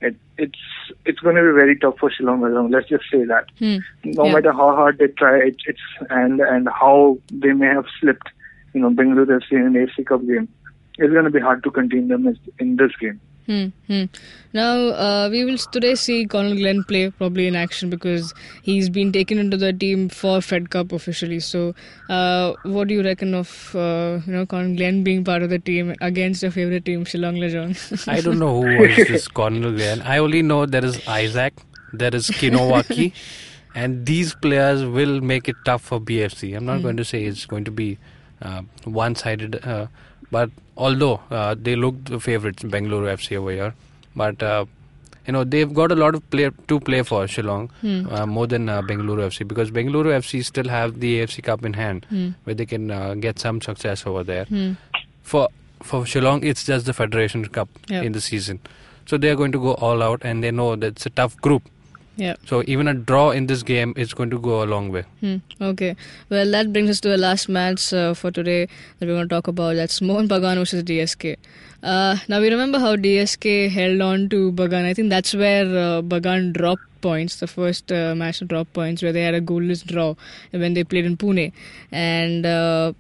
It, 0.02 0.16
it's 0.38 0.60
it's 1.06 1.20
going 1.20 1.36
to 1.38 1.42
be 1.42 1.52
very 1.60 1.78
tough 1.80 1.98
for 2.00 2.10
Shillong 2.12 2.40
Lajong. 2.42 2.72
Let's 2.72 2.90
just 2.90 3.06
say 3.12 3.24
that. 3.26 3.46
Hmm. 3.60 3.78
No 4.04 4.26
Yeah. 4.26 4.34
matter 4.34 4.52
how 4.52 4.76
hard 4.76 4.98
they 4.98 5.08
try, 5.08 5.38
it, 5.40 5.56
it's 5.66 5.80
and 6.10 6.40
and 6.42 6.68
how 6.70 7.18
they 7.32 7.54
may 7.54 7.68
have 7.68 7.86
slipped, 8.00 8.28
you 8.74 8.82
know, 8.82 8.90
Bengaluru 8.90 9.40
FC 9.42 9.52
in 9.54 9.62
an 9.68 9.74
AFC 9.74 10.06
Cup 10.06 10.26
game. 10.28 10.50
It's 10.98 11.12
going 11.12 11.26
to 11.26 11.32
be 11.32 11.40
hard 11.40 11.64
to 11.64 11.72
contain 11.72 12.08
them 12.08 12.36
in 12.60 12.76
this 12.76 12.96
game. 12.98 13.20
Hmm, 13.46 13.66
hmm. 13.88 14.04
Now 14.54 14.76
uh, 14.76 15.28
we 15.30 15.44
will 15.44 15.58
today 15.58 15.96
see 15.96 16.26
Cornell 16.26 16.56
Glen 16.56 16.84
play 16.86 17.10
probably 17.10 17.48
in 17.48 17.58
action 17.58 17.90
because 17.90 18.34
he's 18.62 18.90
been 18.90 19.12
taken 19.12 19.38
into 19.38 19.58
the 19.58 19.74
team 19.74 20.08
for 20.08 20.40
Fed 20.40 20.70
Cup 20.70 20.94
officially. 20.94 21.42
So, 21.42 21.76
uh, 22.10 22.54
what 22.64 22.88
do 22.88 22.94
you 22.94 23.04
reckon 23.04 23.34
of 23.34 23.76
uh, 23.76 24.20
you 24.26 24.32
know 24.32 24.46
Cornell 24.46 24.78
Glen 24.78 25.04
being 25.04 25.26
part 25.26 25.44
of 25.44 25.50
the 25.50 25.60
team 25.60 25.94
against 26.00 26.42
your 26.42 26.52
favorite 26.52 26.86
team, 26.86 27.04
Shillong 27.04 27.38
Lajong? 27.38 28.08
I 28.08 28.22
don't 28.22 28.40
know 28.40 28.62
who 28.62 28.78
was 28.80 28.96
this 28.96 29.28
Cornell 29.40 29.74
Glen. 29.74 30.02
I 30.04 30.20
only 30.20 30.42
know 30.42 30.66
there 30.66 30.86
is 30.86 31.06
Isaac, 31.06 31.54
there 31.92 32.16
is 32.16 32.30
Kinowaki, 32.30 33.12
and 33.76 34.06
these 34.06 34.34
players 34.36 34.86
will 34.86 35.20
make 35.20 35.50
it 35.50 35.58
tough 35.66 35.82
for 35.82 36.00
BFC. 36.00 36.56
I'm 36.56 36.66
not 36.66 36.82
going 36.82 36.96
to 36.96 37.04
say 37.04 37.26
it's 37.26 37.46
going 37.46 37.66
to 37.66 37.72
be 37.72 37.98
uh, 38.42 38.62
one-sided, 38.86 39.66
uh, 39.66 39.88
but 40.38 40.50
although 40.86 41.16
uh, 41.40 41.56
they 41.68 41.76
look 41.88 41.96
the 42.14 42.20
favourites, 42.20 42.64
Bengaluru 42.76 43.10
FC 43.18 43.38
over 43.42 43.52
here, 43.52 43.74
but 44.22 44.42
uh, 44.52 44.66
you 45.28 45.34
know 45.34 45.44
they've 45.56 45.74
got 45.80 45.92
a 45.96 45.98
lot 46.04 46.16
of 46.20 46.24
play 46.36 46.50
to 46.72 46.80
play 46.88 47.02
for 47.10 47.20
Shillong 47.34 47.68
uh, 48.12 48.26
more 48.38 48.46
than 48.54 48.70
uh, 48.76 48.82
Bengaluru 48.92 49.28
FC 49.32 49.48
because 49.48 49.72
Bengaluru 49.78 50.12
FC 50.22 50.44
still 50.52 50.68
have 50.78 51.00
the 51.04 51.12
AFC 51.20 51.44
Cup 51.50 51.64
in 51.72 51.74
hand 51.82 52.06
where 52.44 52.54
they 52.64 52.66
can 52.66 52.90
uh, 52.92 53.14
get 53.28 53.40
some 53.48 53.62
success 53.68 54.06
over 54.14 54.24
there. 54.32 54.48
For 55.34 55.48
for 55.92 56.04
Shillong, 56.16 56.44
it's 56.54 56.66
just 56.72 56.86
the 56.86 56.94
Federation 57.04 57.46
Cup 57.60 57.70
Yeah. 57.94 58.02
in 58.10 58.14
the 58.18 58.22
season, 58.32 58.60
so 59.06 59.18
they 59.18 59.30
are 59.30 59.36
going 59.44 59.52
to 59.60 59.60
go 59.70 59.74
all 59.88 60.04
out, 60.10 60.22
and 60.32 60.44
they 60.48 60.52
know 60.52 60.68
that 60.76 60.88
it's 60.98 61.06
a 61.06 61.16
tough 61.22 61.38
group. 61.48 61.64
Yeah. 62.16 62.36
So 62.46 62.64
even 62.68 62.88
a 62.88 62.94
draw 62.94 63.32
in 63.32 63.48
this 63.48 63.64
game 63.64 63.94
is 63.98 64.14
going 64.14 64.30
to 64.30 64.40
go 64.40 64.64
a 64.64 64.66
long 64.66 64.92
way. 64.92 65.04
Hmm, 65.20 65.38
okay. 65.60 65.96
Well, 66.30 66.50
that 66.52 66.72
brings 66.72 66.90
us 66.90 67.02
to 67.02 67.10
the 67.10 67.18
last 67.18 67.50
match 67.50 67.92
uh, 67.92 68.14
for 68.14 68.32
today 68.32 68.68
that 69.00 69.08
we're 69.08 69.16
going 69.16 69.28
to 69.28 69.36
talk 69.36 69.48
about. 69.48 69.76
That's 69.76 70.00
Mohun 70.00 70.28
Bagan 70.28 70.58
versus 70.58 70.84
DSK. 70.84 71.38
Uh, 71.82 72.18
now, 72.28 72.40
we 72.40 72.50
remember 72.50 72.80
how 72.80 72.96
DSK 72.96 73.70
held 73.70 74.02
on 74.02 74.30
to 74.30 74.52
Bagan. 74.52 74.86
I 74.86 74.94
think 74.94 75.10
that's 75.10 75.34
where 75.34 75.66
uh, 75.66 76.02
Bagan 76.02 76.54
dropped 76.54 76.84
points, 77.02 77.38
the 77.38 77.48
first 77.48 77.92
uh, 77.92 78.16
match 78.16 78.40
to 78.40 78.46
drop 78.46 78.72
points, 78.74 79.02
where 79.02 79.12
they 79.12 79.24
had 79.24 79.34
a 79.34 79.42
goalless 79.42 79.86
draw 79.86 80.16
when 80.52 80.74
they 80.76 80.84
played 80.84 81.06
in 81.06 81.18
Pune. 81.18 81.52
And, 81.92 82.46
uh, 82.46 82.94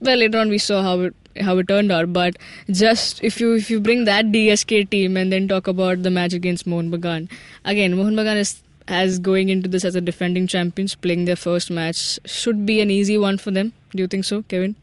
well, 0.00 0.16
later 0.16 0.38
on 0.38 0.48
we 0.48 0.58
saw 0.58 0.82
how 0.82 1.00
it 1.00 1.14
how 1.40 1.56
it 1.58 1.68
turned 1.68 1.92
out 1.92 2.12
but 2.12 2.36
just 2.70 3.22
if 3.22 3.40
you 3.40 3.54
if 3.54 3.70
you 3.70 3.80
bring 3.80 4.04
that 4.04 4.26
DSK 4.26 4.90
team 4.90 5.16
and 5.16 5.32
then 5.32 5.48
talk 5.48 5.66
about 5.66 6.02
the 6.02 6.10
match 6.10 6.32
against 6.32 6.66
Mohun 6.66 6.90
Bagan 6.90 7.30
again 7.64 7.96
Mohun 7.96 8.14
Bagan 8.14 8.36
is 8.36 8.60
as 8.88 9.18
going 9.18 9.48
into 9.48 9.68
this 9.68 9.84
as 9.84 9.94
a 9.94 10.00
defending 10.00 10.46
champions 10.46 10.94
playing 10.94 11.24
their 11.24 11.36
first 11.36 11.70
match 11.70 12.18
should 12.24 12.66
be 12.66 12.80
an 12.80 12.90
easy 12.90 13.16
one 13.16 13.38
for 13.38 13.50
them 13.50 13.72
do 13.90 14.02
you 14.02 14.08
think 14.08 14.24
so 14.24 14.42
Kevin 14.42 14.74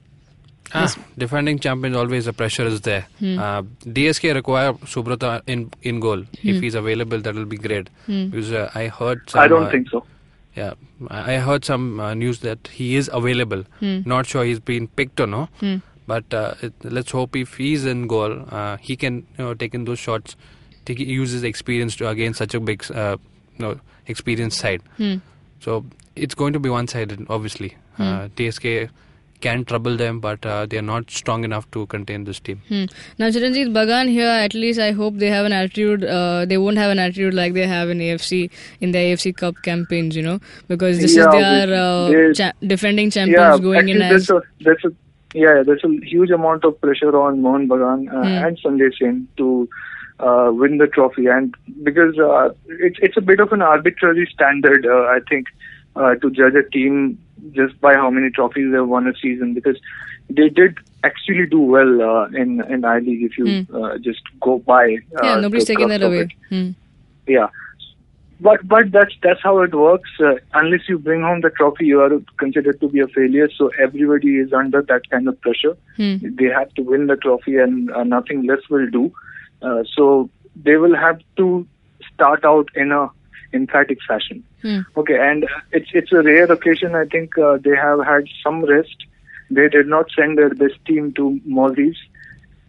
Ah, 0.71 0.93
defending 1.17 1.57
champions 1.57 1.95
always 1.95 2.25
the 2.25 2.33
pressure 2.33 2.65
is 2.65 2.81
there. 2.81 3.07
Uh, 3.21 3.63
DSK 3.97 4.33
require 4.35 4.73
Subrata 4.93 5.41
in 5.47 5.71
in 5.81 5.99
goal. 5.99 6.23
If 6.43 6.61
he's 6.61 6.75
available, 6.75 7.19
that 7.19 7.33
will 7.33 7.45
be 7.45 7.57
great. 7.57 7.89
Because 8.05 8.51
uh, 8.53 8.69
I 8.75 8.87
heard. 8.87 9.29
Some, 9.29 9.41
I 9.41 9.47
don't 9.47 9.63
uh, 9.63 9.71
think 9.71 9.89
so. 9.89 10.03
Yeah, 10.55 10.73
I 11.09 11.35
I 11.35 11.37
heard 11.37 11.65
some 11.65 11.99
uh, 11.99 12.13
news 12.13 12.41
that 12.41 12.67
he 12.67 12.95
is 12.95 13.09
available. 13.21 13.63
Not 13.81 14.27
sure 14.27 14.43
he's 14.43 14.59
been 14.59 14.87
picked 14.87 15.19
or 15.19 15.27
no. 15.27 15.47
But 16.13 16.33
uh, 16.33 16.55
it, 16.67 16.73
let's 16.99 17.11
hope 17.17 17.35
if 17.35 17.55
he's 17.63 17.85
in 17.85 18.07
goal, 18.13 18.35
uh, 18.59 18.77
he 18.89 18.95
can 19.05 19.17
you 19.37 19.45
know 19.45 19.53
take 19.65 19.75
in 19.81 19.85
those 19.91 19.99
shots. 20.09 20.35
Take, 20.85 20.99
use 20.99 21.31
his 21.37 21.43
experience 21.49 21.95
to 21.97 22.07
against 22.09 22.39
such 22.39 22.53
a 22.55 22.59
big, 22.59 22.85
uh, 22.91 23.17
you 23.57 23.65
know, 23.65 23.79
experienced 24.13 24.57
side. 24.59 24.81
So 25.65 25.85
it's 26.15 26.33
going 26.35 26.53
to 26.53 26.59
be 26.59 26.69
one-sided, 26.69 27.25
obviously. 27.29 27.75
Uh, 27.99 28.29
DSK 28.39 28.89
can 29.41 29.63
trouble 29.65 29.95
them, 29.97 30.19
but 30.19 30.45
uh, 30.45 30.65
they 30.65 30.77
are 30.79 30.87
not 30.87 31.11
strong 31.17 31.43
enough 31.49 31.69
to 31.75 31.85
contain 31.91 32.23
this 32.29 32.39
team. 32.47 32.61
Hmm. 32.69 32.85
Now, 33.19 33.27
Chiranjit 33.35 33.69
Bagan 33.77 34.09
here, 34.09 34.27
at 34.47 34.53
least 34.53 34.79
I 34.85 34.91
hope 35.01 35.15
they 35.25 35.29
have 35.33 35.45
an 35.45 35.53
attitude. 35.59 36.03
Uh, 36.03 36.45
they 36.45 36.57
won't 36.57 36.77
have 36.77 36.91
an 36.95 36.99
attitude 37.05 37.33
like 37.41 37.53
they 37.59 37.67
have 37.67 37.89
in 37.89 37.99
AFC 37.99 38.49
in 38.87 38.91
the 38.91 38.97
AFC 38.99 39.35
Cup 39.43 39.61
campaigns, 39.69 40.15
you 40.21 40.23
know, 40.23 40.39
because 40.73 40.99
this 41.05 41.15
Yeah, 41.15 41.27
is 41.27 41.31
their 41.67 41.73
uh, 41.83 42.09
they- 42.09 42.33
cha- 42.41 42.57
defending 42.75 43.11
champions 43.19 43.59
Yeah, 43.59 43.63
going 43.69 43.89
in 43.89 44.01
as. 44.01 44.27
there's 44.27 44.29
a, 44.31 44.41
there's 44.69 44.85
a 44.85 44.91
yeah, 45.33 45.63
there's 45.65 45.83
a 45.83 46.05
huge 46.05 46.29
amount 46.31 46.65
of 46.65 46.79
pressure 46.81 47.15
on 47.19 47.41
Mohan 47.41 47.67
Bagan 47.67 48.07
uh, 48.07 48.21
Hmm. 48.23 48.45
and 48.45 48.57
Sanjay 48.61 48.91
Sen 48.97 49.27
to 49.37 49.69
uh, 50.19 50.51
win 50.53 50.77
the 50.79 50.87
trophy, 50.87 51.27
and 51.27 51.55
because 51.83 52.17
uh, 52.19 52.49
it's 52.67 52.99
it's 53.01 53.17
a 53.17 53.21
bit 53.21 53.39
of 53.39 53.51
an 53.53 53.61
arbitrary 53.61 54.27
standard, 54.33 54.85
uh, 54.85 55.03
I 55.03 55.19
think, 55.29 55.47
uh, 55.95 56.15
to 56.15 56.29
judge 56.31 56.55
a 56.55 56.69
team 56.69 57.17
just 57.51 57.79
by 57.79 57.93
how 57.93 58.09
many 58.09 58.29
trophies 58.29 58.71
they've 58.71 58.85
won 58.85 59.07
a 59.07 59.13
season, 59.15 59.53
because 59.53 59.77
they 60.29 60.49
did 60.49 60.77
actually 61.03 61.45
do 61.45 61.59
well 61.61 62.01
uh, 62.01 62.25
in 62.27 62.61
in 62.69 62.83
I 62.83 62.99
League 62.99 63.23
if 63.23 63.37
you 63.37 63.65
uh, 63.73 63.97
just 63.99 64.21
go 64.41 64.59
by. 64.59 64.97
Uh, 65.15 65.23
yeah, 65.23 65.39
nobody's 65.39 65.65
taking 65.65 65.87
that 65.87 66.01
away. 66.01 66.27
Hmm. 66.49 66.71
Yeah. 67.27 67.47
But 68.41 68.65
but 68.67 68.91
that's 68.91 69.13
that's 69.21 69.41
how 69.43 69.61
it 69.61 69.75
works. 69.75 70.09
Uh, 70.19 70.35
unless 70.53 70.87
you 70.87 70.97
bring 70.97 71.21
home 71.21 71.41
the 71.41 71.49
trophy, 71.49 71.85
you 71.85 71.99
are 72.01 72.11
considered 72.37 72.79
to 72.79 72.87
be 72.87 73.01
a 73.01 73.07
failure. 73.07 73.49
So 73.57 73.69
everybody 73.81 74.37
is 74.37 74.53
under 74.53 74.81
that 74.83 75.09
kind 75.09 75.27
of 75.27 75.39
pressure. 75.41 75.75
Hmm. 75.97 76.17
They 76.21 76.45
have 76.45 76.73
to 76.75 76.81
win 76.81 77.07
the 77.07 77.17
trophy, 77.17 77.57
and 77.57 77.91
uh, 77.91 78.03
nothing 78.03 78.45
less 78.47 78.61
will 78.69 78.89
do. 78.89 79.11
Uh, 79.61 79.83
so 79.93 80.29
they 80.55 80.77
will 80.77 80.95
have 80.95 81.19
to 81.35 81.67
start 82.13 82.45
out 82.45 82.69
in 82.75 82.93
a 82.93 83.09
emphatic 83.51 83.97
fashion. 84.07 84.43
Hmm. 84.61 84.79
Okay, 84.95 85.17
and 85.19 85.43
uh, 85.43 85.61
it's 85.71 85.89
it's 85.93 86.13
a 86.13 86.21
rare 86.21 86.51
occasion. 86.51 86.95
I 86.95 87.05
think 87.05 87.37
uh, 87.37 87.57
they 87.57 87.75
have 87.75 88.05
had 88.05 88.25
some 88.43 88.63
rest. 88.63 88.95
They 89.51 89.67
did 89.67 89.87
not 89.87 90.11
send 90.15 90.37
their 90.37 90.53
best 90.53 90.83
team 90.85 91.11
to 91.13 91.41
Maldives. 91.43 91.97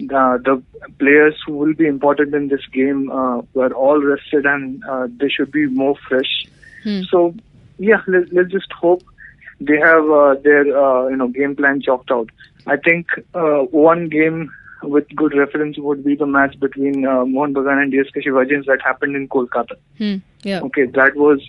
Uh, 0.03 0.39
the 0.39 0.63
players 0.99 1.35
who 1.47 1.53
will 1.55 1.75
be 1.75 1.87
important 1.87 2.35
in 2.35 2.49
this 2.49 2.65
game 2.73 3.11
uh, 3.11 3.43
were 3.55 3.73
all 3.73 4.01
rested, 4.01 4.47
and 4.47 4.83
uh, 4.85 5.09
they 5.19 5.29
should 5.29 5.53
be 5.53 5.67
more 5.67 5.97
fresh. 6.09 6.47
Hmm. 6.83 7.03
So, 7.11 7.35
yeah, 7.79 8.03
let, 8.07 8.33
let's 8.33 8.51
just 8.51 8.73
hope 8.73 9.03
they 9.61 9.79
have 9.79 10.11
uh, 10.11 10.35
their 10.43 10.63
uh, 10.77 11.09
you 11.09 11.17
know 11.17 11.29
game 11.29 11.55
plan 11.57 11.83
chalked 11.83 12.11
out. 12.11 12.31
I 12.67 12.77
think 12.77 13.07
uh, 13.35 13.61
one 13.71 14.09
game 14.09 14.51
with 14.83 15.07
good 15.15 15.35
reference 15.37 15.79
would 15.79 16.03
be 16.05 16.15
the 16.15 16.27
match 16.27 16.59
between 16.59 17.07
uh, 17.07 17.25
Mohan 17.25 17.53
Bagan 17.53 17.83
and 17.83 17.93
DSK 17.93 18.25
Shivajians 18.27 18.65
that 18.67 18.81
happened 18.83 19.17
in 19.17 19.29
Kolkata. 19.29 19.77
Hmm. 19.99 20.17
Yeah. 20.43 20.61
Okay, 20.61 20.87
that 20.87 21.17
was 21.17 21.41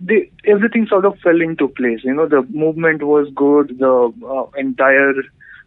they, 0.00 0.30
everything 0.46 0.86
sort 0.86 1.04
of 1.04 1.18
fell 1.20 1.40
into 1.40 1.68
place. 1.68 2.00
You 2.02 2.14
know, 2.14 2.26
the 2.26 2.42
movement 2.50 3.02
was 3.02 3.28
good, 3.34 3.78
the 3.78 4.12
uh, 4.26 4.58
entire 4.58 5.14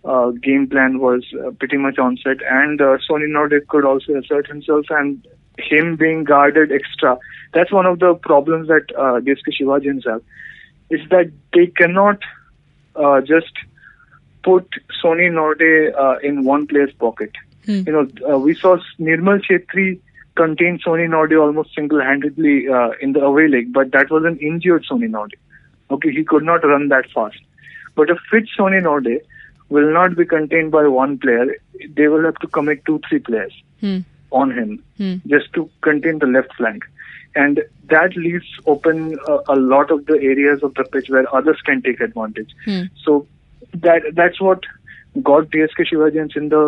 uh, 0.06 0.32
game 0.32 0.68
plan 0.68 1.00
was 1.00 1.24
uh, 1.46 1.52
pretty 1.52 1.78
much 1.78 1.98
on 1.98 2.18
set, 2.18 2.38
and 2.50 2.82
uh, 2.82 2.98
Sony 3.10 3.28
Norde 3.28 3.66
could 3.68 3.86
also 3.86 4.16
assert 4.16 4.48
himself, 4.48 4.86
and 4.90 5.26
him 5.58 5.96
being 5.96 6.24
guarded 6.24 6.72
extra. 6.72 7.18
That's 7.54 7.72
one 7.72 7.86
of 7.86 8.00
the 8.00 8.16
problems 8.16 8.68
that 8.68 8.86
uh, 8.98 9.20
DSK 9.20 10.04
have, 10.06 10.22
is 10.90 11.02
that 11.10 11.32
they 11.54 11.68
cannot 11.68 12.20
uh, 12.96 13.22
just 13.22 13.54
put 14.44 14.68
Sony 15.04 15.32
Norde 15.32 15.96
uh, 15.98 16.20
in 16.20 16.44
one 16.44 16.68
player's 16.68 16.94
pocket. 16.94 17.32
Hmm. 17.66 17.84
You 17.86 17.92
know, 17.94 18.08
uh, 18.30 18.40
we 18.40 18.54
saw 18.56 18.78
Nirmal 19.00 19.42
Chhetri 19.46 20.00
contain 20.36 20.80
Sony 20.86 21.08
Norde 21.08 21.40
almost 21.40 21.74
single-handedly 21.76 22.68
uh, 22.68 22.92
in 23.00 23.14
the 23.14 23.22
away 23.22 23.48
leg, 23.48 23.72
but 23.72 23.92
that 23.92 24.10
was 24.10 24.26
an 24.26 24.38
injured 24.40 24.86
Sony 24.90 25.10
Norde. 25.10 25.36
Okay, 25.92 26.12
he 26.12 26.24
could 26.24 26.44
not 26.44 26.64
run 26.64 26.90
that 26.90 27.06
fast. 27.14 27.38
But 27.96 28.10
a 28.10 28.16
fit 28.30 28.46
Sony 28.58 28.82
Norde 28.82 29.20
will 29.76 29.92
not 29.94 30.16
be 30.22 30.26
contained 30.32 30.72
by 30.78 30.82
one 30.96 31.18
player. 31.26 31.46
They 32.00 32.08
will 32.08 32.24
have 32.30 32.40
to 32.46 32.48
commit 32.58 32.84
two, 32.86 33.00
three 33.10 33.20
players 33.30 33.54
Hmm. 33.82 34.00
on 34.42 34.52
him 34.58 34.72
Hmm. 34.98 35.14
just 35.34 35.54
to 35.58 35.64
contain 35.88 36.20
the 36.24 36.30
left 36.36 36.54
flank. 36.60 36.84
And 37.42 37.62
that 37.92 38.16
leaves 38.26 38.50
open 38.74 39.00
a, 39.28 39.38
a 39.56 39.58
lot 39.74 39.90
of 39.96 40.06
the 40.12 40.18
areas 40.32 40.62
of 40.68 40.76
the 40.80 40.84
pitch 40.96 41.10
where 41.16 41.26
others 41.40 41.62
can 41.70 41.82
take 41.88 42.02
advantage. 42.08 42.52
Hmm. 42.66 42.84
So 43.06 43.18
that 43.88 44.04
that's 44.22 44.40
what 44.48 44.68
got 45.32 45.50
DSK 45.56 45.88
Shivajians 45.92 46.38
in 46.44 46.50
the 46.50 46.64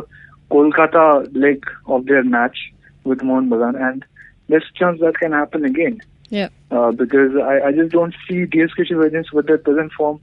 Kolkata 0.51 1.06
leg 1.36 1.66
of 1.88 2.06
their 2.06 2.24
match 2.24 2.58
with 3.03 3.22
Mohan 3.24 3.49
Bagan, 3.49 3.80
and 3.89 4.06
there's 4.49 4.66
a 4.74 4.78
chance 4.80 4.99
that 5.01 5.18
can 5.20 5.32
happen 5.32 5.66
again. 5.66 6.01
Yeah. 6.30 6.49
Uh, 6.72 6.91
because 6.91 7.36
I, 7.36 7.68
I 7.68 7.72
just 7.72 7.91
don't 7.91 8.14
see 8.28 8.45
DSK 8.45 8.88
Shivajians 8.91 9.32
with 9.34 9.47
their 9.47 9.58
present 9.60 9.91
form 9.93 10.20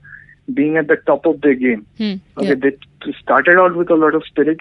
being 0.53 0.77
at 0.77 0.87
the 0.87 0.97
top 1.07 1.25
of 1.25 1.41
their 1.41 1.53
game. 1.55 1.85
Hmm. 1.97 2.13
Okay, 2.37 2.49
Yeah. 2.49 2.55
they 2.55 3.13
started 3.21 3.57
out 3.57 3.75
with 3.75 3.89
a 3.89 3.95
lot 3.95 4.15
of 4.15 4.23
spirit. 4.25 4.59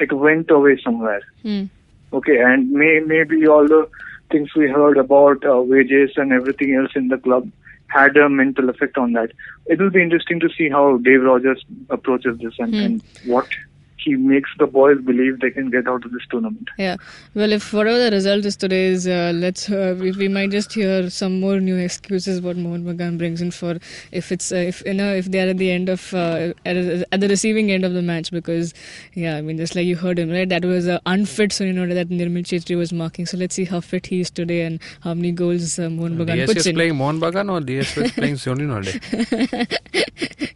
It 0.00 0.12
went 0.12 0.50
away 0.50 0.78
somewhere. 0.82 1.22
Hmm. 1.42 1.64
Okay, 2.12 2.38
and 2.40 2.70
may 2.70 3.00
maybe 3.00 3.46
all 3.46 3.66
the 3.66 3.88
things 4.30 4.54
we 4.54 4.68
heard 4.68 4.96
about 4.98 5.44
uh, 5.46 5.60
wages 5.60 6.12
and 6.16 6.32
everything 6.32 6.74
else 6.74 6.92
in 6.94 7.08
the 7.08 7.18
club 7.18 7.50
had 7.88 8.16
a 8.16 8.28
mental 8.28 8.68
effect 8.68 8.98
on 8.98 9.12
that. 9.12 9.30
It 9.66 9.78
will 9.80 9.90
be 9.90 10.02
interesting 10.02 10.40
to 10.40 10.48
see 10.50 10.68
how 10.68 10.96
Dave 10.98 11.22
Rogers 11.22 11.64
approaches 11.90 12.38
this 12.38 12.54
and, 12.58 12.74
Hmm. 12.74 12.80
and 12.80 13.02
what 13.26 13.46
he 14.04 14.16
makes 14.16 14.50
the 14.58 14.66
boys 14.66 15.00
believe 15.00 15.40
they 15.40 15.50
can 15.50 15.70
get 15.70 15.88
out 15.88 16.04
of 16.04 16.12
this 16.12 16.22
tournament. 16.30 16.68
Yeah. 16.78 16.96
Well, 17.34 17.52
if 17.52 17.72
whatever 17.72 17.98
the 17.98 18.10
result 18.10 18.44
is 18.44 18.56
today 18.56 18.86
is, 18.86 19.06
uh, 19.06 19.32
let's 19.34 19.70
uh, 19.70 19.96
we, 19.98 20.12
we 20.12 20.28
might 20.28 20.50
just 20.50 20.72
hear 20.72 21.10
some 21.10 21.40
more 21.40 21.60
new 21.60 21.76
excuses 21.76 22.40
what 22.40 22.56
Mohan 22.56 22.84
Bagan 22.84 23.18
brings 23.18 23.40
in 23.40 23.50
for 23.50 23.78
if 24.12 24.30
it's 24.30 24.52
uh, 24.52 24.56
if 24.56 24.82
you 24.86 24.94
know 24.94 25.14
if 25.14 25.26
they 25.26 25.40
are 25.40 25.48
at 25.48 25.58
the 25.58 25.70
end 25.70 25.88
of 25.88 26.12
uh, 26.14 26.52
at, 26.66 26.76
at 26.76 27.20
the 27.20 27.28
receiving 27.28 27.70
end 27.70 27.84
of 27.84 27.94
the 27.94 28.02
match 28.02 28.30
because 28.30 28.74
yeah, 29.14 29.36
I 29.36 29.40
mean 29.40 29.56
just 29.56 29.74
like 29.74 29.86
you 29.86 29.96
heard 29.96 30.18
him 30.18 30.30
right, 30.30 30.48
that 30.48 30.64
was 30.64 30.88
uh, 30.88 30.98
unfit, 31.06 31.52
so 31.52 31.64
you 31.64 31.72
know 31.72 31.86
that 31.86 32.08
Nirmal 32.08 32.44
Chhetri 32.44 32.76
was 32.76 32.92
marking. 32.92 33.26
So 33.26 33.36
let's 33.38 33.54
see 33.54 33.64
how 33.64 33.80
fit 33.80 34.06
he 34.06 34.20
is 34.20 34.30
today 34.30 34.62
and 34.62 34.80
how 35.00 35.14
many 35.14 35.32
goals 35.32 35.78
uh, 35.78 35.88
Mohan 35.88 36.18
Bagan 36.18 36.34
DS 36.34 36.48
puts 36.48 36.60
is 36.60 36.66
in. 36.68 36.74
playing 36.76 36.96
Mohan 36.96 37.20
Bagan 37.20 37.50
or 37.50 37.60
DS 37.60 37.96
is 37.96 38.12
playing 38.20 38.34
Sony 38.34 38.66
Norde? 38.66 38.90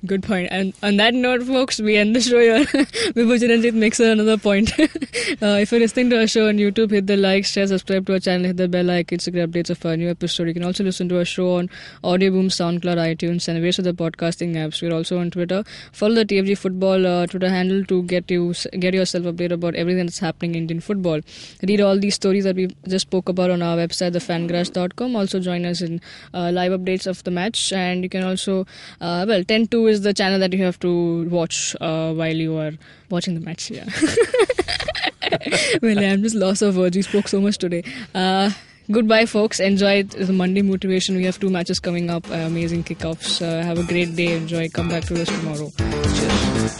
Good 0.06 0.22
point. 0.22 0.48
And 0.50 0.72
on 0.82 0.96
that 0.96 1.14
note, 1.14 1.42
folks, 1.42 1.80
we 1.80 1.96
end 1.96 2.14
the 2.14 2.20
show 2.20 2.38
here. 2.38 2.64
Vibhu 3.14 3.37
Chiranjit 3.38 3.74
makes 3.74 4.00
another 4.00 4.36
point. 4.36 4.72
uh, 4.80 5.58
if 5.62 5.72
you're 5.72 5.80
listening 5.80 6.10
to 6.10 6.20
our 6.20 6.26
show 6.26 6.48
on 6.48 6.56
YouTube, 6.56 6.90
hit 6.90 7.06
the 7.06 7.16
like, 7.16 7.44
share, 7.44 7.66
subscribe 7.66 8.06
to 8.06 8.14
our 8.14 8.20
channel, 8.20 8.46
hit 8.46 8.56
the 8.56 8.68
bell 8.68 8.90
icon 8.90 9.18
to 9.18 9.30
get 9.30 9.50
updates 9.50 9.70
of 9.70 9.84
our 9.86 9.96
new 9.96 10.08
episode. 10.08 10.48
You 10.48 10.54
can 10.54 10.64
also 10.64 10.84
listen 10.84 11.08
to 11.08 11.18
our 11.18 11.24
show 11.24 11.56
on 11.56 11.70
Audio 12.04 12.30
Boom, 12.30 12.48
SoundCloud, 12.48 12.96
iTunes, 12.96 13.48
and 13.48 13.58
various 13.58 13.78
other 13.78 13.92
podcasting 13.92 14.54
apps. 14.54 14.82
We're 14.82 14.94
also 14.94 15.18
on 15.18 15.30
Twitter. 15.30 15.64
Follow 15.92 16.14
the 16.14 16.24
TFG 16.24 16.58
Football 16.58 17.06
uh, 17.06 17.26
Twitter 17.26 17.48
handle 17.48 17.84
to 17.84 18.02
get 18.04 18.30
you 18.30 18.54
get 18.78 18.94
yourself 18.94 19.24
updated 19.24 19.52
about 19.52 19.74
everything 19.74 20.06
that's 20.06 20.18
happening 20.18 20.54
in 20.54 20.62
Indian 20.62 20.80
football. 20.80 21.20
Read 21.62 21.80
all 21.80 21.98
these 21.98 22.14
stories 22.14 22.44
that 22.44 22.56
we 22.56 22.68
just 22.86 23.08
spoke 23.08 23.28
about 23.28 23.50
on 23.50 23.62
our 23.62 23.76
website, 23.76 24.12
thefangarage.com. 24.12 25.16
Also 25.16 25.40
join 25.40 25.64
us 25.64 25.80
in 25.80 26.00
uh, 26.34 26.50
live 26.52 26.72
updates 26.72 27.06
of 27.06 27.22
the 27.24 27.30
match, 27.30 27.72
and 27.72 28.02
you 28.02 28.08
can 28.08 28.24
also 28.24 28.66
uh, 29.00 29.24
well, 29.28 29.42
10-2 29.42 29.90
is 29.90 30.02
the 30.02 30.14
channel 30.14 30.38
that 30.40 30.52
you 30.52 30.62
have 30.64 30.78
to 30.80 31.28
watch 31.28 31.76
uh, 31.80 32.12
while 32.12 32.34
you 32.34 32.56
are 32.56 32.72
watching 33.10 33.34
the 33.34 33.40
match. 33.40 33.70
Yeah. 33.70 33.84
well, 35.82 35.98
I'm 35.98 36.22
just 36.22 36.34
lost 36.34 36.62
of 36.62 36.76
words. 36.76 36.96
You 36.96 37.02
spoke 37.02 37.28
so 37.28 37.40
much 37.40 37.58
today. 37.58 37.84
Uh, 38.14 38.50
goodbye, 38.90 39.26
folks. 39.26 39.60
Enjoy 39.60 40.02
the 40.02 40.32
Monday 40.32 40.62
motivation. 40.62 41.16
We 41.16 41.24
have 41.24 41.38
two 41.38 41.50
matches 41.50 41.80
coming 41.80 42.10
up. 42.10 42.28
Uh, 42.30 42.34
amazing 42.34 42.84
kickoffs. 42.84 43.40
Uh, 43.42 43.62
have 43.64 43.78
a 43.78 43.84
great 43.84 44.16
day. 44.16 44.36
Enjoy. 44.36 44.68
Come 44.68 44.88
back 44.88 45.04
to 45.04 45.20
us 45.20 45.28
tomorrow. 45.28 45.70
Cheers. 45.78 46.78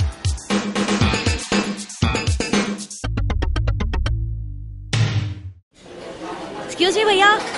Excuse 6.78 6.96
me, 6.96 7.04
भैया 7.04 7.57